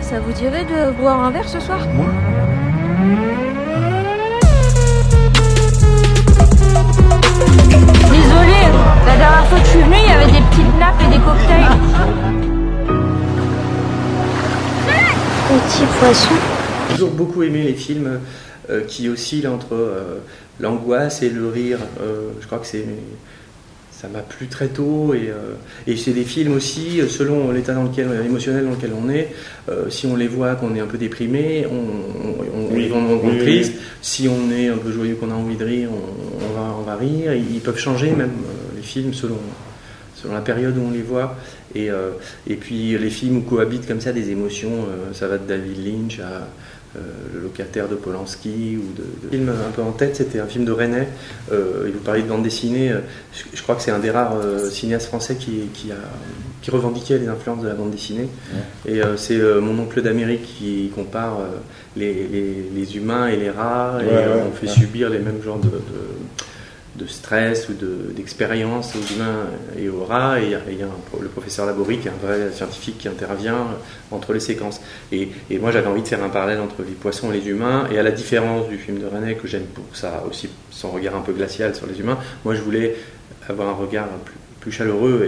Ça 0.00 0.20
vous 0.20 0.32
dirait 0.32 0.64
de 0.64 0.92
boire 0.92 1.20
un 1.20 1.30
verre 1.30 1.48
ce 1.48 1.60
soir? 1.60 1.78
Désolé, 8.10 8.60
la 9.06 9.16
dernière 9.16 9.46
fois 9.46 9.58
que 9.58 9.64
je 9.64 9.70
suis 9.70 9.82
venue, 9.82 9.96
il 10.04 10.08
y 10.08 10.12
avait 10.12 10.32
des 10.32 10.42
petites 10.50 10.78
nappes 10.78 11.00
et 11.00 11.10
des 11.10 11.20
cocktails. 11.20 11.66
Petit 15.48 15.86
poisson. 15.98 16.34
J'ai 16.88 16.94
toujours 16.94 17.10
beaucoup 17.10 17.42
aimé 17.42 17.62
les 17.62 17.74
films 17.74 18.20
euh, 18.68 18.84
qui 18.84 19.08
oscillent 19.08 19.48
entre 19.48 19.74
euh, 19.74 20.18
l'angoisse 20.60 21.22
et 21.22 21.30
le 21.30 21.48
rire. 21.48 21.78
Euh, 22.00 22.30
je 22.40 22.46
crois 22.46 22.58
que 22.58 22.66
c'est 22.66 22.84
ça 23.90 24.08
m'a 24.08 24.20
plu 24.20 24.46
très 24.46 24.68
tôt 24.68 25.12
et, 25.12 25.28
euh, 25.28 25.56
et 25.86 25.94
c'est 25.98 26.12
des 26.12 26.24
films 26.24 26.54
aussi 26.54 27.02
selon 27.06 27.50
l'état 27.52 27.74
dans 27.74 27.82
lequel 27.82 28.08
émotionnel 28.24 28.64
dans 28.64 28.70
lequel 28.70 28.92
on 28.98 29.10
est 29.10 29.28
euh, 29.68 29.90
si 29.90 30.06
on 30.06 30.16
les 30.16 30.26
voit 30.26 30.54
qu'on 30.54 30.74
est 30.74 30.80
un 30.80 30.86
peu 30.86 30.96
déprimé 30.96 31.66
on, 31.70 31.74
on, 31.74 32.30
on, 32.70 32.74
Oui. 32.74 32.84
ils 32.84 32.88
vont 32.90 33.20
Oui, 33.22 33.38
triste 33.40 33.74
oui. 33.76 33.80
si 34.00 34.26
on 34.26 34.50
est 34.50 34.68
un 34.68 34.78
peu 34.78 34.90
joyeux 34.90 35.16
qu'on 35.16 35.30
a 35.30 35.34
envie 35.34 35.56
de 35.56 35.64
rire 35.66 35.90
on, 35.92 36.46
on 36.46 36.58
va, 36.58 36.74
on 36.78 36.82
va 36.82 36.96
rire 36.96 37.34
ils 37.34 37.60
peuvent 37.60 37.76
changer 37.78 38.12
même 38.12 38.30
euh, 38.30 38.76
les 38.76 38.80
films 38.82 39.12
selon 39.12 39.36
selon 40.16 40.32
la 40.32 40.40
période 40.40 40.78
où 40.78 40.82
on 40.88 40.92
les 40.92 41.02
voit 41.02 41.36
et, 41.74 41.88
et 42.46 42.54
puis 42.56 42.98
les 42.98 43.08
films 43.10 43.38
où 43.38 43.40
cohabitent 43.40 43.86
comme 43.86 44.00
ça 44.02 44.12
des 44.12 44.28
émotions 44.30 44.86
ça 45.14 45.28
va 45.28 45.38
de 45.38 45.46
David 45.46 45.78
Lynch 45.86 46.20
à 46.20 46.46
euh, 46.96 47.00
le 47.34 47.40
locataire 47.40 47.88
de 47.88 47.94
Polanski 47.94 48.76
ou 48.76 48.92
de, 48.96 49.28
de 49.28 49.30
film 49.36 49.48
un 49.48 49.70
peu 49.70 49.80
en 49.82 49.92
tête 49.92 50.16
c'était 50.16 50.40
un 50.40 50.46
film 50.46 50.64
de 50.64 50.72
René 50.72 51.04
euh, 51.52 51.86
et 51.86 51.90
vous 51.92 52.00
parlez 52.00 52.22
de 52.22 52.28
bande 52.28 52.42
dessinée 52.42 52.90
euh, 52.90 52.98
je, 53.32 53.44
je 53.56 53.62
crois 53.62 53.76
que 53.76 53.82
c'est 53.82 53.92
un 53.92 54.00
des 54.00 54.10
rares 54.10 54.36
euh, 54.42 54.68
cinéastes 54.70 55.06
français 55.06 55.36
qui, 55.36 55.68
qui 55.72 55.92
a 55.92 55.96
qui 56.62 56.70
revendiquait 56.70 57.18
les 57.18 57.28
influences 57.28 57.62
de 57.62 57.68
la 57.68 57.74
bande 57.74 57.90
dessinée. 57.90 58.28
Et 58.86 59.00
c'est 59.16 59.38
mon 59.62 59.78
oncle 59.82 60.02
d'Amérique 60.02 60.42
qui 60.58 60.90
compare 60.94 61.38
les, 61.96 62.12
les- 62.30 62.70
les 62.76 62.96
humains 62.98 63.28
et 63.28 63.36
les 63.36 63.48
rats 63.48 63.98
et 64.02 64.04
Ouais, 64.04 64.12
ouais, 64.12 64.42
on 64.46 64.52
fait 64.54 64.66
subir 64.68 65.08
les 65.08 65.20
mêmes 65.20 65.40
genres 65.42 65.58
de, 65.58 65.68
de, 65.68 65.80
de 67.00 67.06
stress 67.06 67.68
ou 67.68 67.72
de- 67.72 68.12
d'expérience 68.14 68.94
aux 68.94 69.14
humains 69.14 69.46
et 69.78 69.88
aux 69.88 70.04
rats 70.04 70.40
et 70.40 70.44
il 70.68 70.78
y 70.78 70.82
a, 70.82 70.86
le 71.20 71.28
professeur 71.28 71.64
Laborie 71.66 71.98
qui 71.98 72.08
est 72.08 72.10
un 72.10 72.26
vrai 72.26 72.52
scientifique 72.52 72.98
qui 72.98 73.08
intervient 73.08 73.66
entre 74.10 74.32
les 74.32 74.40
séquences 74.40 74.80
et, 75.10 75.28
et 75.50 75.58
moi 75.58 75.70
j'avais 75.72 75.86
envie 75.86 76.02
de 76.02 76.08
faire 76.08 76.22
un 76.22 76.28
parallèle 76.28 76.60
entre 76.60 76.82
les 76.86 76.92
poissons 76.92 77.32
et 77.32 77.40
les 77.40 77.48
humains 77.48 77.88
et 77.90 77.98
à 77.98 78.02
la 78.02 78.10
différence 78.10 78.68
du 78.68 78.76
film 78.78 78.98
de 78.98 79.06
René 79.06 79.34
que 79.34 79.48
j'aime 79.48 79.64
pour 79.74 79.84
ça 79.94 80.24
aussi 80.28 80.48
son 80.70 80.90
regard 80.90 81.16
un 81.16 81.20
peu 81.22 81.32
glacial 81.32 81.74
sur 81.74 81.86
les 81.86 81.98
humains 81.98 82.18
moi 82.44 82.54
je 82.54 82.60
voulais 82.62 82.96
avoir 83.48 83.68
un 83.68 83.74
regard 83.74 84.06
plus, 84.24 84.34
plus 84.60 84.72
chaleureux 84.72 85.26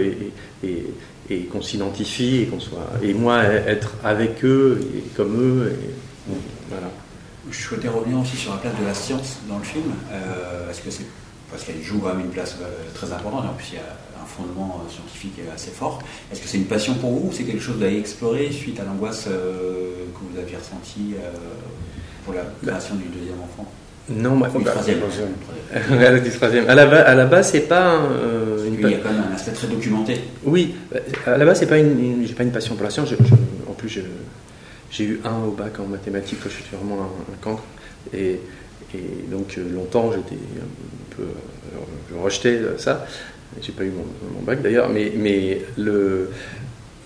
et, 0.63 0.67
et, 0.67 0.85
et 1.29 1.39
qu'on 1.45 1.61
s'identifie 1.61 2.41
et 2.43 2.45
qu'on 2.45 2.59
soit 2.59 2.87
et 3.01 3.13
moi 3.13 3.41
être 3.43 3.93
avec 4.03 4.43
eux 4.45 4.79
et 4.95 5.01
comme 5.17 5.35
eux 5.41 5.73
voilà 6.69 6.87
Je 7.51 7.57
souhaitais 7.59 7.87
revenir 7.89 8.19
aussi 8.19 8.37
sur 8.37 8.51
la 8.51 8.57
place 8.57 8.73
de 8.79 8.85
la 8.85 8.93
science 8.93 9.37
dans 9.49 9.57
le 9.57 9.63
film. 9.63 9.91
Euh, 10.11 10.69
Est-ce 10.69 10.81
que 10.81 10.89
c'est 10.91 11.05
parce 11.53 11.65
qu'elle 11.65 11.81
joue 11.83 11.99
quand 11.99 12.09
même 12.09 12.21
une 12.25 12.31
place 12.31 12.57
euh, 12.61 12.65
très 12.95 13.13
importante, 13.13 13.45
en 13.45 13.53
plus 13.53 13.67
il 13.73 13.75
y 13.75 13.77
a 13.77 13.95
un 14.21 14.25
fondement 14.25 14.81
euh, 14.83 14.91
scientifique 14.91 15.39
assez 15.53 15.69
fort. 15.71 15.99
Est-ce 16.31 16.41
que 16.41 16.47
c'est 16.47 16.57
une 16.57 16.65
passion 16.65 16.95
pour 16.95 17.11
vous 17.11 17.29
ou 17.29 17.31
c'est 17.31 17.43
quelque 17.43 17.61
chose 17.61 17.81
à 17.83 17.87
explorer 17.91 18.51
suite 18.51 18.79
à 18.79 18.83
l'angoisse 18.83 19.25
euh, 19.29 19.91
que 20.13 20.19
vous 20.33 20.39
aviez 20.39 20.57
ressentie 20.57 21.13
pour 22.25 22.33
la 22.33 22.41
création 22.65 22.95
du 22.95 23.03
deuxième 23.15 23.39
enfant? 23.39 23.65
Non, 24.09 24.35
moi, 24.35 24.49
Du 24.49 24.63
bah, 24.63 24.71
troisième. 24.71 24.99
Du 24.99 25.03
troisième. 26.29 26.67
À 26.69 26.75
la 26.75 26.85
base, 26.85 27.03
à 27.07 27.15
la 27.15 27.25
base, 27.25 27.51
c'est 27.51 27.61
pas 27.67 27.95
euh, 28.01 28.67
une. 28.67 28.73
Il 28.73 28.81
y 28.89 28.93
a 28.95 28.97
quand 28.97 29.11
même 29.11 29.23
un 29.31 29.35
aspect 29.35 29.51
très 29.51 29.67
documenté. 29.67 30.19
Oui, 30.43 30.75
à 31.25 31.37
la 31.37 31.45
base, 31.45 31.59
c'est 31.59 31.67
pas 31.67 31.77
une, 31.77 31.97
une- 31.99 32.27
j'ai 32.27 32.33
pas 32.33 32.43
une 32.43 32.51
passion 32.51 32.75
pour 32.75 32.83
la 32.83 32.89
science. 32.89 33.09
Je- 33.09 33.15
je- 33.15 33.69
en 33.69 33.73
plus, 33.73 33.99
j'ai 34.91 35.03
eu 35.05 35.21
un 35.23 35.45
au 35.47 35.51
bac 35.51 35.79
en 35.79 35.85
mathématiques 35.85 36.39
quand 36.43 36.49
je 36.49 36.55
suis 36.55 36.65
vraiment 36.75 37.01
un, 37.03 37.33
un 37.33 37.37
cancre. 37.41 37.63
Et, 38.13 38.39
et 38.95 39.29
donc, 39.29 39.55
euh, 39.57 39.69
longtemps, 39.73 40.11
j'étais 40.11 40.35
un 40.35 41.15
peu. 41.15 41.23
euh, 41.23 41.79
je 42.11 42.15
rejetais 42.15 42.59
ça. 42.77 43.05
J'ai 43.61 43.71
pas 43.71 43.83
eu 43.83 43.91
mon, 43.91 44.05
mon 44.35 44.41
bac 44.41 44.61
d'ailleurs, 44.61 44.89
mais, 44.89 45.11
mais 45.15 45.61
le, 45.77 46.29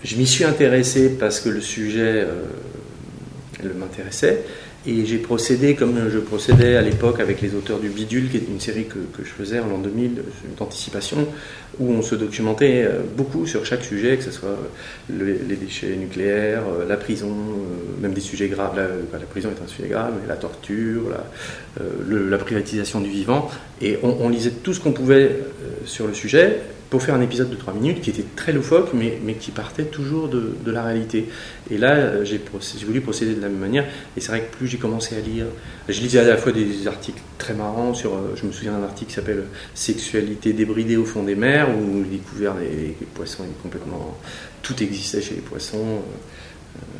je 0.02 0.16
m'y 0.16 0.26
suis 0.26 0.44
intéressé 0.44 1.10
parce 1.10 1.40
que 1.40 1.48
le 1.50 1.60
sujet 1.60 2.24
euh, 2.24 3.72
m'intéressait. 3.78 4.44
Et 4.86 5.04
j'ai 5.04 5.18
procédé 5.18 5.74
comme 5.74 6.08
je 6.08 6.18
procédais 6.18 6.76
à 6.76 6.82
l'époque 6.82 7.18
avec 7.18 7.40
les 7.40 7.54
auteurs 7.54 7.80
du 7.80 7.88
Bidule, 7.88 8.30
qui 8.30 8.36
est 8.36 8.44
une 8.48 8.60
série 8.60 8.84
que, 8.86 8.94
que 9.16 9.24
je 9.24 9.30
faisais 9.30 9.58
en 9.58 9.66
l'an 9.66 9.78
2000, 9.78 10.22
d'anticipation, 10.56 11.26
où 11.80 11.90
on 11.90 12.00
se 12.00 12.14
documentait 12.14 12.84
euh, 12.84 13.00
beaucoup 13.16 13.44
sur 13.46 13.66
chaque 13.66 13.82
sujet, 13.82 14.16
que 14.16 14.22
ce 14.22 14.30
soit 14.30 14.56
le- 15.12 15.36
les 15.48 15.56
déchets 15.56 15.96
nucléaires, 15.96 16.62
euh, 16.68 16.86
la 16.88 16.96
prison, 16.96 17.28
euh, 17.28 18.00
même 18.02 18.12
des 18.14 18.20
sujets 18.20 18.46
graves. 18.48 18.76
La, 18.76 18.86
bah, 18.86 19.18
la 19.20 19.26
prison 19.26 19.50
est 19.50 19.62
un 19.62 19.66
sujet 19.66 19.88
grave, 19.88 20.12
mais 20.22 20.28
la 20.28 20.36
torture, 20.36 21.02
la, 21.10 22.38
privatisation 22.38 23.00
du 23.00 23.10
vivant. 23.10 23.50
Et 23.82 23.98
on, 24.02 24.28
lisait 24.28 24.50
tout 24.62 24.72
ce 24.72 24.80
qu'on 24.80 24.92
pouvait 24.92 25.38
sur 25.84 26.06
le 26.06 26.14
sujet 26.14 26.60
pour 26.90 27.02
faire 27.02 27.14
un 27.14 27.20
épisode 27.20 27.50
de 27.50 27.56
3 27.56 27.74
minutes 27.74 28.00
qui 28.00 28.10
était 28.10 28.24
très 28.36 28.52
loufoque, 28.52 28.90
mais, 28.94 29.18
mais 29.22 29.34
qui 29.34 29.50
partait 29.50 29.84
toujours 29.84 30.28
de, 30.28 30.54
de 30.64 30.70
la 30.70 30.82
réalité. 30.82 31.28
Et 31.70 31.76
là, 31.76 31.92
euh, 31.94 32.24
j'ai 32.24 32.40
voulu 32.86 33.00
procéder 33.00 33.34
de 33.34 33.40
la 33.40 33.48
même 33.48 33.58
manière. 33.58 33.84
Et 34.16 34.20
c'est 34.20 34.28
vrai 34.28 34.40
que 34.40 34.56
plus 34.56 34.66
j'ai 34.66 34.78
commencé 34.78 35.16
à 35.16 35.20
lire, 35.20 35.46
je 35.88 36.00
lisais 36.00 36.20
à 36.20 36.24
la 36.24 36.36
fois 36.36 36.52
des 36.52 36.86
articles 36.86 37.20
très 37.36 37.54
marrants 37.54 37.92
sur, 37.92 38.14
euh, 38.14 38.34
je 38.36 38.46
me 38.46 38.52
souviens 38.52 38.72
d'un 38.72 38.84
article 38.84 39.10
qui 39.10 39.14
s'appelle 39.14 39.44
Sexualité 39.74 40.52
débridée 40.52 40.96
au 40.96 41.04
fond 41.04 41.22
des 41.22 41.34
mers, 41.34 41.68
où 41.70 42.04
j'ai 42.04 42.18
découvert 42.18 42.54
les, 42.54 42.96
les 43.00 43.06
poissons 43.14 43.44
complètement. 43.62 44.16
Tout 44.62 44.82
existait 44.82 45.20
chez 45.20 45.34
les 45.34 45.40
poissons. 45.40 46.02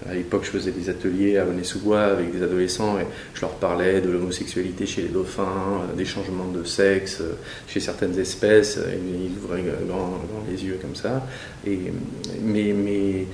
À 0.09 0.15
l'époque, 0.15 0.45
je 0.45 0.51
faisais 0.51 0.71
des 0.71 0.89
ateliers 0.89 1.37
à 1.37 1.45
Bonnet-sous-Bois 1.45 2.01
avec 2.01 2.33
des 2.33 2.43
adolescents 2.43 2.99
et 2.99 3.05
je 3.35 3.43
leur 3.43 3.51
parlais 3.51 4.01
de 4.01 4.09
l'homosexualité 4.09 4.87
chez 4.87 5.03
les 5.03 5.09
dauphins, 5.09 5.43
euh, 5.43 5.97
des 5.97 6.07
changements 6.07 6.47
de 6.47 6.65
sexe 6.65 7.19
euh, 7.21 7.35
chez 7.67 7.81
certaines 7.81 8.19
espèces. 8.19 8.79
Ils 8.79 9.45
ouvraient 9.45 9.65
grand, 9.87 10.19
les 10.51 10.65
yeux 10.65 10.79
comme 10.81 10.95
ça. 10.95 11.27
Mais, 11.67 13.27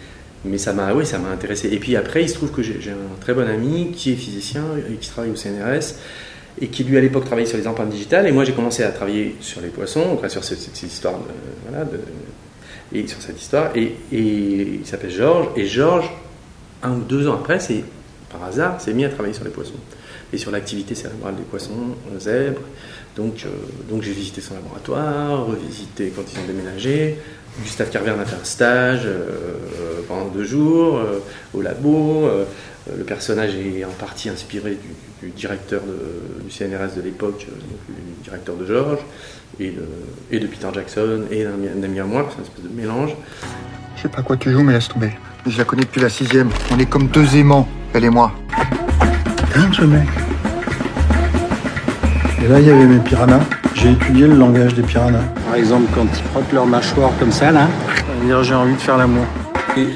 ça 0.59 0.73
m'a 0.73 0.93
oui, 0.93 1.05
intéressé. 1.33 1.69
Et 1.73 1.79
puis 1.79 1.97
après, 1.97 2.23
il 2.23 2.29
se 2.29 2.35
trouve 2.35 2.51
que 2.51 2.63
j'ai 2.63 2.91
un 2.91 3.21
très 3.21 3.35
bon 3.35 3.49
ami 3.49 3.93
qui 3.93 4.13
est 4.13 4.17
physicien 4.17 4.65
et 4.91 4.97
qui 4.97 5.11
travaille 5.11 5.31
au 5.31 5.37
CNRS 5.37 5.95
et 6.61 6.69
qui 6.69 6.85
lui 6.85 6.97
à 6.97 7.01
l'époque 7.01 7.25
travaillait 7.25 7.49
sur 7.49 7.59
les 7.59 7.67
empreintes 7.67 7.91
digitales. 7.91 8.27
Et 8.27 8.33
moi, 8.33 8.45
j'ai 8.45 8.53
commencé 8.53 8.83
à 8.83 8.91
travailler 8.91 9.37
sur 9.41 9.61
les 9.61 9.69
poissons, 9.69 10.07
enfin, 10.15 10.29
sur 10.29 10.43
cette, 10.43 10.83
histoire 10.83 11.21
et 12.93 13.07
sur 13.07 13.23
cette 13.23 13.41
histoire. 13.41 13.71
Et 13.77 13.95
il 14.13 14.85
s'appelle 14.85 15.11
Georges. 15.11 15.49
Et 15.57 15.67
Georges, 15.67 16.11
un 16.85 16.93
ou 16.93 17.01
deux 17.01 17.29
ans 17.29 17.35
après, 17.35 17.59
c'est 17.59 17.85
par 18.31 18.45
hasard, 18.45 18.81
s'est 18.81 18.93
mis 18.93 19.05
à 19.05 19.09
travailler 19.09 19.35
sur 19.35 19.45
les 19.45 19.51
poissons 19.51 19.75
et 20.33 20.39
sur 20.39 20.51
l'activité 20.51 20.95
cérébrale 20.95 21.37
des 21.37 21.43
poissons, 21.43 21.95
euh, 22.13 22.19
zèbres. 22.19 22.61
Donc, 23.17 23.45
euh, 23.47 23.49
donc 23.89 24.03
j'ai 24.03 24.13
visité 24.13 24.41
son 24.41 24.55
laboratoire, 24.55 25.47
revisité 25.47 26.13
quand 26.15 26.23
ils 26.33 26.39
ont 26.41 26.47
déménagé. 26.47 27.17
Gustave 27.63 27.91
Carverne 27.91 28.19
a 28.19 28.25
fait 28.25 28.41
un 28.41 28.45
stage 28.45 29.03
euh, 29.07 30.01
pendant 30.09 30.27
deux 30.27 30.43
jours 30.43 31.01
au 31.55 31.63
labo. 31.63 32.29
Le 32.99 33.05
personnage 33.05 33.55
est 33.55 33.85
en 33.85 33.93
partie 33.93 34.29
inspiré 34.29 34.77
du, 35.23 35.31
directeur 35.31 35.83
du 36.45 36.51
CNRS 36.51 36.97
de 36.97 37.03
l'époque, 37.03 37.47
du 37.89 38.25
directeur 38.25 38.57
de 38.57 38.67
Georges, 38.67 38.99
et 39.61 39.71
de, 39.71 39.85
et 40.33 40.41
de 40.41 40.47
Peter 40.49 40.67
Jackson, 40.75 41.23
et 41.31 41.45
d'un 41.45 41.53
d'un 41.53 41.83
ami 41.85 42.01
à 42.01 42.05
moi, 42.05 42.27
c'est 42.29 42.39
une 42.39 42.43
espèce 42.43 42.65
de 42.65 42.77
mélange. 42.77 43.15
Je 43.97 44.03
sais 44.03 44.09
pas 44.09 44.23
quoi 44.23 44.37
tu 44.37 44.51
joues, 44.53 44.63
mais 44.63 44.73
laisse 44.73 44.89
tomber. 44.89 45.11
Je 45.47 45.57
la 45.59 45.65
connais 45.65 45.83
depuis 45.83 46.01
la 46.01 46.09
sixième. 46.09 46.49
On 46.73 46.79
est 46.79 46.87
comme 46.87 47.07
deux 47.09 47.37
aimants, 47.37 47.69
elle 47.93 48.05
et 48.05 48.11
moi. 48.11 48.33
Rien 49.55 49.71
ce 49.73 49.83
mec. 49.83 50.07
Et 52.45 52.49
là, 52.49 52.61
il 52.61 52.67
y 52.67 52.71
avait 52.71 52.87
mes 52.87 52.99
piranhas. 52.99 53.41
J'ai 53.75 53.93
étudié 53.93 54.27
le 54.27 54.35
langage 54.37 54.75
des 54.75 54.83
piranhas. 54.83 55.23
Par 55.47 55.57
exemple, 55.57 55.91
quand 55.95 56.05
ils 56.05 56.23
frottent 56.31 56.53
leur 56.53 56.67
mâchoire 56.67 57.11
comme 57.19 57.33
ça, 57.33 57.51
là, 57.51 57.69
ça 57.97 58.03
veut 58.21 58.27
dire 58.27 58.43
j'ai 58.43 58.55
envie 58.55 58.75
de 58.75 58.81
faire 58.81 58.97
l'amour. 58.99 59.25
Et, 59.77 59.87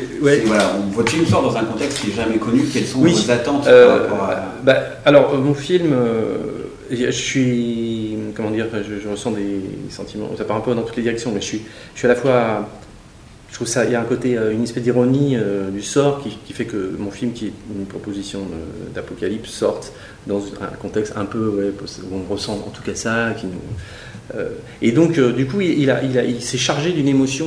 voilà, 0.47 0.73
on- 0.77 0.91
votre 0.91 1.13
film 1.13 1.25
sort 1.27 1.43
dans 1.43 1.57
un 1.57 1.65
contexte 1.65 2.01
qui 2.01 2.11
est 2.11 2.15
jamais 2.15 2.39
connu. 2.39 2.63
Quelles 2.73 2.85
sont 2.87 2.99
Oui, 3.01 3.13
vos 3.13 3.31
attentes 3.31 3.67
euh, 3.69 3.87
par 4.09 4.19
rapport 4.19 4.31
à... 4.31 4.35
bah, 4.65 4.77
alors, 5.05 5.37
mon 5.39 5.55
film, 5.55 5.93
euh, 5.93 6.37
je 6.91 7.11
suis. 7.11 8.17
Comment 8.35 8.51
dire 8.51 8.67
je, 8.73 9.01
je 9.03 9.09
ressens 9.09 9.33
des 9.33 9.61
sentiments. 9.91 10.31
Ça 10.37 10.45
part 10.45 10.57
un 10.57 10.61
peu 10.61 10.75
dans 10.75 10.83
toutes 10.83 10.97
les 10.97 11.03
directions, 11.03 11.31
mais 11.33 11.41
je 11.41 11.47
suis, 11.47 11.63
je 11.95 11.99
suis 11.99 12.07
à 12.07 12.11
la 12.11 12.17
fois. 12.17 12.69
Je 13.51 13.55
trouve 13.55 13.67
ça. 13.67 13.85
Il 13.85 13.93
y 13.93 13.95
a 13.95 14.01
un 14.01 14.05
côté, 14.05 14.37
euh, 14.37 14.53
une 14.53 14.63
espèce 14.63 14.83
d'ironie 14.83 15.37
euh, 15.37 15.71
du 15.71 15.83
sort 15.83 16.23
qui, 16.23 16.53
fait 16.53 16.67
que 16.67 16.95
mon 16.99 17.11
film, 17.11 17.33
qui 17.33 17.47
est 17.47 17.53
une 17.75 17.87
proposition 17.87 18.41
d'apocalypse, 18.95 19.51
sorte 19.51 19.93
dans 20.27 20.43
un 20.61 20.77
contexte 20.79 21.15
un 21.17 21.25
peu. 21.25 21.73
où 21.79 22.15
on 22.15 22.33
ressent 22.33 22.55
en 22.55 22.71
tout 22.71 22.83
cas 22.83 22.95
ça. 22.95 23.35
Euh, 24.35 24.51
et 24.83 24.93
donc, 24.93 25.19
du 25.19 25.47
coup, 25.47 25.61
il, 25.63 26.43
s'est 26.43 26.59
chargé 26.59 26.93
d'une 26.93 27.09
émotion 27.09 27.47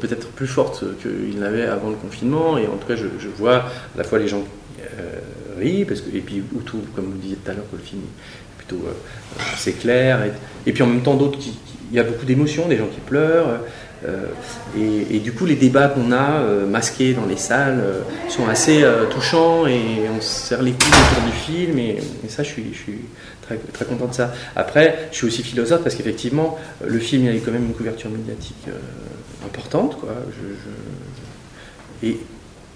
peut-être 0.00 0.28
plus 0.28 0.46
forte 0.46 0.84
qu'il 1.02 1.40
n'avait 1.40 1.66
avant 1.66 1.90
le 1.90 1.96
confinement. 1.96 2.56
Et 2.58 2.66
en 2.66 2.76
tout 2.76 2.86
cas, 2.86 2.96
je, 2.96 3.28
vois 3.36 3.56
à 3.56 3.98
la 3.98 4.04
fois 4.04 4.18
les 4.20 4.28
gens 4.28 4.44
rient, 5.58 5.84
parce 5.84 6.02
que, 6.02 6.16
et 6.16 6.20
puis, 6.20 6.42
tout, 6.64 6.78
comme 6.94 7.06
vous 7.06 7.18
disiez 7.18 7.36
tout 7.36 7.50
à 7.50 7.54
l'heure, 7.54 7.68
que 7.72 7.76
le 7.76 7.82
film 7.82 8.02
est 8.02 8.64
plutôt 8.64 8.84
c'est 9.58 9.72
clair. 9.72 10.20
Et, 10.66 10.72
puis 10.72 10.84
en 10.84 10.86
même 10.86 11.02
temps, 11.02 11.16
d'autres 11.16 11.38
qui- 11.38 11.58
Il 11.92 11.96
y 11.96 12.00
a 12.00 12.02
beaucoup 12.02 12.24
d'émotions, 12.26 12.66
des 12.66 12.76
gens 12.76 12.88
qui 12.88 12.98
pleurent. 13.00 13.60
Euh, 14.06 14.26
et, 15.10 15.18
du 15.20 15.32
coup, 15.32 15.46
les 15.46 15.56
débats 15.56 15.88
qu'on 15.88 16.12
a 16.12 16.40
euh, 16.40 16.66
masqués 16.66 17.12
dans 17.14 17.26
les 17.26 17.36
salles 17.36 17.80
euh, 17.80 18.00
sont 18.28 18.46
assez 18.48 18.84
touchants 19.10 19.66
et 19.66 19.80
on 20.16 20.20
se 20.20 20.48
serre 20.48 20.62
les 20.62 20.72
coudes 20.72 20.94
autour 21.10 21.24
du 21.24 21.32
film. 21.32 21.78
Et, 21.78 21.98
ça, 22.28 22.42
je 22.42 22.50
suis, 22.50 22.72
très, 23.42 23.84
content 23.84 24.06
de 24.06 24.14
ça. 24.14 24.32
Après, 24.54 25.08
je 25.12 25.16
suis 25.16 25.26
aussi 25.26 25.42
philosophe 25.42 25.82
parce 25.82 25.94
qu'effectivement, 25.94 26.58
le 26.84 26.98
film 26.98 27.24
il 27.24 27.36
a 27.36 27.40
quand 27.40 27.52
même 27.52 27.66
une 27.66 27.74
couverture 27.74 28.10
médiatique 28.10 28.66
importante. 29.44 29.98
Quoi. 30.00 30.10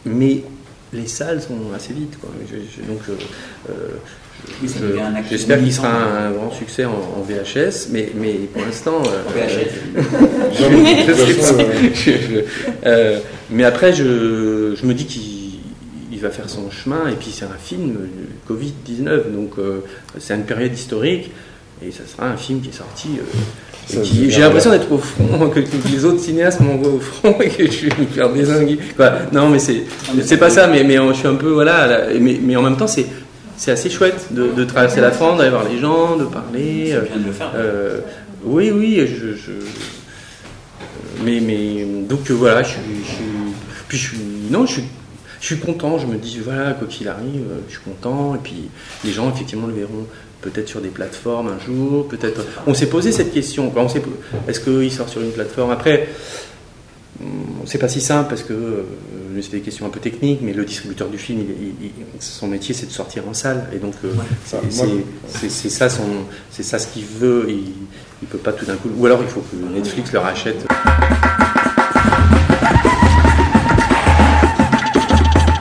Mais 0.06 0.42
les 0.92 1.06
salles 1.06 1.42
sont 1.42 1.72
assez 1.74 1.92
vides. 1.92 2.16
Quoi. 2.20 2.30
Je- 2.50 2.82
Oui, 4.62 4.68
je- 4.68 5.28
j'espère 5.30 5.58
qu'il 5.58 5.72
sera 5.72 5.88
un, 5.88 6.28
un 6.28 6.30
grand 6.32 6.50
succès 6.52 6.84
en, 6.84 6.90
en 6.90 7.22
VHS, 7.26 7.88
mais, 7.90 8.10
mais 8.14 8.32
pour 8.52 8.62
l'instant. 8.62 9.02
euh, 9.06 9.28
En 9.28 9.32
VHS. 9.32 9.70
je- 10.52 11.06
De 11.06 11.12
toute 11.12 11.26
je- 11.26 11.32
façon, 11.34 11.56
je- 11.94 12.10
je- 12.10 13.18
mais 13.50 13.64
après, 13.64 13.92
je, 13.92 14.74
je 14.80 14.86
me 14.86 14.94
dis 14.94 15.06
qu'il 15.06 15.22
il 16.12 16.18
va 16.20 16.28
faire 16.30 16.50
son 16.50 16.70
chemin, 16.70 17.08
et 17.10 17.14
puis 17.14 17.30
c'est 17.32 17.46
un 17.46 17.56
film 17.58 17.96
euh, 17.96 18.52
Covid-19, 18.52 19.32
donc 19.34 19.52
euh, 19.58 19.80
c'est 20.18 20.34
une 20.34 20.42
période 20.42 20.74
historique, 20.74 21.30
et 21.82 21.90
ça 21.90 22.02
sera 22.06 22.28
un 22.28 22.36
film 22.36 22.60
qui 22.60 22.68
est 22.68 22.72
sorti. 22.72 23.08
euh, 23.18 24.02
J'ai 24.28 24.40
l'impression 24.42 24.70
d'être 24.70 24.92
au 24.92 24.98
front, 24.98 25.48
que, 25.54 25.60
que 25.60 25.88
les 25.90 26.04
autres 26.04 26.20
cinéastes 26.20 26.60
m'envoient 26.60 26.92
au 26.92 27.00
front 27.00 27.36
et 27.40 27.48
que 27.48 27.64
je 27.70 27.86
vais 27.86 27.92
me 27.98 28.06
faire 28.06 28.30
désinguer. 28.30 28.78
Quoi. 28.96 29.12
Non, 29.32 29.48
mais 29.48 29.58
c'est 29.58 29.84
c'est 30.22 30.36
pas 30.36 30.50
ça, 30.50 30.66
mais, 30.66 30.84
mais 30.84 30.96
je 30.96 31.12
suis 31.14 31.28
un 31.28 31.36
peu. 31.36 31.48
Voilà, 31.52 31.86
là, 31.86 32.00
mais, 32.20 32.38
mais 32.42 32.54
en 32.56 32.62
même 32.62 32.76
temps, 32.76 32.86
c'est. 32.86 33.06
C'est 33.60 33.72
assez 33.72 33.90
chouette 33.90 34.28
de, 34.30 34.52
de 34.52 34.64
traverser 34.64 35.02
la 35.02 35.10
France, 35.10 35.36
d'aller 35.36 35.50
voir 35.50 35.68
les 35.68 35.78
gens, 35.78 36.16
de 36.16 36.24
parler. 36.24 36.92
C'est 36.94 37.08
bien 37.12 37.20
de 37.20 37.26
le 37.26 37.32
faire. 37.32 37.52
Euh, 37.54 37.98
oui, 38.42 38.70
oui, 38.70 39.06
je, 39.06 39.34
je- 39.34 39.52
mais, 41.22 41.40
mais 41.40 41.84
donc 42.08 42.30
euh, 42.30 42.34
voilà, 42.34 42.62
je 42.62 42.70
suis, 42.70 42.80
puis 43.86 43.98
je 43.98 44.02
suis, 44.08 44.18
non, 44.50 44.64
je 44.64 44.72
suis, 44.72 44.84
je 45.42 45.46
suis 45.46 45.58
content. 45.58 45.98
Je 45.98 46.06
me 46.06 46.16
dis 46.16 46.38
voilà, 46.42 46.72
quoi 46.72 46.88
qu'il 46.88 47.06
arrive, 47.08 47.42
euh, 47.50 47.58
je 47.68 47.72
suis 47.74 47.82
content. 47.84 48.34
Et 48.34 48.38
puis 48.42 48.70
les 49.04 49.12
gens 49.12 49.30
effectivement 49.30 49.66
le 49.66 49.74
verront 49.74 50.06
peut-être 50.40 50.68
sur 50.68 50.80
des 50.80 50.88
plateformes 50.88 51.48
un 51.48 51.62
jour, 51.66 52.08
peut-être. 52.08 52.40
On 52.66 52.72
s'est 52.72 52.86
posé 52.88 53.12
cette 53.12 53.30
question. 53.34 53.68
quoi. 53.68 53.82
On 53.82 53.90
s'est, 53.90 54.00
est-ce 54.48 54.60
qu'il 54.60 54.90
sort 54.90 55.10
sur 55.10 55.20
une 55.20 55.32
plateforme? 55.32 55.70
Après? 55.70 56.08
C'est 57.66 57.78
pas 57.78 57.88
si 57.88 58.00
simple 58.00 58.28
parce 58.30 58.42
que 58.42 58.52
euh, 58.52 58.82
c'est 59.42 59.52
des 59.52 59.60
questions 59.60 59.86
un 59.86 59.90
peu 59.90 60.00
techniques, 60.00 60.40
mais 60.42 60.52
le 60.52 60.64
distributeur 60.64 61.08
du 61.08 61.18
film, 61.18 61.40
il- 61.40 61.66
il- 61.80 61.86
il- 61.86 61.92
son 62.22 62.48
métier 62.48 62.74
c'est 62.74 62.86
de 62.86 62.90
sortir 62.92 63.22
en 63.28 63.34
salle, 63.34 63.66
et 63.72 63.78
donc 63.78 63.94
euh, 64.04 64.12
c'est, 65.28 65.50
ça 65.70 65.88
son, 65.90 66.02
c'est 66.50 66.62
ça 66.62 66.78
ce 66.78 66.88
qu'il 66.88 67.04
veut. 67.04 67.46
Il, 67.48 67.72
il 68.22 68.28
peut 68.28 68.38
pas 68.38 68.52
tout 68.52 68.64
d'un 68.64 68.76
coup, 68.76 68.88
ou 68.96 69.06
alors 69.06 69.20
il 69.22 69.28
faut 69.28 69.40
que 69.42 69.56
Netflix 69.74 70.12
le 70.12 70.18
rachète. 70.18 70.66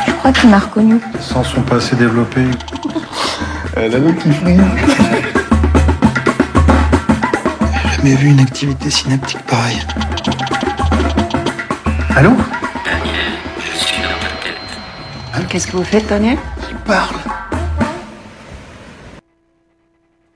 Je 0.08 0.12
crois 0.14 0.32
qu'il 0.32 0.50
m'a 0.50 0.60
reconnu. 0.60 0.96
Les 1.16 1.22
sens 1.22 1.48
sont 1.50 1.62
pas 1.62 1.76
assez 1.78 1.96
développés. 1.96 2.46
Elle 3.76 3.96
a 3.96 4.00
qui 4.14 4.32
jamais 7.96 8.16
vu 8.16 8.28
une 8.30 8.40
activité 8.40 8.90
synaptique 8.90 9.42
pareille. 9.46 9.80
Allô 12.16 12.32
Daniel, 12.84 13.34
je 13.60 13.78
suis 13.78 14.02
dans 14.02 14.20
ta 14.20 14.30
tête. 14.44 15.48
Qu'est-ce 15.50 15.68
que 15.68 15.78
vous 15.78 15.84
faites, 15.84 16.08
Daniel? 16.08 16.38
Il 16.70 16.78
parle. 16.78 17.16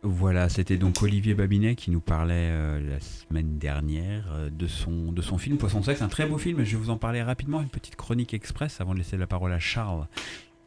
Voilà, 0.03 0.49
c'était 0.49 0.77
donc 0.77 1.01
Olivier 1.01 1.33
Babinet 1.33 1.75
qui 1.75 1.89
nous 1.89 1.99
parlait 1.99 2.49
euh, 2.51 2.79
la 2.79 2.99
semaine 2.99 3.57
dernière 3.57 4.25
euh, 4.33 4.49
de, 4.49 4.67
son, 4.67 5.11
de 5.11 5.21
son 5.21 5.37
film 5.37 5.57
Poisson 5.57 5.81
Sexe, 5.81 6.01
un 6.01 6.09
très 6.09 6.25
beau 6.25 6.37
film. 6.37 6.63
Je 6.63 6.71
vais 6.71 6.83
vous 6.83 6.89
en 6.89 6.97
parler 6.97 7.23
rapidement, 7.23 7.61
une 7.61 7.69
petite 7.69 7.95
chronique 7.95 8.33
express 8.33 8.79
avant 8.79 8.93
de 8.93 8.99
laisser 8.99 9.17
la 9.17 9.27
parole 9.27 9.51
à 9.51 9.59
Charles, 9.59 10.07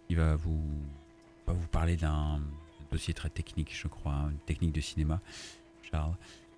qui 0.09 0.17
va 0.17 0.37
vous, 0.37 0.61
va 1.47 1.53
vous 1.53 1.69
parler 1.69 1.97
d'un 1.97 2.41
dossier 2.91 3.15
très 3.15 3.31
technique, 3.31 3.73
je 3.81 3.89
crois, 3.89 4.13
hein, 4.13 4.31
une 4.33 4.39
technique 4.39 4.73
de 4.73 4.81
cinéma. 4.81 5.21
Charles. 5.91 6.15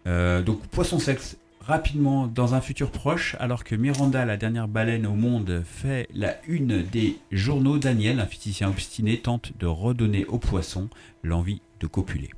Euh, 0.06 0.42
donc 0.42 0.66
Poisson 0.68 0.98
Sexe, 0.98 1.36
rapidement, 1.60 2.26
dans 2.26 2.54
un 2.54 2.60
futur 2.60 2.90
proche, 2.90 3.36
alors 3.38 3.64
que 3.64 3.74
Miranda, 3.74 4.24
la 4.24 4.36
dernière 4.36 4.68
baleine 4.68 5.06
au 5.06 5.14
monde, 5.14 5.62
fait 5.64 6.08
la 6.14 6.36
une 6.46 6.82
des 6.82 7.18
journaux, 7.30 7.78
Daniel, 7.78 8.20
un 8.20 8.26
physicien 8.26 8.68
obstiné, 8.68 9.18
tente 9.18 9.52
de 9.58 9.66
redonner 9.66 10.24
aux 10.26 10.38
poissons 10.38 10.88
l'envie 11.22 11.60
de 11.80 11.86
copuler. 11.86 12.30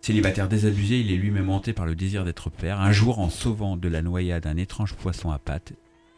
Célibataire 0.00 0.48
désabusé, 0.48 1.00
il 1.00 1.12
est 1.12 1.16
lui-même 1.16 1.50
hanté 1.50 1.72
par 1.72 1.84
le 1.84 1.94
désir 1.94 2.24
d'être 2.24 2.48
père. 2.48 2.80
Un 2.80 2.92
jour, 2.92 3.18
en 3.18 3.28
sauvant 3.28 3.76
de 3.76 3.88
la 3.88 4.00
noyade 4.00 4.46
un 4.46 4.56
étrange 4.56 4.94
poisson 4.94 5.30
à 5.30 5.38
pattes, 5.38 5.74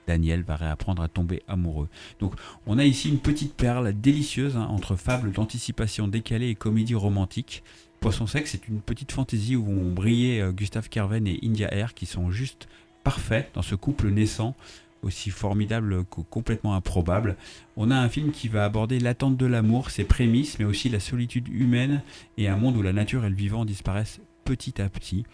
Daniel 0.06 0.42
va 0.42 0.56
réapprendre 0.56 1.02
à 1.02 1.08
tomber 1.08 1.42
amoureux. 1.48 1.88
Donc, 2.20 2.34
on 2.66 2.78
a 2.78 2.84
ici 2.84 3.08
une 3.08 3.18
petite 3.18 3.54
perle 3.54 3.92
délicieuse 3.92 4.56
hein, 4.56 4.66
entre 4.70 4.96
fable 4.96 5.32
d'anticipation 5.32 6.08
décalée 6.08 6.48
et 6.48 6.54
comédie 6.54 6.94
romantique. 6.94 7.62
Poisson 8.02 8.26
sexe, 8.26 8.50
c'est 8.50 8.66
une 8.66 8.80
petite 8.80 9.12
fantaisie 9.12 9.54
où 9.54 9.64
vont 9.64 9.92
briller 9.92 10.40
euh, 10.40 10.50
Gustave 10.50 10.88
Kerven 10.88 11.24
et 11.28 11.38
India 11.44 11.72
Air 11.72 11.94
qui 11.94 12.04
sont 12.04 12.32
juste 12.32 12.66
parfaits 13.04 13.48
dans 13.54 13.62
ce 13.62 13.76
couple 13.76 14.08
naissant 14.08 14.56
aussi 15.02 15.30
formidable 15.30 16.04
que 16.06 16.20
complètement 16.20 16.74
improbable. 16.74 17.36
On 17.76 17.92
a 17.92 17.96
un 17.96 18.08
film 18.08 18.32
qui 18.32 18.48
va 18.48 18.64
aborder 18.64 18.98
l'attente 18.98 19.36
de 19.36 19.46
l'amour, 19.46 19.90
ses 19.90 20.02
prémices, 20.02 20.58
mais 20.58 20.64
aussi 20.64 20.88
la 20.88 20.98
solitude 20.98 21.46
humaine 21.46 22.02
et 22.38 22.48
un 22.48 22.56
monde 22.56 22.76
où 22.76 22.82
la 22.82 22.92
nature 22.92 23.24
et 23.24 23.30
le 23.30 23.36
vivant 23.36 23.64
disparaissent 23.64 24.20
petit 24.44 24.82
à 24.82 24.88
petit. 24.88 25.24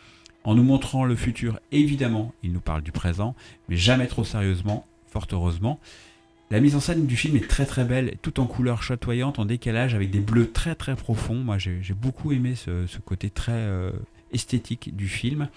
En 0.45 0.55
nous 0.55 0.63
montrant 0.63 1.07
le 1.07 1.17
futur, 1.17 1.61
évidemment, 1.73 2.35
il 2.43 2.53
nous 2.53 2.61
parle 2.61 2.83
du 2.83 2.93
présent, 2.93 3.35
mais 3.71 3.77
jamais 3.77 4.09
trop 4.09 4.25
sérieusement, 4.25 4.87
fort 5.07 5.27
heureusement. 5.33 5.81
La 6.51 6.61
mise 6.61 6.75
en 6.75 6.81
scène 6.81 7.05
du 7.05 7.15
film 7.15 7.37
est 7.37 7.47
très 7.47 7.67
très 7.67 7.85
belle, 7.85 8.17
tout 8.23 8.41
en 8.41 8.47
couleurs 8.47 8.83
chatoyantes, 8.83 9.39
en 9.39 9.45
décalage, 9.45 9.95
avec 9.95 10.11
des 10.11 10.21
bleus 10.21 10.51
très 10.51 10.75
très 10.75 10.97
profonds. 10.97 11.35
Moi 11.35 11.59
j'ai 11.59 11.83
beaucoup 11.95 12.33
aimé 12.33 12.55
ce, 12.55 12.87
côté 13.05 13.29
très 13.29 13.53
euh, 13.53 13.93
esthétique 14.33 14.97
du 14.97 15.09
film. 15.09 15.49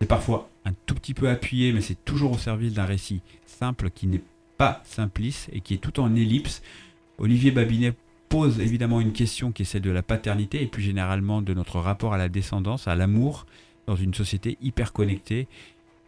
C'est 0.00 0.06
parfois 0.06 0.48
un 0.64 0.72
tout 0.86 0.94
petit 0.94 1.14
peu 1.14 1.28
appuyé, 1.28 1.72
mais 1.72 1.80
c'est 1.80 2.04
toujours 2.04 2.32
au 2.32 2.38
service 2.38 2.74
d'un 2.74 2.84
récit 2.84 3.22
simple 3.44 3.90
qui 3.90 4.06
n'est 4.06 4.22
pas 4.56 4.82
simpliste 4.84 5.48
et 5.52 5.60
qui 5.60 5.74
est 5.74 5.78
tout 5.78 5.98
en 5.98 6.14
ellipse. 6.14 6.62
Olivier 7.18 7.50
Babinet 7.50 7.94
pose 8.28 8.60
évidemment 8.60 9.00
une 9.00 9.12
question 9.12 9.50
qui 9.50 9.62
est 9.62 9.64
celle 9.64 9.82
de 9.82 9.90
la 9.90 10.02
paternité 10.02 10.62
et 10.62 10.66
plus 10.66 10.82
généralement 10.82 11.42
de 11.42 11.54
notre 11.54 11.80
rapport 11.80 12.14
à 12.14 12.18
la 12.18 12.28
descendance, 12.28 12.86
à 12.86 12.94
l'amour 12.94 13.46
dans 13.86 13.96
une 13.96 14.14
société 14.14 14.56
hyper 14.62 14.92
connectée. 14.92 15.48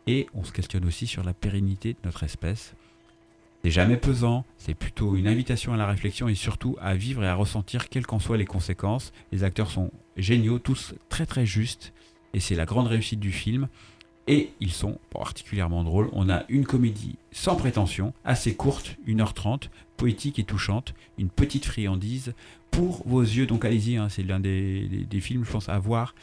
Et 0.07 0.29
on 0.33 0.45
se 0.45 0.53
questionne 0.53 0.85
aussi 0.85 1.09
sur 1.09 1.25
la 1.25 1.35
pérennité 1.35 1.95
de 1.95 1.99
notre 2.05 2.23
espèce. 2.23 2.75
C'est 3.65 3.71
jamais 3.71 3.97
pesant, 3.97 4.45
c'est 4.59 4.75
plutôt 4.75 5.15
une 5.15 5.29
invitation 5.29 5.73
à 5.73 5.77
la 5.77 5.87
réflexion 5.87 6.29
et 6.29 6.35
surtout 6.35 6.77
à 6.81 6.97
vivre 6.97 7.23
et 7.23 7.29
à 7.29 7.37
ressentir 7.37 7.89
quelles 7.89 8.07
qu'en 8.07 8.19
soient 8.19 8.37
les 8.37 8.45
conséquences. 8.45 9.13
Les 9.31 9.45
acteurs 9.45 9.71
sont 9.71 9.93
géniaux, 10.17 10.59
tous 10.59 10.95
très 11.09 11.27
très 11.27 11.47
justes, 11.47 11.93
et 12.35 12.41
c'est 12.41 12.57
la 12.57 12.65
grande 12.65 12.89
réussite 12.89 13.21
du 13.21 13.31
film. 13.31 13.69
Et 14.27 14.51
ils 14.61 14.73
sont 14.73 14.99
particulièrement 15.11 15.83
drôles. 15.85 16.09
On 16.13 16.29
a 16.29 16.45
une 16.49 16.65
comédie 16.65 17.17
sans 17.33 17.57
prétention, 17.57 18.15
assez 18.25 18.55
courte, 18.55 18.97
1h30, 19.07 19.69
poétique 19.97 20.39
et 20.39 20.45
touchante, 20.45 20.95
une 21.19 21.29
petite 21.29 21.65
friandise 21.65 22.35
pour 22.71 23.07
vos 23.07 23.23
yeux. 23.23 23.47
Donc 23.47 23.65
allez-y, 23.65 23.97
hein, 23.97 24.09
c'est 24.09 24.23
l'un 24.23 24.41
des, 24.41 25.07
films, 25.21 25.45
je 25.45 25.51
pense, 25.51 25.69
à 25.69 25.79
voir 25.79 26.15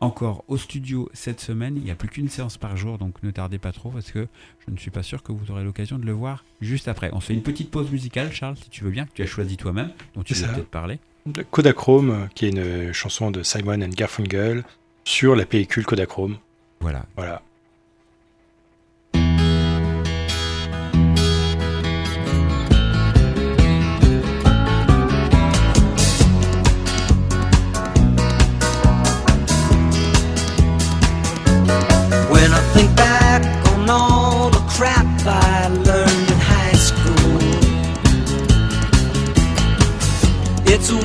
encore 0.00 0.44
au 0.48 0.56
studio 0.56 1.08
cette 1.12 1.40
semaine. 1.40 1.76
Il 1.76 1.82
n'y 1.82 1.90
a 1.90 1.94
plus 1.94 2.08
qu'une 2.08 2.28
séance 2.28 2.56
par 2.56 2.76
jour, 2.76 2.98
donc 2.98 3.22
ne 3.22 3.30
tardez 3.30 3.58
pas 3.58 3.72
trop 3.72 3.90
parce 3.90 4.10
que 4.10 4.26
je 4.66 4.72
ne 4.72 4.76
suis 4.76 4.90
pas 4.90 5.02
sûr 5.02 5.22
que 5.22 5.32
vous 5.32 5.50
aurez 5.50 5.64
l'occasion 5.64 5.98
de 5.98 6.04
le 6.04 6.12
voir 6.12 6.44
juste 6.60 6.88
après. 6.88 7.10
On 7.12 7.20
se 7.20 7.26
fait 7.26 7.34
une 7.34 7.42
petite 7.42 7.70
pause 7.70 7.90
musicale, 7.90 8.32
Charles, 8.32 8.56
si 8.56 8.70
tu 8.70 8.84
veux 8.84 8.90
bien, 8.90 9.06
que 9.06 9.12
tu 9.14 9.22
as 9.22 9.26
choisi 9.26 9.56
toi-même, 9.56 9.90
dont 10.14 10.22
tu 10.22 10.34
veux 10.34 10.46
peut-être 10.46 10.68
parler. 10.68 10.98
De 11.26 11.42
Kodachrome, 11.42 12.10
euh, 12.10 12.26
qui 12.34 12.46
est 12.46 12.50
une 12.50 12.92
chanson 12.92 13.30
de 13.30 13.42
Simon 13.42 13.82
and 13.82 13.90
Garfunkel 13.90 14.64
sur 15.04 15.36
la 15.36 15.44
pellicule 15.44 15.84
Kodachrome. 15.84 16.38
Voilà. 16.80 17.04
Voilà. 17.16 17.42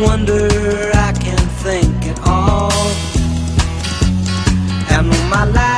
Wonder 0.03 0.47
I 0.93 1.13
can 1.13 1.37
think 1.63 2.07
at 2.07 2.19
all. 2.27 2.71
And 4.95 5.07
my 5.29 5.45
lack 5.45 5.72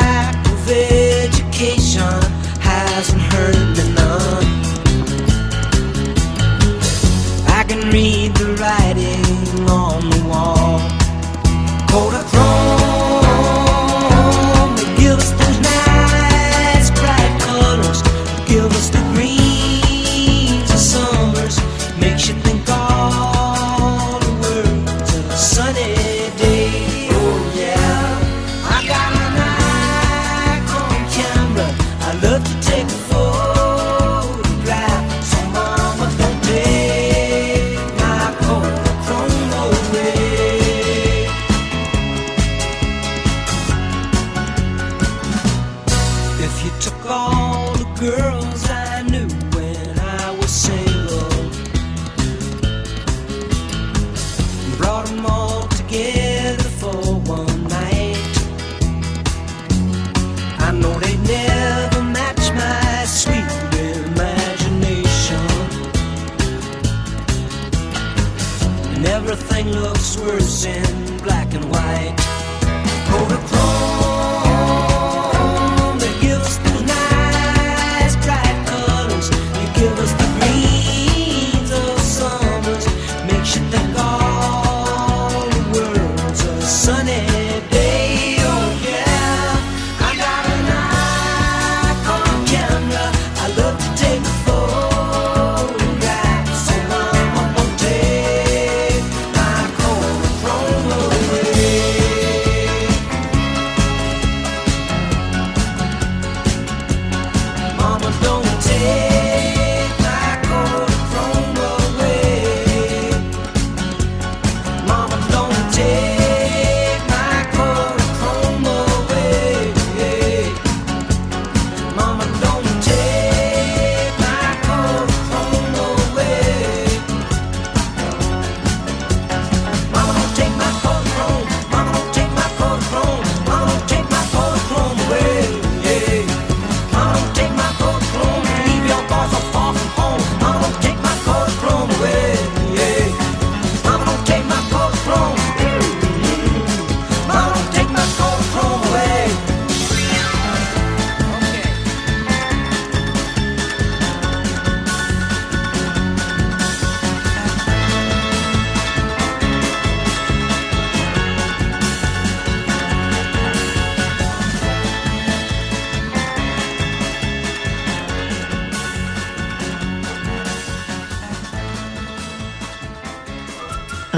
in 70.63 71.17
black 71.17 71.53
and 71.53 71.65
white. 71.69 72.24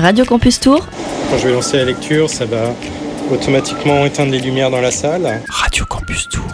Radio 0.07 0.23
Campus 0.23 0.61
Tour. 0.61 0.87
Quand 1.29 1.37
je 1.37 1.49
vais 1.49 1.53
lancer 1.53 1.75
la 1.75 1.83
lecture, 1.83 2.29
ça 2.29 2.45
va 2.45 2.73
automatiquement 3.29 4.05
éteindre 4.05 4.31
les 4.31 4.39
lumières 4.39 4.71
dans 4.71 4.79
la 4.79 4.89
salle. 4.89 5.41
Radio 5.49 5.83
Campus 5.83 6.29
Tour. 6.29 6.45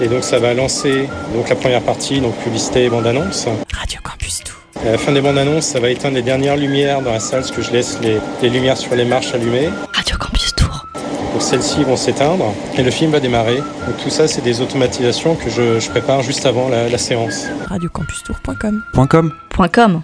Et 0.00 0.06
donc 0.06 0.22
ça 0.22 0.38
va 0.38 0.54
lancer 0.54 1.08
donc 1.34 1.48
la 1.48 1.56
première 1.56 1.82
partie, 1.82 2.20
donc 2.20 2.36
publicité 2.36 2.84
et 2.84 2.88
bande-annonce. 2.88 3.48
Radio 3.76 3.98
Campus 4.04 4.44
Tour. 4.44 4.54
À 4.86 4.92
la 4.92 4.96
fin 4.98 5.10
des 5.10 5.20
bandes 5.20 5.38
annonces, 5.38 5.64
ça 5.64 5.80
va 5.80 5.90
éteindre 5.90 6.14
les 6.14 6.22
dernières 6.22 6.56
lumières 6.56 7.02
dans 7.02 7.10
la 7.10 7.18
salle, 7.18 7.40
parce 7.40 7.50
que 7.50 7.62
je 7.62 7.72
laisse 7.72 7.98
les, 8.00 8.18
les 8.42 8.48
lumières 8.48 8.76
sur 8.76 8.94
les 8.94 9.04
marches 9.04 9.34
allumées. 9.34 9.70
Radio 9.92 10.16
Campus 10.16 10.54
Tour. 10.54 10.86
Donc 11.32 11.42
celles-ci 11.42 11.82
vont 11.82 11.96
s'éteindre 11.96 12.54
et 12.78 12.82
le 12.84 12.92
film 12.92 13.10
va 13.10 13.18
démarrer. 13.18 13.56
Donc 13.56 13.96
tout 14.04 14.10
ça, 14.10 14.28
c'est 14.28 14.42
des 14.42 14.60
automatisations 14.60 15.34
que 15.34 15.50
je, 15.50 15.80
je 15.80 15.90
prépare 15.90 16.22
juste 16.22 16.46
avant 16.46 16.68
la, 16.68 16.88
la 16.88 16.98
séance. 16.98 17.46
Radiocampustour.com. 17.68 18.84
Point 18.92 19.06
.com. 19.08 19.32
Point 19.50 19.68
.com. 19.68 20.00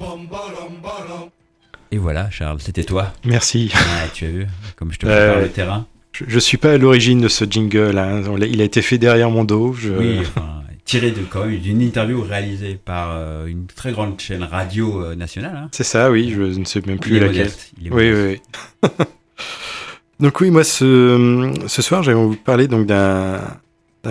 Et 1.92 1.98
voilà, 1.98 2.28
Charles, 2.30 2.60
c'était 2.60 2.84
toi. 2.84 3.12
Merci. 3.24 3.72
Tu 4.14 4.24
as 4.24 4.28
vu, 4.28 4.46
comme 4.76 4.92
je 4.92 4.98
te 4.98 5.06
Euh, 5.06 5.26
prépare 5.26 5.42
le 5.42 5.48
terrain. 5.50 5.86
Je, 6.12 6.24
je 6.26 6.38
suis 6.38 6.56
pas 6.58 6.72
à 6.72 6.78
l'origine 6.78 7.20
de 7.20 7.28
ce 7.28 7.44
jingle. 7.44 7.96
hein. 7.98 8.22
Il 8.48 8.60
a 8.60 8.64
été 8.64 8.82
fait 8.82 8.98
derrière 8.98 9.30
mon 9.30 9.44
dos. 9.44 9.72
Je... 9.74 9.92
Oui, 9.92 10.18
enfin, 10.20 10.62
tiré 10.84 11.10
de 11.10 11.20
quand 11.28 11.44
même 11.44 11.58
d'une 11.58 11.80
interview 11.82 12.22
réalisée 12.22 12.78
par 12.82 13.10
euh, 13.12 13.46
une 13.46 13.66
très 13.66 13.92
grande 13.92 14.18
chaîne 14.20 14.42
radio 14.42 15.02
euh, 15.02 15.14
nationale. 15.14 15.56
hein. 15.56 15.68
C'est 15.72 15.84
ça, 15.84 16.10
oui, 16.10 16.32
je 16.34 16.42
ne 16.42 16.64
sais 16.64 16.80
même 16.86 16.98
plus 16.98 17.12
Il 17.12 17.16
est 17.18 17.20
laquelle. 17.20 17.36
modeste, 17.38 17.70
il 17.80 17.86
est 17.88 17.90
oui, 17.92 18.12
oui, 18.12 18.38
oui. 18.82 18.90
donc 20.20 20.40
oui, 20.40 20.50
moi 20.50 20.64
ce, 20.64 21.52
ce 21.66 21.82
soir, 21.82 22.02
j'aimerais 22.02 22.24
vous 22.24 22.36
parler 22.36 22.68
donc 22.68 22.86
d'un 22.86 23.40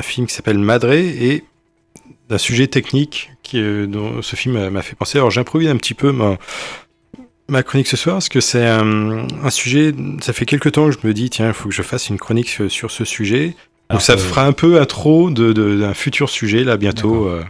film 0.01 0.27
qui 0.27 0.33
s'appelle 0.33 0.59
Madre 0.59 0.91
et 0.93 1.43
d'un 2.29 2.37
sujet 2.37 2.67
technique 2.67 3.31
qui, 3.43 3.59
euh, 3.59 3.85
dont 3.87 4.21
ce 4.21 4.35
film 4.35 4.69
m'a- 4.69 4.81
fait 4.81 4.95
penser. 4.95 5.17
Alors 5.17 5.31
j'improvise 5.31 5.69
un 5.69 5.77
petit 5.77 5.93
peu 5.93 6.11
ma, 6.11 6.37
ma 7.47 7.63
chronique 7.63 7.87
ce 7.87 7.97
soir 7.97 8.15
parce 8.15 8.29
que 8.29 8.39
c'est 8.41 8.65
un, 8.65 9.27
un 9.43 9.49
sujet. 9.49 9.93
Ça 10.21 10.33
fait 10.33 10.45
quelques 10.45 10.71
temps 10.73 10.85
que 10.89 10.91
je 10.99 11.07
me 11.07 11.13
dis 11.13 11.29
tiens, 11.29 11.47
il 11.47 11.53
faut 11.53 11.69
que 11.69 11.75
je 11.75 11.81
fasse 11.81 12.09
une 12.09 12.17
chronique 12.17 12.49
sur, 12.49 12.71
sur 12.71 12.91
ce 12.91 13.05
sujet. 13.05 13.47
Donc 13.47 13.55
Alors 13.89 14.01
ça 14.01 14.15
que- 14.15 14.19
fera 14.21 14.45
un 14.45 14.51
peu 14.53 14.79
intro 14.81 15.29
de- 15.29 15.53
de- 15.53 15.75
d'un 15.79 15.93
futur 15.93 16.29
sujet 16.29 16.63
là 16.63 16.77
bientôt. 16.77 17.25
euh. 17.27 17.43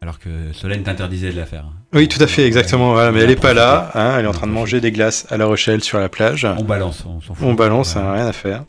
Alors 0.00 0.18
que 0.18 0.28
Solène 0.52 0.82
t'interdisait 0.82 1.32
de 1.32 1.36
la 1.38 1.46
faire. 1.46 1.64
hein. 1.64 1.72
Oui, 1.94 2.08
tout 2.08 2.22
à 2.22 2.26
fait, 2.26 2.44
exactement. 2.46 2.92
voilà, 2.92 3.10
mais 3.10 3.20
elle 3.20 3.30
est 3.30 3.38
en 3.38 3.40
pas 3.40 3.54
là. 3.54 3.90
hein, 3.94 4.16
elle 4.18 4.26
est 4.26 4.28
en 4.28 4.32
train 4.32 4.46
de 4.46 4.52
manger 4.52 4.80
des 4.80 4.92
glaces 4.92 5.26
à 5.30 5.36
La 5.38 5.46
Rochelle 5.46 5.82
sur 5.82 5.98
la 5.98 6.08
plage. 6.08 6.44
On 6.58 6.62
balance, 6.64 7.04
on 7.06 7.20
s'en 7.20 7.34
fout. 7.34 7.46
On 7.46 7.54
balance, 7.54 7.96
hein, 7.96 8.12
rien 8.12 8.26
à 8.26 8.32
faire. 8.32 8.64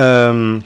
Euh, 0.00 0.58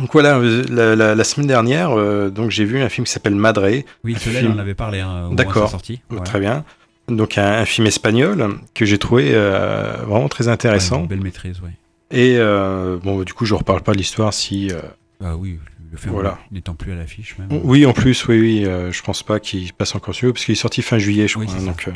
donc 0.00 0.12
voilà, 0.12 0.38
euh, 0.38 0.64
la, 0.68 0.96
la- 0.96 1.14
la 1.14 1.24
semaine 1.24 1.46
dernière, 1.46 1.96
euh, 1.96 2.28
donc 2.30 2.50
j'ai 2.50 2.64
vu 2.64 2.80
un 2.82 2.88
film 2.88 3.06
qui 3.06 3.12
s'appelle 3.12 3.36
Madre. 3.36 3.68
Oui, 4.02 4.16
Solène 4.18 4.40
film- 4.40 4.52
en 4.56 4.58
avait 4.58 4.74
parlé 4.74 5.00
hein, 5.00 5.28
D'accord, 5.32 5.66
sa 5.66 5.72
sortie. 5.72 6.00
Voilà. 6.08 6.24
très 6.24 6.40
bien. 6.40 6.64
Donc 7.08 7.36
un, 7.38 7.44
un 7.60 7.64
film 7.64 7.86
espagnol 7.86 8.58
que 8.74 8.84
j'ai 8.86 8.98
trouvé 8.98 9.32
euh, 9.34 9.96
vraiment 10.06 10.28
très 10.28 10.48
intéressant. 10.48 11.02
Ouais, 11.02 11.08
belle 11.08 11.20
maîtrise, 11.20 11.60
ouais. 11.60 11.70
Et 12.10 12.36
euh, 12.38 12.96
bon, 13.02 13.22
du 13.22 13.32
coup, 13.34 13.44
je 13.44 13.54
ne 13.54 13.58
reparle 13.58 13.82
pas 13.82 13.92
de 13.92 13.98
l'histoire 13.98 14.32
si. 14.32 14.70
euh, 14.72 14.80
Ah 15.22 15.36
oui, 15.36 15.58
le 15.92 15.98
film 15.98 16.12
Voilà. 16.14 16.38
n'étant 16.50 16.74
plus 16.74 16.92
à 16.92 16.94
l'affiche 16.94 17.36
même. 17.38 17.48
Oui, 17.64 17.84
en 17.86 17.92
plus, 17.92 18.26
oui, 18.28 18.38
oui, 18.40 18.64
je 18.90 19.02
pense 19.02 19.22
pas 19.22 19.38
qu'il 19.40 19.72
passe 19.74 19.94
encore 19.94 20.14
sur 20.14 20.28
eux, 20.28 20.32
parce 20.32 20.44
qu'il 20.44 20.52
est 20.52 20.56
sorti 20.56 20.80
fin 20.82 20.98
juillet, 20.98 21.28
je 21.28 21.38
Oui, 21.38 21.46
crois. 21.46 21.58
hein, 21.60 21.64
donc, 21.66 21.88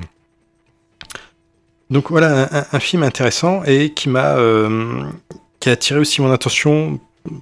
donc 1.91 2.11
voilà, 2.11 2.49
un, 2.53 2.67
un 2.77 2.81
film 2.81 3.03
intéressant 3.03 3.63
et 3.65 3.91
qui 3.95 4.09
m'a 4.09 4.37
qui 5.61 5.69
a 5.69 5.73
attiré 5.73 5.99
aussi 5.99 6.21
mon 6.21 6.31
attention 6.31 7.01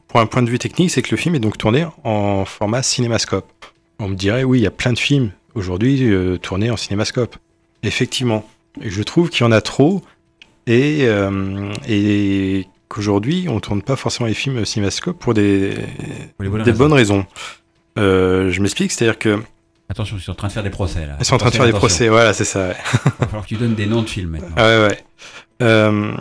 pour 0.08 0.20
un 0.20 0.26
point 0.26 0.42
de 0.42 0.50
vue 0.50 0.58
technique, 0.58 0.90
c'est 0.90 1.02
que 1.02 1.10
le 1.10 1.16
film 1.16 1.34
est 1.34 1.38
donc 1.40 1.58
tourné 1.58 1.86
en 2.04 2.44
format 2.44 2.82
cinémascope. 2.82 3.46
On 3.98 4.08
me 4.08 4.14
dirait, 4.14 4.42
oui, 4.44 4.60
il 4.60 4.62
y 4.62 4.66
a 4.66 4.70
plein 4.70 4.92
de 4.92 4.98
films 4.98 5.30
aujourd'hui 5.54 6.02
euh, 6.12 6.36
tournés 6.38 6.70
en 6.70 6.76
cinémascope. 6.76 7.36
Effectivement. 7.82 8.46
Je 8.80 9.02
trouve 9.02 9.30
qu'il 9.30 9.40
y 9.42 9.44
en 9.48 9.52
a 9.52 9.60
trop 9.60 10.02
et, 10.66 11.00
euh, 11.06 11.72
et 11.88 12.66
qu'aujourd'hui, 12.88 13.46
on 13.48 13.60
tourne 13.60 13.82
pas 13.82 13.96
forcément 13.96 14.26
les 14.26 14.34
films 14.34 14.64
cinémascope 14.64 15.18
pour 15.18 15.34
des, 15.34 15.74
Pour 16.38 16.46
bonnes 16.50 16.62
des 16.62 16.70
raisons. 16.70 16.78
bonnes 16.78 16.92
raisons. 16.92 17.26
Euh, 17.98 18.50
je 18.50 18.60
m'explique, 18.60 18.92
c'est-à-dire 18.92 19.18
que 19.18 19.38
Attention, 19.88 20.16
ils 20.18 20.22
sont 20.22 20.32
en 20.32 20.34
train 20.34 20.48
de 20.48 20.52
faire 20.52 20.64
des 20.64 20.70
procès 20.70 21.06
là. 21.06 21.16
ils 21.20 21.24
sont 21.24 21.36
en 21.36 21.38
train 21.38 21.50
de 21.50 21.54
faire 21.54 21.64
des 21.66 21.72
procès, 21.72 22.08
voilà, 22.08 22.32
c'est 22.32 22.44
ça. 22.44 22.68
ouais. 22.68 22.76
Il 22.92 23.10
va 23.20 23.26
falloir 23.26 23.42
que 23.44 23.48
tu 23.48 23.54
donnes 23.54 23.74
des 23.76 23.86
noms 23.86 24.02
de 24.02 24.08
films 24.08 24.30
maintenant. 24.30 24.48
Ah 24.56 24.64
ouais, 24.66 24.86
ouais. 24.88 24.98
Euh, 25.62 26.12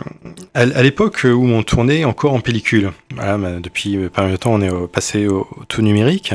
à, 0.54 0.60
à 0.60 0.82
l'époque 0.82 1.22
où 1.24 1.46
on 1.48 1.62
tournait 1.64 2.04
encore 2.04 2.32
en 2.32 2.40
pellicule, 2.40 2.92
voilà, 3.14 3.36
mais 3.38 3.60
depuis 3.60 4.08
pas 4.08 4.22
mal 4.22 4.30
de 4.32 4.36
temps, 4.36 4.54
on 4.54 4.60
est 4.62 4.86
passé 4.88 5.26
au, 5.26 5.40
au 5.50 5.64
tout 5.68 5.82
numérique. 5.82 6.32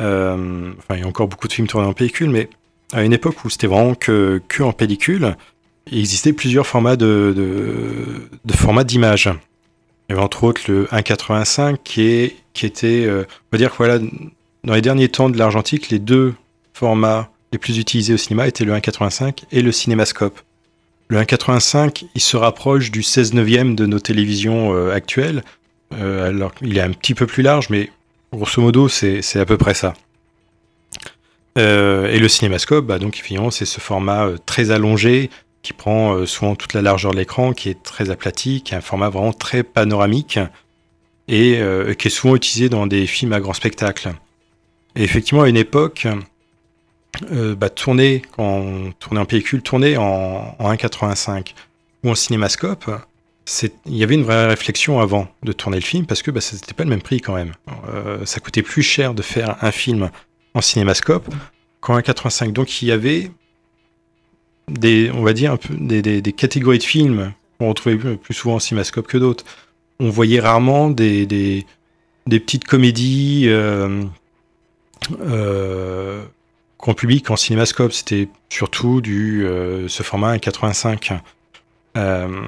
Euh, 0.00 0.72
enfin, 0.78 0.96
il 0.96 1.00
y 1.00 1.04
a 1.04 1.06
encore 1.06 1.28
beaucoup 1.28 1.46
de 1.46 1.52
films 1.52 1.68
tournés 1.68 1.86
en 1.86 1.92
pellicule, 1.92 2.28
mais 2.30 2.50
à 2.94 3.02
une 3.02 3.12
époque 3.12 3.44
où 3.44 3.50
c'était 3.50 3.66
vraiment 3.66 3.94
que, 3.94 4.40
que 4.48 4.62
en 4.62 4.72
pellicule, 4.72 5.36
il 5.90 5.98
existait 5.98 6.32
plusieurs 6.32 6.66
formats 6.66 6.96
de, 6.96 7.34
de, 8.44 8.52
formats 8.54 8.84
d'image. 8.84 9.28
Il 10.08 10.12
y 10.12 10.14
avait 10.14 10.22
entre 10.22 10.44
autres 10.44 10.62
le 10.68 10.84
1.85 10.86 11.78
qui, 11.82 12.02
est, 12.02 12.36
qui 12.54 12.66
était, 12.66 13.04
euh, 13.04 13.24
on 13.26 13.56
va 13.56 13.58
dire 13.58 13.72
que 13.72 13.76
voilà, 13.76 13.98
dans 13.98 14.74
les 14.74 14.80
derniers 14.80 15.08
temps 15.08 15.28
de 15.28 15.36
l'argentique, 15.36 15.90
les 15.90 15.98
deux 15.98 16.34
formats 16.72 17.30
les 17.52 17.58
plus 17.58 17.78
utilisés 17.78 18.14
au 18.14 18.16
cinéma 18.16 18.46
étaient 18.46 18.64
le 18.64 18.72
1.85 18.72 19.42
et 19.50 19.60
le 19.60 19.72
cinémascope. 19.72 20.40
Le 21.08 21.20
1.85, 21.20 22.06
il 22.14 22.20
se 22.20 22.36
rapproche 22.36 22.90
du 22.90 23.02
16 23.02 23.34
neuvième 23.34 23.74
de 23.74 23.86
nos 23.86 23.98
télévisions 23.98 24.72
euh, 24.72 24.92
actuelles. 24.92 25.42
Euh, 25.92 26.28
alors 26.28 26.52
il 26.62 26.78
est 26.78 26.80
un 26.80 26.92
petit 26.92 27.14
peu 27.14 27.26
plus 27.26 27.42
large, 27.42 27.70
mais 27.70 27.90
grosso 28.32 28.62
modo, 28.62 28.88
c'est 28.88 29.36
à 29.36 29.44
peu 29.44 29.58
près 29.58 29.74
ça. 29.74 29.94
Euh, 31.56 32.08
et 32.08 32.18
le 32.18 32.28
cinémascope, 32.28 32.86
bah, 32.86 32.98
donc 32.98 33.16
finalement, 33.16 33.50
c'est 33.50 33.66
ce 33.66 33.80
format 33.80 34.26
euh, 34.26 34.38
très 34.44 34.70
allongé 34.70 35.30
qui 35.62 35.72
prend 35.72 36.14
euh, 36.14 36.26
souvent 36.26 36.56
toute 36.56 36.74
la 36.74 36.82
largeur 36.82 37.12
de 37.12 37.16
l'écran, 37.16 37.52
qui 37.52 37.68
est 37.68 37.82
très 37.82 38.10
aplati, 38.10 38.62
qui 38.62 38.74
est 38.74 38.76
un 38.76 38.82
format 38.82 39.08
vraiment 39.08 39.32
très 39.32 39.62
panoramique 39.62 40.38
et 41.26 41.58
qui 41.98 42.08
est 42.08 42.10
souvent 42.10 42.36
utilisé 42.36 42.68
dans 42.68 42.86
des 42.86 43.06
films 43.06 43.32
à 43.32 43.40
grand 43.40 43.54
spectacle. 43.54 44.12
Et 44.94 45.02
effectivement, 45.04 45.44
à 45.44 45.48
une 45.48 45.56
époque, 45.56 46.06
bah, 47.32 47.70
tourner, 47.70 48.20
en 48.36 48.92
pellicule, 49.26 49.62
tourner 49.62 49.96
en, 49.96 50.54
en 50.58 50.74
1.85 50.74 51.54
ou 52.02 52.10
en 52.10 52.14
cinémascope, 52.14 52.90
il 53.86 53.96
y 53.96 54.02
avait 54.02 54.16
une 54.16 54.24
vraie 54.24 54.48
réflexion 54.48 55.00
avant 55.00 55.26
de 55.42 55.52
tourner 55.52 55.78
le 55.78 55.82
film 55.82 56.04
parce 56.04 56.20
que 56.20 56.30
bah, 56.30 56.42
c'était 56.42 56.74
pas 56.74 56.84
le 56.84 56.90
même 56.90 57.00
prix 57.00 57.22
quand 57.22 57.34
même. 57.34 57.54
Ça 58.26 58.38
coûtait 58.40 58.60
plus 58.60 58.82
cher 58.82 59.14
de 59.14 59.22
faire 59.22 59.56
un 59.62 59.70
film 59.70 60.10
en 60.54 60.60
cinémascope 60.60 61.28
qu'en 61.80 61.98
1.85. 61.98 62.52
Donc 62.52 62.80
il 62.82 62.88
y 62.88 62.92
avait 62.92 63.30
des, 64.68 65.10
on 65.12 65.22
va 65.22 65.32
dire 65.32 65.52
un 65.52 65.56
peu 65.56 65.74
des, 65.74 66.00
des- 66.02 66.22
des 66.22 66.32
catégories 66.32 66.78
de 66.78 66.82
films 66.84 67.32
qu'on 67.58 67.68
retrouvait 67.68 67.96
plus, 68.16 68.34
souvent 68.34 68.56
en 68.56 68.58
cinémascope 68.60 69.06
que 69.06 69.18
d'autres. 69.18 69.44
On 70.00 70.08
voyait 70.10 70.40
rarement 70.40 70.90
des, 70.90 71.26
des, 71.26 71.66
des 72.26 72.40
petites 72.40 72.64
comédies 72.64 73.44
euh, 73.48 74.04
euh, 75.20 76.24
grand 76.78 76.94
public 76.94 77.30
en 77.30 77.36
cinémascope. 77.36 77.92
C'était 77.92 78.28
surtout 78.48 79.00
du 79.00 79.46
euh, 79.46 79.88
ce 79.88 80.02
format 80.02 80.36
1.85. 80.36 81.18
Euh, 81.96 82.42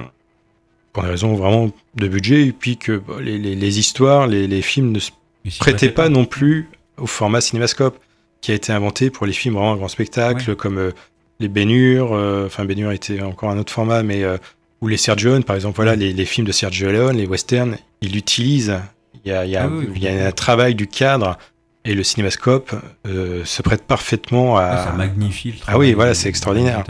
pour 0.91 1.03
des 1.03 1.09
raisons 1.09 1.35
vraiment 1.35 1.71
de 1.95 2.07
budget, 2.07 2.47
et 2.47 2.51
puis 2.51 2.77
que 2.77 2.97
bah, 2.97 3.15
les, 3.21 3.37
les- 3.37 3.55
les 3.55 3.79
histoires, 3.79 4.27
les, 4.27 4.47
les 4.47 4.61
films 4.61 4.91
ne 4.91 4.99
se 4.99 5.11
prêtaient 5.59 5.89
pas. 5.91 6.09
non 6.09 6.25
plus 6.25 6.67
au 6.97 7.07
format 7.07 7.41
cinémascope, 7.41 7.97
qui 8.41 8.51
a 8.51 8.55
été 8.55 8.71
inventé 8.71 9.09
pour 9.09 9.25
les 9.25 9.33
films 9.33 9.55
vraiment 9.55 9.75
grand 9.75 9.87
spectacle, 9.87 10.55
comme 10.55 10.77
euh, 10.77 10.91
les 11.39 11.47
Bénures, 11.47 12.13
euh, 12.13 12.45
enfin 12.47 12.65
Bénures 12.65 12.91
était 12.91 13.21
encore 13.21 13.49
un 13.49 13.57
autre 13.57 13.71
format, 13.73 14.03
mais 14.03 14.23
euh, 14.23 14.37
ou 14.81 14.87
les 14.87 14.97
Sergio 14.97 15.31
Leone, 15.31 15.43
par 15.43 15.55
exemple, 15.55 15.75
voilà, 15.75 15.95
les, 15.95 16.13
les 16.13 16.25
films 16.25 16.45
de 16.47 16.51
Sergio 16.51 16.91
Leone, 16.91 17.17
les 17.17 17.25
westerns, 17.25 17.77
il 18.01 18.11
l'utilise. 18.13 18.79
Il 19.25 19.31
y 19.31 19.33
a, 19.33 19.45
il 19.45 19.51
y 19.51 19.55
a- 19.57 19.63
Ah 19.63 19.67
oui, 19.67 19.85
oui, 19.89 19.93
il 19.95 20.03
y 20.03 20.07
a 20.07 20.27
un 20.27 20.31
travail 20.31 20.75
du 20.75 20.87
cadre 20.87 21.37
et 21.83 21.95
le 21.95 22.03
cinémascope 22.03 22.75
euh, 23.07 23.43
se 23.45 23.61
prête 23.61 23.83
parfaitement 23.83 24.57
à. 24.57 24.69
Ouais, 24.71 24.83
ça 24.83 24.91
magnifie 24.93 25.49
le 25.49 25.57
Ah 25.61 25.71
travail 25.71 25.89
oui, 25.89 25.93
voilà, 25.95 26.13
c'est 26.13 26.29
extraordinaire. 26.29 26.83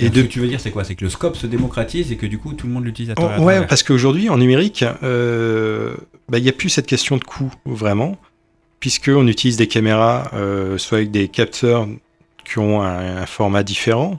Et 0.00 0.06
Et 0.06 0.08
ce 0.08 0.12
de- 0.12 0.22
que 0.22 0.26
tu 0.26 0.40
veux 0.40 0.48
dire, 0.48 0.58
c'est 0.60 0.70
quoi? 0.70 0.82
C'est 0.82 0.94
que 0.94 1.04
le 1.04 1.10
scope 1.10 1.36
se 1.36 1.46
démocratise 1.46 2.10
et 2.10 2.16
que 2.16 2.26
du 2.26 2.38
coup, 2.38 2.54
tout 2.54 2.66
le 2.66 2.72
monde 2.72 2.84
l'utilise 2.84 3.10
à 3.10 3.14
Oh, 3.18 3.22
travers. 3.22 3.42
ouais, 3.42 3.66
parce 3.66 3.82
qu'aujourd'hui, 3.82 4.28
en 4.30 4.38
numérique, 4.38 4.84
euh, 5.02 5.94
bah, 6.28 6.38
il 6.38 6.42
n'y 6.44 6.48
a 6.48 6.52
plus 6.52 6.70
cette 6.70 6.86
question 6.86 7.16
de 7.18 7.24
coût, 7.24 7.52
vraiment, 7.66 8.16
puisqu'on 8.80 9.26
utilise 9.26 9.56
des 9.58 9.68
caméras, 9.68 10.30
euh, 10.32 10.78
soit 10.78 10.98
avec 10.98 11.10
des 11.10 11.28
capteurs 11.28 11.86
qui 12.44 12.58
ont 12.58 12.82
un, 12.82 13.26
format 13.26 13.62
différent, 13.62 14.18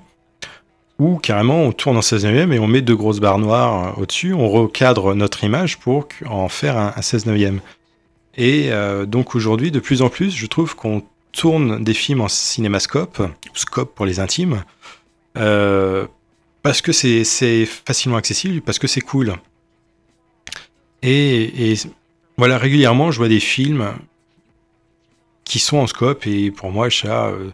ou 1.00 1.18
carrément 1.18 1.64
on 1.64 1.72
tourne 1.72 1.98
en 1.98 2.04
16 2.04 2.26
neuvième 2.26 2.54
et 2.54 2.60
on 2.60 2.68
met 2.68 2.82
deux 2.82 2.96
grosses 2.96 3.20
barres 3.20 3.40
noires 3.40 3.98
euh, 3.98 4.02
au-dessus, 4.02 4.34
on 4.34 4.48
recadre 4.48 5.16
notre 5.16 5.44
image 5.44 5.80
pour 5.80 6.08
en 6.28 6.48
faire 6.48 6.78
un, 6.78 6.94
un 6.96 7.02
16 7.02 7.26
neuvième. 7.26 7.60
Et 8.38 8.72
euh, 8.72 9.06
donc 9.06 9.36
aujourd'hui, 9.36 9.72
de 9.72 9.80
plus 9.80 10.04
en 10.04 10.10
plus, 10.10 10.34
je 10.34 10.46
trouve 10.46 10.76
qu'on 10.76 11.04
tourne 11.32 11.84
des 11.84 11.94
films 11.94 12.22
en 12.22 12.28
cinémascope, 12.28 13.20
ou 13.20 13.58
scope 13.58 13.96
pour 13.96 14.06
les 14.06 14.20
intimes, 14.20 14.64
parce 15.34 16.82
que 16.82 16.92
c'est 16.92 17.24
c'est 17.24 17.66
facilement 17.66 18.18
accessible, 18.18 18.62
parce 18.62 18.80
que 18.80 18.88
c'est 18.88 19.02
cool. 19.02 19.36
Et, 21.02 21.72
et 21.72 21.78
voilà, 22.38 22.58
régulièrement, 22.58 23.12
je 23.12 23.18
vois 23.18 23.30
des 23.30 23.40
films 23.40 23.94
qui 25.44 25.60
sont 25.60 25.78
en 25.78 25.88
scope, 25.88 26.26
et 26.28 26.52
pour 26.52 26.72
moi, 26.72 26.90
ça, 26.90 27.28
euh, 27.28 27.50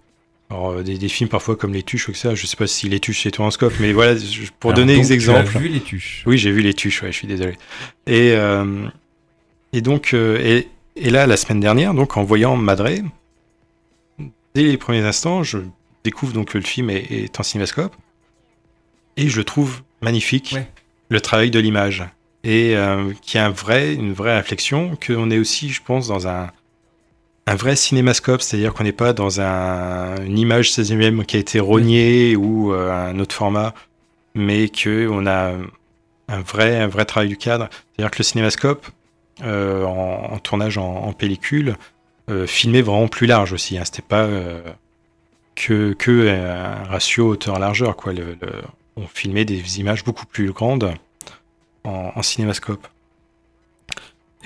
Alors, 0.49 0.71
euh, 0.71 0.83
des, 0.83 0.97
des 0.97 1.09
films 1.09 1.29
parfois 1.29 1.55
comme 1.55 1.73
Les 1.73 1.83
Tuches 1.83 2.09
ou 2.09 2.11
que 2.11 2.17
ça, 2.17 2.35
je 2.35 2.45
sais 2.45 2.55
pas 2.57 2.67
si 2.67 2.87
Les 2.89 2.99
Tuches 2.99 3.23
c'est 3.23 3.31
toi 3.31 3.45
en 3.45 3.51
scope, 3.51 3.73
mais 3.79 3.91
voilà, 3.93 4.15
pour 4.59 4.71
Alors, 4.71 4.79
donner 4.81 4.95
donc, 4.95 5.03
des 5.03 5.07
tu 5.07 5.13
as 5.13 5.15
exemples. 5.15 5.57
vu 5.59 5.67
Les 5.69 5.81
Tuches 5.81 6.23
Oui, 6.25 6.37
j'ai 6.37 6.51
vu 6.51 6.61
Les 6.61 6.73
Tuches, 6.73 7.01
ouais, 7.03 7.11
je 7.11 7.17
suis 7.17 7.27
désolé. 7.27 7.53
Et, 8.05 8.31
euh, 8.33 8.87
et 9.73 9.81
donc, 9.81 10.13
et, 10.13 10.67
et 10.95 11.09
là, 11.09 11.27
la 11.27 11.37
semaine 11.37 11.59
dernière, 11.59 11.93
donc 11.93 12.17
en 12.17 12.23
voyant 12.23 12.55
Madré, 12.55 13.01
dès 14.55 14.63
les 14.63 14.77
premiers 14.77 15.01
instants, 15.03 15.43
je 15.43 15.59
découvre 16.03 16.33
donc 16.33 16.49
que 16.51 16.57
le 16.57 16.63
film 16.63 16.89
est, 16.89 17.11
est 17.11 17.39
en 17.39 17.43
cinémascope 17.43 17.95
et 19.17 19.27
je 19.29 19.41
trouve 19.41 19.81
magnifique 20.01 20.53
Ouais. 20.55 20.67
le 21.09 21.21
travail 21.21 21.51
de 21.51 21.59
l'image 21.59 22.03
et 22.43 22.75
euh, 22.77 23.11
qu'il 23.21 23.39
y 23.39 23.41
a 23.41 23.45
un 23.47 23.49
vrai, 23.49 23.93
une 23.93 24.13
vraie 24.13 24.37
réflexion, 24.37 24.97
qu'on 25.05 25.29
est 25.31 25.37
aussi, 25.39 25.69
je 25.69 25.81
pense, 25.83 26.07
dans 26.07 26.27
un, 26.27 26.49
un 27.47 27.55
vrai 27.55 27.75
cinémascope, 27.75 28.41
c'est-à-dire 28.41 28.73
qu'on 28.73 28.83
n'est 28.83 28.91
pas 28.91 29.13
dans 29.13 29.41
un, 29.41 30.21
une 30.23 30.37
image 30.37 30.69
16e 30.71 31.25
qui 31.25 31.37
a 31.37 31.39
été 31.39 31.59
rognée 31.59 32.35
ou 32.35 32.73
euh, 32.73 32.91
un 32.91 33.17
autre 33.19 33.33
format, 33.33 33.73
mais 34.35 34.69
qu'on 34.69 35.25
a 35.25 35.53
un 36.27 36.41
vrai, 36.41 36.77
un 36.79 36.87
vrai 36.87 37.05
travail 37.05 37.29
du 37.29 37.37
cadre. 37.37 37.69
C'est-à-dire 37.95 38.11
que 38.11 38.17
le 38.19 38.23
cinémascope, 38.25 38.85
euh, 39.43 39.83
en, 39.85 40.33
en 40.33 40.37
tournage 40.39 40.77
en, 40.77 40.83
en 41.05 41.13
pellicule, 41.13 41.77
euh, 42.29 42.45
filmait 42.45 42.81
vraiment 42.81 43.07
plus 43.07 43.27
large 43.27 43.53
aussi. 43.53 43.77
Hein. 43.77 43.83
C'était 43.85 44.01
pas 44.01 44.27
que, 45.55 45.93
que 45.93 46.27
un 46.29 46.83
ratio 46.83 47.29
hauteur-largeur. 47.29 47.95
Quoi. 47.95 48.13
Le, 48.13 48.37
le- 48.41 48.61
on 48.97 49.07
filmait 49.07 49.45
des 49.45 49.79
images 49.79 50.03
beaucoup 50.03 50.25
plus 50.25 50.51
grandes 50.51 50.91
en, 51.83 52.11
en 52.15 52.21
cinémascope. 52.23 52.87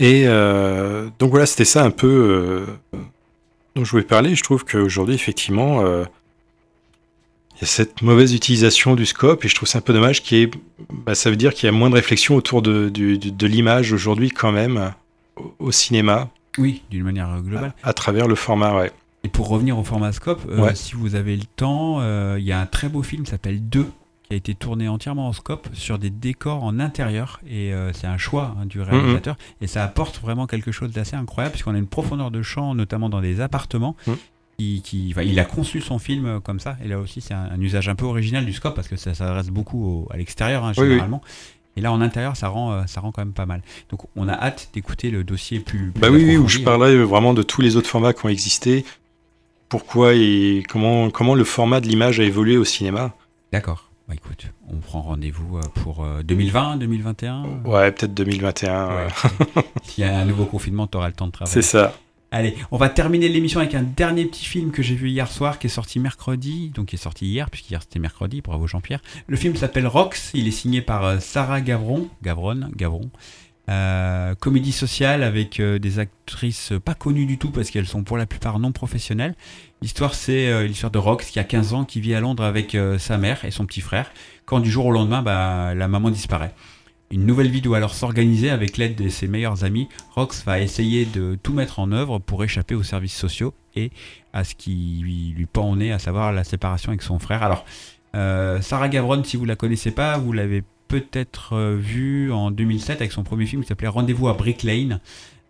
Et 0.01 0.23
euh, 0.25 1.09
donc 1.19 1.29
voilà, 1.29 1.45
c'était 1.45 1.63
ça 1.63 1.83
un 1.83 1.91
peu 1.91 2.65
euh, 2.93 2.97
dont 3.75 3.85
je 3.85 3.91
voulais 3.91 4.03
parler. 4.03 4.33
Je 4.35 4.41
trouve 4.43 4.65
qu'aujourd'hui, 4.65 5.13
effectivement, 5.13 5.81
euh, 5.85 6.03
il 7.55 7.61
y 7.61 7.63
a 7.65 7.67
cette 7.67 8.01
mauvaise 8.01 8.33
utilisation 8.33 8.95
du 8.95 9.05
scope 9.05 9.45
et 9.45 9.47
je 9.47 9.53
trouve 9.53 9.69
ça 9.69 9.77
un 9.77 9.81
peu 9.81 9.93
dommage 9.93 10.23
qu'il 10.23 10.37
y 10.39 10.41
ait- 10.41 10.51
bah, 11.05 11.13
ça 11.13 11.29
veut 11.29 11.35
dire 11.35 11.53
qu'il 11.53 11.67
y 11.67 11.69
a 11.69 11.71
moins 11.71 11.91
de 11.91 11.95
réflexion 11.95 12.35
autour 12.35 12.63
de, 12.63 12.91
l'image 13.45 13.93
aujourd'hui 13.93 14.31
quand 14.31 14.51
même 14.51 14.91
au, 15.37 15.53
au 15.59 15.71
cinéma 15.71 16.29
Oui, 16.57 16.81
d'une 16.89 17.03
manière 17.03 17.39
globale. 17.41 17.73
à 17.83 17.93
travers 17.93 18.27
le 18.27 18.33
format, 18.35 18.75
ouais. 18.75 18.91
Et 19.23 19.29
pour 19.29 19.49
revenir 19.49 19.77
au 19.77 19.83
format 19.83 20.11
scope, 20.13 20.41
Ouais. 20.49 20.73
si 20.73 20.95
vous 20.95 21.13
avez 21.13 21.35
le 21.35 21.43
temps, 21.55 22.01
il 22.37 22.43
y 22.43 22.51
a 22.51 22.59
un 22.59 22.65
très 22.65 22.89
beau 22.89 23.03
film 23.03 23.23
qui 23.23 23.29
s'appelle 23.29 23.61
2 23.69 23.85
qui 24.31 24.35
a 24.35 24.37
été 24.37 24.55
tourné 24.55 24.87
entièrement 24.87 25.27
en 25.27 25.33
scope 25.33 25.67
sur 25.73 25.99
des 25.99 26.09
décors 26.09 26.63
en 26.63 26.79
intérieur 26.79 27.41
et 27.45 27.73
euh, 27.73 27.91
c'est 27.91 28.07
un 28.07 28.17
choix 28.17 28.55
hein, 28.57 28.65
du 28.65 28.79
réalisateur. 28.79 29.35
Et 29.59 29.67
ça 29.67 29.83
apporte 29.83 30.21
vraiment 30.21 30.47
quelque 30.47 30.71
chose 30.71 30.93
d'assez 30.93 31.17
incroyable 31.17 31.51
puisqu'on 31.51 31.75
a 31.75 31.77
une 31.77 31.85
profondeur 31.87 32.31
de 32.31 32.41
champ 32.41 32.73
notamment 32.73 33.09
dans 33.09 33.19
des 33.19 33.41
appartements 33.41 33.97
qui, 34.57 34.81
qui- 34.85 35.09
enfin, 35.11 35.23
il 35.23 35.37
a 35.37 35.43
conçu 35.43 35.81
son 35.81 35.99
film 35.99 36.25
euh, 36.25 36.39
comme 36.39 36.61
ça. 36.61 36.77
Et 36.81 36.87
là 36.87 36.97
aussi 36.97 37.19
c'est 37.19 37.33
un, 37.33 37.49
un 37.51 37.59
usage 37.59 37.89
un 37.89 37.95
peu 37.95 38.05
original 38.05 38.45
du 38.45 38.53
scope 38.53 38.73
parce 38.73 38.87
que 38.87 38.95
ça 38.95 39.13
s'adresse 39.13 39.49
beaucoup 39.49 39.85
au- 39.85 40.07
à 40.13 40.15
l'extérieur 40.17 40.63
hein, 40.63 40.71
Oui, 40.77 40.83
oui. 40.83 40.89
généralement. 40.91 41.21
Et 41.75 41.81
là 41.81 41.91
en 41.91 41.99
intérieur 41.99 42.37
ça 42.37 42.47
rend, 42.47 42.71
euh, 42.71 42.83
ça 42.85 43.01
rend 43.01 43.11
quand 43.11 43.25
même 43.25 43.33
pas 43.33 43.45
mal. 43.45 43.61
Donc 43.89 43.99
on 44.15 44.29
a 44.29 44.33
hâte 44.33 44.69
d'écouter 44.73 45.11
le 45.11 45.25
dossier 45.25 45.59
plus, 45.59 45.91
plus 45.91 45.99
Bah 45.99 46.07
oui, 46.09 46.23
oui, 46.23 46.37
où 46.37 46.47
je 46.47 46.59
parlais 46.59 46.95
vraiment 47.03 47.33
de 47.33 47.43
tous 47.43 47.59
les 47.59 47.75
autres 47.75 47.89
formats 47.89 48.13
qui 48.13 48.25
ont 48.25 48.29
existé, 48.29 48.85
pourquoi 49.67 50.13
et 50.13 50.63
comment, 50.69 51.09
comment 51.09 51.35
le 51.35 51.43
format 51.43 51.81
de 51.81 51.87
l'image 51.89 52.21
a 52.21 52.23
évolué 52.23 52.55
au 52.55 52.63
cinéma. 52.63 53.13
D'accord. 53.51 53.89
Bah 54.11 54.17
écoute, 54.17 54.47
on 54.67 54.75
prend 54.79 55.01
rendez-vous 55.01 55.57
euh, 55.57 55.61
pour 55.73 56.03
euh, 56.03 56.21
2020, 56.21 56.75
2021. 56.75 57.61
Ouais, 57.63 57.93
peut-être 57.93 58.13
2021. 58.13 58.87
Ouais. 58.89 58.95
ouais. 58.95 59.63
S'il 59.83 60.03
y 60.03 60.07
a 60.07 60.19
un 60.19 60.25
nouveau 60.25 60.43
confinement, 60.43 60.85
tu 60.85 60.97
auras 60.97 61.07
le 61.07 61.13
temps 61.13 61.27
de 61.27 61.31
travailler. 61.31 61.53
C'est 61.53 61.61
ça. 61.61 61.97
Allez, 62.29 62.57
on 62.71 62.77
va 62.77 62.89
terminer 62.89 63.29
l'émission 63.29 63.61
avec 63.61 63.73
un 63.73 63.83
dernier 63.83 64.25
petit 64.25 64.43
film 64.43 64.71
que 64.71 64.83
j'ai 64.83 64.95
vu 64.95 65.09
hier 65.09 65.31
soir, 65.31 65.59
qui 65.59 65.67
est 65.67 65.69
sorti 65.69 65.97
mercredi, 65.99 66.73
donc 66.75 66.87
qui 66.87 66.97
est 66.97 66.99
sorti 66.99 67.25
hier, 67.25 67.49
puisqu'hier 67.49 67.83
c'était 67.83 67.99
mercredi, 67.99 68.41
bravo 68.41 68.67
Jean-Pierre. 68.67 68.99
Le 69.27 69.37
film 69.37 69.55
s'appelle 69.55 69.87
Rox, 69.87 70.31
il 70.33 70.45
est 70.45 70.51
signé 70.51 70.81
par 70.81 71.05
euh, 71.05 71.19
Sarah 71.19 71.61
Gavron, 71.61 72.09
Gavron, 72.21 72.69
Gavron. 72.75 73.09
Euh, 73.69 74.35
comédie 74.35 74.73
sociale 74.73 75.23
avec 75.23 75.61
euh, 75.61 75.79
des 75.79 75.99
actrices 75.99 76.73
pas 76.83 76.95
connues 76.95 77.27
du 77.27 77.37
tout 77.37 77.51
parce 77.51 77.69
qu'elles 77.69 77.87
sont 77.87 78.03
pour 78.03 78.17
la 78.17 78.25
plupart 78.25 78.59
non 78.59 78.73
professionnelles. 78.73 79.35
L'histoire 79.83 80.13
c'est 80.13 80.47
euh, 80.47 80.67
l'histoire 80.67 80.91
de 80.91 80.99
Rox 80.99 81.31
qui 81.31 81.39
a 81.39 81.43
15 81.43 81.73
ans, 81.73 81.85
qui 81.85 82.01
vit 82.01 82.13
à 82.13 82.19
Londres 82.19 82.43
avec 82.43 82.75
euh, 82.75 82.99
sa 82.99 83.17
mère 83.17 83.43
et 83.45 83.49
son 83.49 83.65
petit 83.65 83.81
frère, 83.81 84.11
quand 84.45 84.59
du 84.59 84.69
jour 84.69 84.85
au 84.85 84.91
lendemain 84.91 85.23
bah, 85.23 85.73
la 85.73 85.87
maman 85.87 86.11
disparaît. 86.11 86.53
Une 87.09 87.25
nouvelle 87.25 87.49
vie 87.49 87.61
doit 87.61 87.77
alors 87.77 87.95
s'organiser 87.95 88.51
avec 88.51 88.77
l'aide 88.77 88.95
de 88.95 89.09
ses 89.09 89.27
meilleurs 89.27 89.63
amis. 89.63 89.89
Rox 90.13 90.43
va 90.45 90.59
essayer 90.59 91.05
de 91.05 91.35
tout 91.41 91.53
mettre 91.53 91.79
en 91.79 91.91
œuvre 91.91 92.19
pour 92.19 92.43
échapper 92.43 92.75
aux 92.75 92.83
services 92.83 93.17
sociaux 93.17 93.55
et 93.75 93.89
à 94.33 94.43
ce 94.43 94.53
qui 94.53 94.99
lui, 95.01 95.47
pend 95.51 95.71
au 95.71 95.75
nez, 95.75 95.91
à 95.91 95.97
savoir 95.97 96.31
la 96.31 96.43
séparation 96.43 96.89
avec 96.89 97.01
son 97.01 97.17
frère. 97.17 97.41
Alors, 97.41 97.65
euh, 98.15 98.61
Sarah 98.61 98.87
Gavron, 98.87 99.23
si 99.23 99.35
vous 99.35 99.45
la 99.45 99.55
connaissez 99.55 99.89
pas, 99.89 100.19
vous 100.19 100.31
l'avez 100.31 100.63
peut-être 100.89 101.57
vue 101.73 102.31
en 102.31 102.51
2007 102.51 103.01
avec 103.01 103.11
son 103.11 103.23
premier 103.23 103.47
film 103.47 103.63
qui 103.63 103.69
s'appelait 103.69 103.87
Rendez-vous 103.87 104.29
à 104.29 104.33
Brick 104.33 104.61
Lane, 104.61 105.01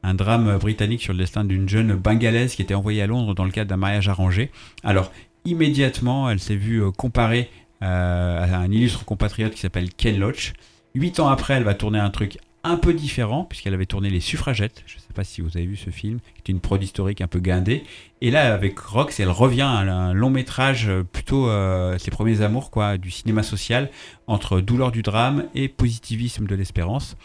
un 0.03 0.13
drame 0.13 0.57
britannique 0.57 1.01
sur 1.01 1.13
le 1.13 1.19
destin 1.19 1.43
d'une 1.43 1.69
jeune 1.69 1.93
bengalaise 1.95 2.55
qui 2.55 2.61
était 2.61 2.73
envoyée 2.73 3.01
à 3.01 3.07
Londres 3.07 3.35
dans 3.35 3.45
le 3.45 3.51
cadre 3.51 3.69
d'un 3.69 3.77
mariage 3.77 4.09
arrangé. 4.09 4.51
Alors, 4.83 5.11
immédiatement, 5.45 6.29
elle 6.29 6.39
s'est 6.39 6.55
vue 6.55 6.83
euh, 6.83 6.91
comparée 6.91 7.49
euh, 7.83 8.43
à 8.43 8.57
un 8.57 8.71
illustre 8.71 9.05
compatriote 9.05 9.53
qui 9.53 9.59
s'appelle 9.59 9.93
Ken 9.93 10.19
Loach. 10.19 10.53
Huit 10.93 11.19
ans 11.19 11.27
après, 11.27 11.55
elle 11.55 11.63
va 11.63 11.73
tourner 11.73 11.99
un 11.99 12.09
truc 12.09 12.37
un 12.63 12.77
peu 12.77 12.93
différent, 12.93 13.43
puisqu'elle 13.45 13.73
avait 13.73 13.87
tourné 13.87 14.11
Les 14.11 14.19
Suffragettes. 14.19 14.83
Je 14.85 14.97
ne 14.97 14.99
sais 14.99 15.13
pas 15.15 15.23
si 15.23 15.41
vous 15.41 15.57
avez 15.57 15.65
vu 15.65 15.75
ce 15.75 15.89
film, 15.89 16.19
qui 16.43 16.51
est 16.51 16.53
une 16.53 16.59
prod 16.59 16.81
historique 16.81 17.21
un 17.21 17.27
peu 17.27 17.39
guindée. 17.39 17.83
Et 18.21 18.29
là, 18.29 18.53
avec 18.53 18.77
Rox, 18.77 19.19
elle 19.19 19.31
revient 19.31 19.61
à 19.61 19.79
un 19.79 20.13
long 20.13 20.29
métrage, 20.29 20.87
euh, 20.87 21.03
plutôt 21.03 21.49
ses 21.97 22.11
premiers 22.11 22.41
amours, 22.41 22.69
quoi, 22.69 22.97
du 22.97 23.09
cinéma 23.09 23.41
social, 23.41 23.89
entre 24.27 24.61
douleur 24.61 24.91
du 24.91 25.01
drame 25.01 25.45
et 25.55 25.69
positivisme 25.69 26.45
de 26.45 26.53
l'espérance. 26.53 27.17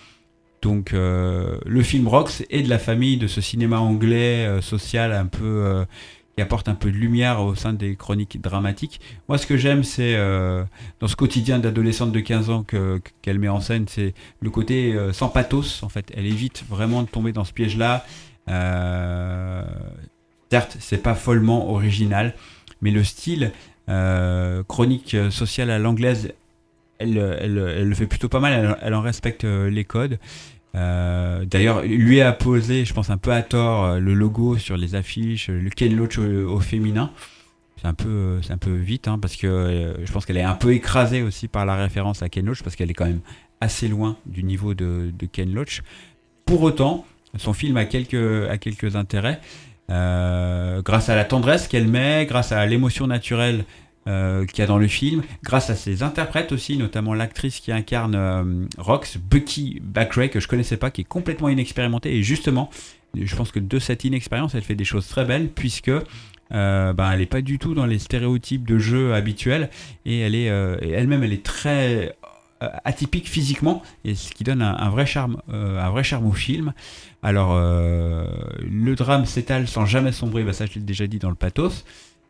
Donc, 0.67 0.93
euh, 0.95 1.59
le 1.65 1.81
film 1.85 2.09
Rox 2.09 2.43
est 2.51 2.63
de 2.65 2.69
la 2.69 2.81
famille 2.81 3.19
de 3.19 3.29
ce 3.29 3.41
cinéma 3.41 3.79
anglais 3.79 4.45
euh, 4.47 4.61
social 4.61 5.13
un 5.13 5.27
peu. 5.27 5.45
euh, 5.45 5.85
qui 6.35 6.43
apporte 6.43 6.69
un 6.69 6.75
peu 6.75 6.91
de 6.91 6.97
lumière 6.97 7.41
au 7.41 7.55
sein 7.55 7.73
des 7.73 7.95
chroniques 7.97 8.41
dramatiques. 8.43 9.01
Moi, 9.29 9.39
ce 9.39 9.47
que 9.47 9.57
j'aime, 9.57 9.85
c'est 9.85 10.15
dans 11.01 11.09
ce 11.09 11.17
quotidien 11.17 11.59
d'adolescente 11.59 12.13
de 12.13 12.21
15 12.21 12.51
ans 12.51 12.63
que- 12.63 13.01
qu'elle 13.23 13.39
met 13.39 13.49
en 13.49 13.61
scène, 13.63 13.87
c'est 13.89 14.13
le 14.41 14.51
côté 14.51 14.95
sans 15.13 15.31
pathos, 15.31 15.83
en 15.83 15.89
fait. 15.89 16.13
Elle 16.15 16.27
évite 16.27 16.63
vraiment 16.69 17.03
de 17.05 17.09
tomber 17.09 17.33
dans 17.33 17.45
ce 17.45 17.55
piège-là. 17.55 18.05
Certes, 20.51 20.77
c'est 20.79 21.03
pas 21.03 21.15
follement 21.15 21.71
original, 21.71 22.35
mais 22.83 22.91
le 22.91 23.03
style 23.03 23.53
chronique 24.69 25.17
sociale 25.31 25.71
à 25.71 25.79
l'anglaise, 25.79 26.35
elle, 26.99 27.15
le 27.15 27.95
fait 27.95 28.07
plutôt 28.07 28.29
pas 28.29 28.41
mal, 28.41 28.77
elle, 28.83 28.93
en 28.95 29.01
respecte 29.01 29.45
les 29.45 29.85
codes. 29.85 30.19
Euh, 30.77 31.45
D'ailleurs, 31.47 31.83
lui 31.83 32.21
a 32.21 32.33
posé, 32.33 32.85
je 32.85 32.93
pense 32.93 33.11
un 33.11 33.17
peu 33.17 33.33
à 33.33 33.43
tort, 33.43 33.85
euh, 33.85 33.99
le 33.99 34.15
logo 34.15 34.59
sur 34.59 34.77
les 34.77 34.95
affiches, 34.95 35.49
le 35.49 35.71
Ken 35.71 35.95
Loach 35.97 36.19
au, 36.19 36.23
au 36.23 36.61
féminin. 36.61 37.11
C'est 37.81 37.87
un 37.87 37.95
peu, 37.95 38.09
euh, 38.09 38.41
un 38.51 38.59
peu 38.59 38.75
vite, 38.75 39.09
hein, 39.09 39.19
parce 39.19 39.37
que 39.37 39.97
je 40.03 40.13
pense 40.13 40.27
qu'elle 40.27 40.39
est 40.39 40.43
un 40.43 40.55
peu 40.55 40.73
écrasée 40.73 41.23
aussi 41.23 41.49
par 41.49 41.67
la 41.67 41.77
référence 41.77 42.23
à 42.23 42.29
Ken 42.29 42.45
Loach, 42.45 42.63
parce 42.63 42.77
qu'elle 42.77 42.91
est 42.91 42.95
quand 42.95 43.07
même 43.07 43.21
assez 43.61 43.89
loin 43.89 44.17
du 44.27 44.43
niveau 44.43 44.75
de, 44.75 45.13
Ken 45.33 45.53
Loach. 45.53 45.83
Pour 46.45 46.63
autant, 46.63 47.07
son 47.37 47.53
film 47.53 47.77
a 47.77 47.85
quelques, 47.85 48.49
a 48.49 48.59
quelques 48.59 48.97
intérêts. 48.97 49.41
Grâce 49.89 51.09
à 51.09 51.15
la 51.15 51.25
tendresse 51.25 51.69
qu'elle 51.69 51.89
met, 51.89 52.27
grâce 52.27 52.53
à 52.53 52.65
l'émotion 52.67 53.07
naturelle 53.07 53.65
euh, 54.09 54.47
qu'il 54.47 54.61
y 54.61 54.63
a 54.63 54.67
dans 54.67 54.79
le 54.79 54.87
film, 54.87 55.23
grâce 55.43 55.69
à 55.69 55.75
ses 55.75 56.05
interprètes 56.05 56.53
aussi, 56.53 56.77
notamment 56.77 57.13
l'actrice 57.13 57.59
qui 57.59 57.73
incarne 57.73 58.15
euh, 58.15 58.67
Rox, 58.79 59.19
Bucky 59.19 59.81
Backray, 59.83 60.31
que 60.31 60.39
je 60.39 60.47
connaissais 60.47 60.77
pas, 60.77 60.93
qui 60.93 61.01
est 61.01 61.05
complètement 61.05 61.49
inexpérimentée. 61.49 62.15
Et 62.15 62.23
justement, 62.23 62.71
je 63.21 63.35
pense 63.35 63.51
que 63.51 63.59
de 63.59 63.79
cette 63.81 64.05
inexpérience, 64.05 64.55
elle 64.55 64.63
fait 64.63 64.77
des 64.77 64.85
choses 64.85 65.09
très 65.09 65.25
belles, 65.25 65.49
puisque 65.49 65.89
euh, 65.89 66.93
ben, 66.93 67.11
elle 67.11 67.19
n'est 67.19 67.27
pas 67.27 67.41
du 67.41 67.59
tout 67.59 67.75
dans 67.75 67.85
les 67.85 67.99
stéréotypes 67.99 68.65
de 68.65 68.79
jeu 68.79 69.13
habituels, 69.13 69.71
et 70.05 70.21
elle 70.21 70.37
est 70.37 70.45
elle-même, 70.45 71.25
elle 71.25 71.33
est 71.33 71.45
très 71.45 72.17
atypique 72.61 73.29
physiquement, 73.29 73.83
et 74.05 74.15
ce 74.15 74.33
qui 74.33 74.45
donne 74.45 74.63
un, 74.63 74.89
vrai 74.89 75.05
charme, 75.05 75.43
un 75.49 75.91
vrai 75.91 76.05
charme 76.05 76.27
au 76.27 76.33
film. 76.33 76.75
Alors, 77.25 77.57
le 77.59 78.95
drame 78.95 79.27
s'étale 79.27 79.67
sans 79.67 79.85
jamais 79.85 80.13
sombrer, 80.13 80.45
bah 80.45 80.53
ça 80.53 80.65
je 80.65 80.75
l'ai 80.75 80.81
déjà 80.81 81.09
dit 81.09 81.19
dans 81.19 81.29
le 81.29 81.35
pathos. 81.35 81.85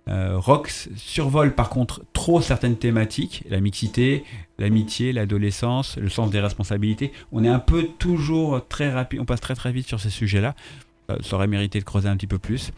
Euh, 0.09 0.39
Rox 0.39 0.89
survole 0.95 1.57
par 1.57 1.69
contre 1.69 2.03
trop 2.13 2.41
certaines 2.41 2.77
thématiques, 2.77 3.43
la 3.51 3.59
mixité, 3.59 4.23
l'amitié, 4.59 5.13
l'adolescence, 5.13 5.97
le 5.97 6.09
sens 6.09 6.31
des 6.31 6.41
responsabilités. 6.41 7.13
On 7.33 7.43
est 7.43 7.49
un 7.49 7.59
peu 7.59 7.89
toujours 7.99 8.65
très 8.69 8.91
rapide, 8.91 9.21
on 9.21 9.25
passe 9.25 9.41
très 9.41 9.57
très 9.57 9.73
vite 9.73 9.89
sur 9.89 10.01
ces 10.01 10.11
sujets-là. 10.11 10.55
Euh, 11.11 11.17
ça 11.23 11.37
aurait 11.37 11.47
mérité 11.47 11.79
de 11.79 11.85
creuser 11.85 12.09
un 12.09 12.17
petit 12.17 12.27
peu 12.27 12.39
plus. 12.39 12.73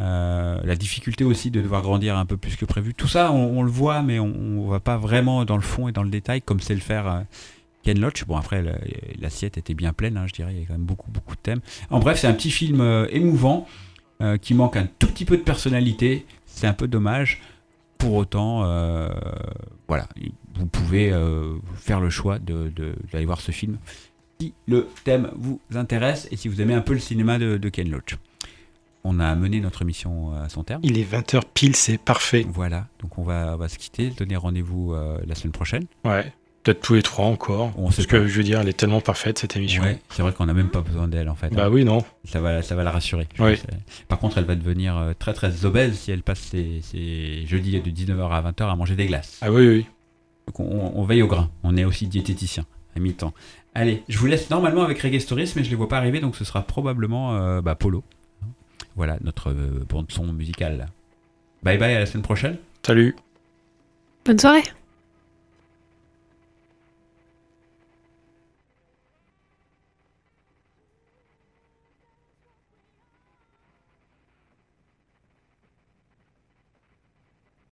Euh, 0.00 0.60
la 0.62 0.76
difficulté 0.76 1.24
aussi 1.24 1.50
de 1.50 1.60
devoir 1.60 1.82
grandir 1.82 2.16
un 2.16 2.26
peu 2.26 2.36
plus 2.36 2.56
que 2.56 2.64
prévu. 2.64 2.94
Tout 2.94 3.08
ça, 3.08 3.32
on, 3.32 3.62
le 3.62 3.70
voit, 3.70 4.02
mais 4.02 4.20
on 4.20 4.28
ne 4.28 4.70
va 4.70 4.80
pas 4.80 4.96
vraiment 4.96 5.44
dans 5.44 5.56
le 5.56 5.62
fond 5.62 5.88
et 5.88 5.92
dans 5.92 6.04
le 6.04 6.10
détail 6.10 6.40
comme 6.40 6.60
c'est 6.60 6.74
le 6.74 6.80
faire 6.80 7.08
euh, 7.08 7.20
Ken 7.82 7.98
Loach. 7.98 8.24
Bon, 8.24 8.36
après, 8.36 8.64
l'assiette 9.18 9.58
était 9.58 9.74
bien 9.74 9.92
pleine, 9.92 10.16
hein, 10.16 10.26
je 10.28 10.34
dirais. 10.34 10.52
Il 10.54 10.60
y 10.60 10.62
a 10.62 10.66
quand 10.66 10.74
même 10.74 10.82
beaucoup, 10.82 11.10
beaucoup 11.10 11.34
de 11.34 11.40
thèmes. 11.40 11.60
En 11.90 11.98
bref, 11.98 12.20
c'est 12.20 12.28
un 12.28 12.34
petit 12.34 12.50
film 12.50 13.06
émouvant 13.10 13.66
qui 14.42 14.52
manque 14.52 14.76
un 14.76 14.88
tout 14.98 15.06
petit 15.06 15.24
peu 15.24 15.36
de 15.36 15.42
personnalité. 15.42 16.26
C'est 16.58 16.66
un 16.66 16.72
peu 16.74 16.88
dommage. 16.88 17.40
pour 17.98 18.14
autant, 18.14 18.62
euh, 18.64 19.08
voilà, 19.88 20.06
vous 20.54 20.66
pouvez 20.66 21.10
euh, 21.12 21.56
faire 21.74 21.98
le 22.00 22.10
choix 22.10 22.38
de- 22.38 22.68
de- 22.76 22.94
d'aller 23.12 23.24
voir 23.26 23.40
ce 23.40 23.50
film 23.50 23.76
si 24.40 24.54
le 24.68 24.86
thème 25.02 25.30
vous 25.34 25.60
intéresse 25.74 26.28
et 26.30 26.36
si 26.36 26.46
vous 26.46 26.60
aimez 26.60 26.74
un 26.74 26.80
peu 26.80 26.92
le 26.92 27.00
cinéma 27.00 27.38
de, 27.40 27.56
de 27.56 27.68
Ken 27.68 27.90
Loach. 27.90 28.16
On 29.02 29.18
a 29.18 29.34
mené 29.34 29.60
notre 29.60 29.82
émission 29.82 30.32
à 30.34 30.48
son 30.48 30.62
terme. 30.62 30.80
Il 30.84 30.96
est 30.96 31.02
20h 31.10 31.42
pile, 31.54 31.74
c'est 31.74 31.98
parfait. 31.98 32.46
Voilà, 32.48 32.86
donc 33.00 33.18
on 33.18 33.24
va, 33.24 33.54
on 33.54 33.56
va 33.56 33.68
se 33.68 33.78
quitter, 33.78 34.10
donner 34.10 34.36
rendez-vous 34.36 34.92
euh, 34.94 35.18
la 35.26 35.34
semaine 35.34 35.52
prochaine. 35.52 35.86
Ouais, 36.04 36.32
peut-être 36.62 36.80
tous 36.80 36.94
les 36.94 37.02
trois 37.02 37.26
encore. 37.26 37.72
On 37.76 37.84
parce 37.84 38.06
que 38.06 38.26
je 38.26 38.36
veux 38.36 38.42
dire, 38.42 38.60
elle 38.60 38.68
est 38.68 38.76
tellement 38.76 39.00
parfaite 39.00 39.38
cette 39.38 39.56
émission. 39.56 39.82
Ouais, 39.82 39.98
c'est 40.10 40.22
vrai 40.22 40.32
qu'on 40.32 40.46
n'a 40.46 40.54
même 40.54 40.68
pas 40.68 40.80
besoin 40.80 41.08
d'elle 41.08 41.28
en 41.28 41.34
fait. 41.34 41.50
Bah 41.50 41.70
oui, 41.70 41.84
non. 41.84 42.04
Ça 42.24 42.40
va, 42.40 42.62
ça 42.62 42.74
va 42.74 42.84
la 42.84 42.90
rassurer. 42.90 43.28
Oui. 43.38 43.56
pense. 43.56 43.66
Par 44.08 44.18
contre, 44.18 44.38
elle 44.38 44.44
va 44.44 44.54
devenir 44.54 44.96
euh, 44.96 45.12
très 45.18 45.32
très 45.34 45.64
obèse 45.64 45.98
si 45.98 46.10
elle 46.10 46.22
passe 46.22 46.40
ses, 46.40 46.80
ses 46.82 47.46
jeudis 47.46 47.80
de 47.80 47.90
19h 47.90 48.30
à 48.30 48.42
20h 48.50 48.70
à 48.70 48.76
manger 48.76 48.96
des 48.96 49.06
glaces. 49.06 49.38
Ah 49.42 49.50
oui, 49.50 49.66
oui. 49.66 49.86
Donc 50.46 50.60
on, 50.60 50.92
on 50.94 51.04
veille 51.04 51.22
au 51.22 51.26
grain. 51.28 51.50
On 51.62 51.76
est 51.76 51.84
aussi 51.84 52.06
diététicien 52.06 52.64
à 52.96 53.00
mi-temps. 53.00 53.32
Allez, 53.74 54.02
je 54.08 54.18
vous 54.18 54.26
laisse 54.26 54.50
normalement 54.50 54.82
avec 54.82 54.98
Reggae 55.00 55.20
Stories, 55.20 55.52
mais 55.56 55.62
je 55.62 55.70
les 55.70 55.76
vois 55.76 55.88
pas 55.88 55.98
arriver, 55.98 56.20
donc 56.20 56.36
ce 56.36 56.44
sera 56.44 56.62
probablement 56.62 57.36
euh, 57.36 57.60
bah, 57.60 57.74
Polo. 57.74 58.02
Voilà 58.96 59.18
notre 59.20 59.50
euh, 59.50 59.84
bande 59.88 60.10
son 60.10 60.32
musicale. 60.32 60.88
Bye 61.62 61.78
bye, 61.78 61.94
à 61.94 62.00
la 62.00 62.06
semaine 62.06 62.24
prochaine. 62.24 62.56
Salut. 62.84 63.14
Bonne 64.24 64.38
soirée. 64.38 64.64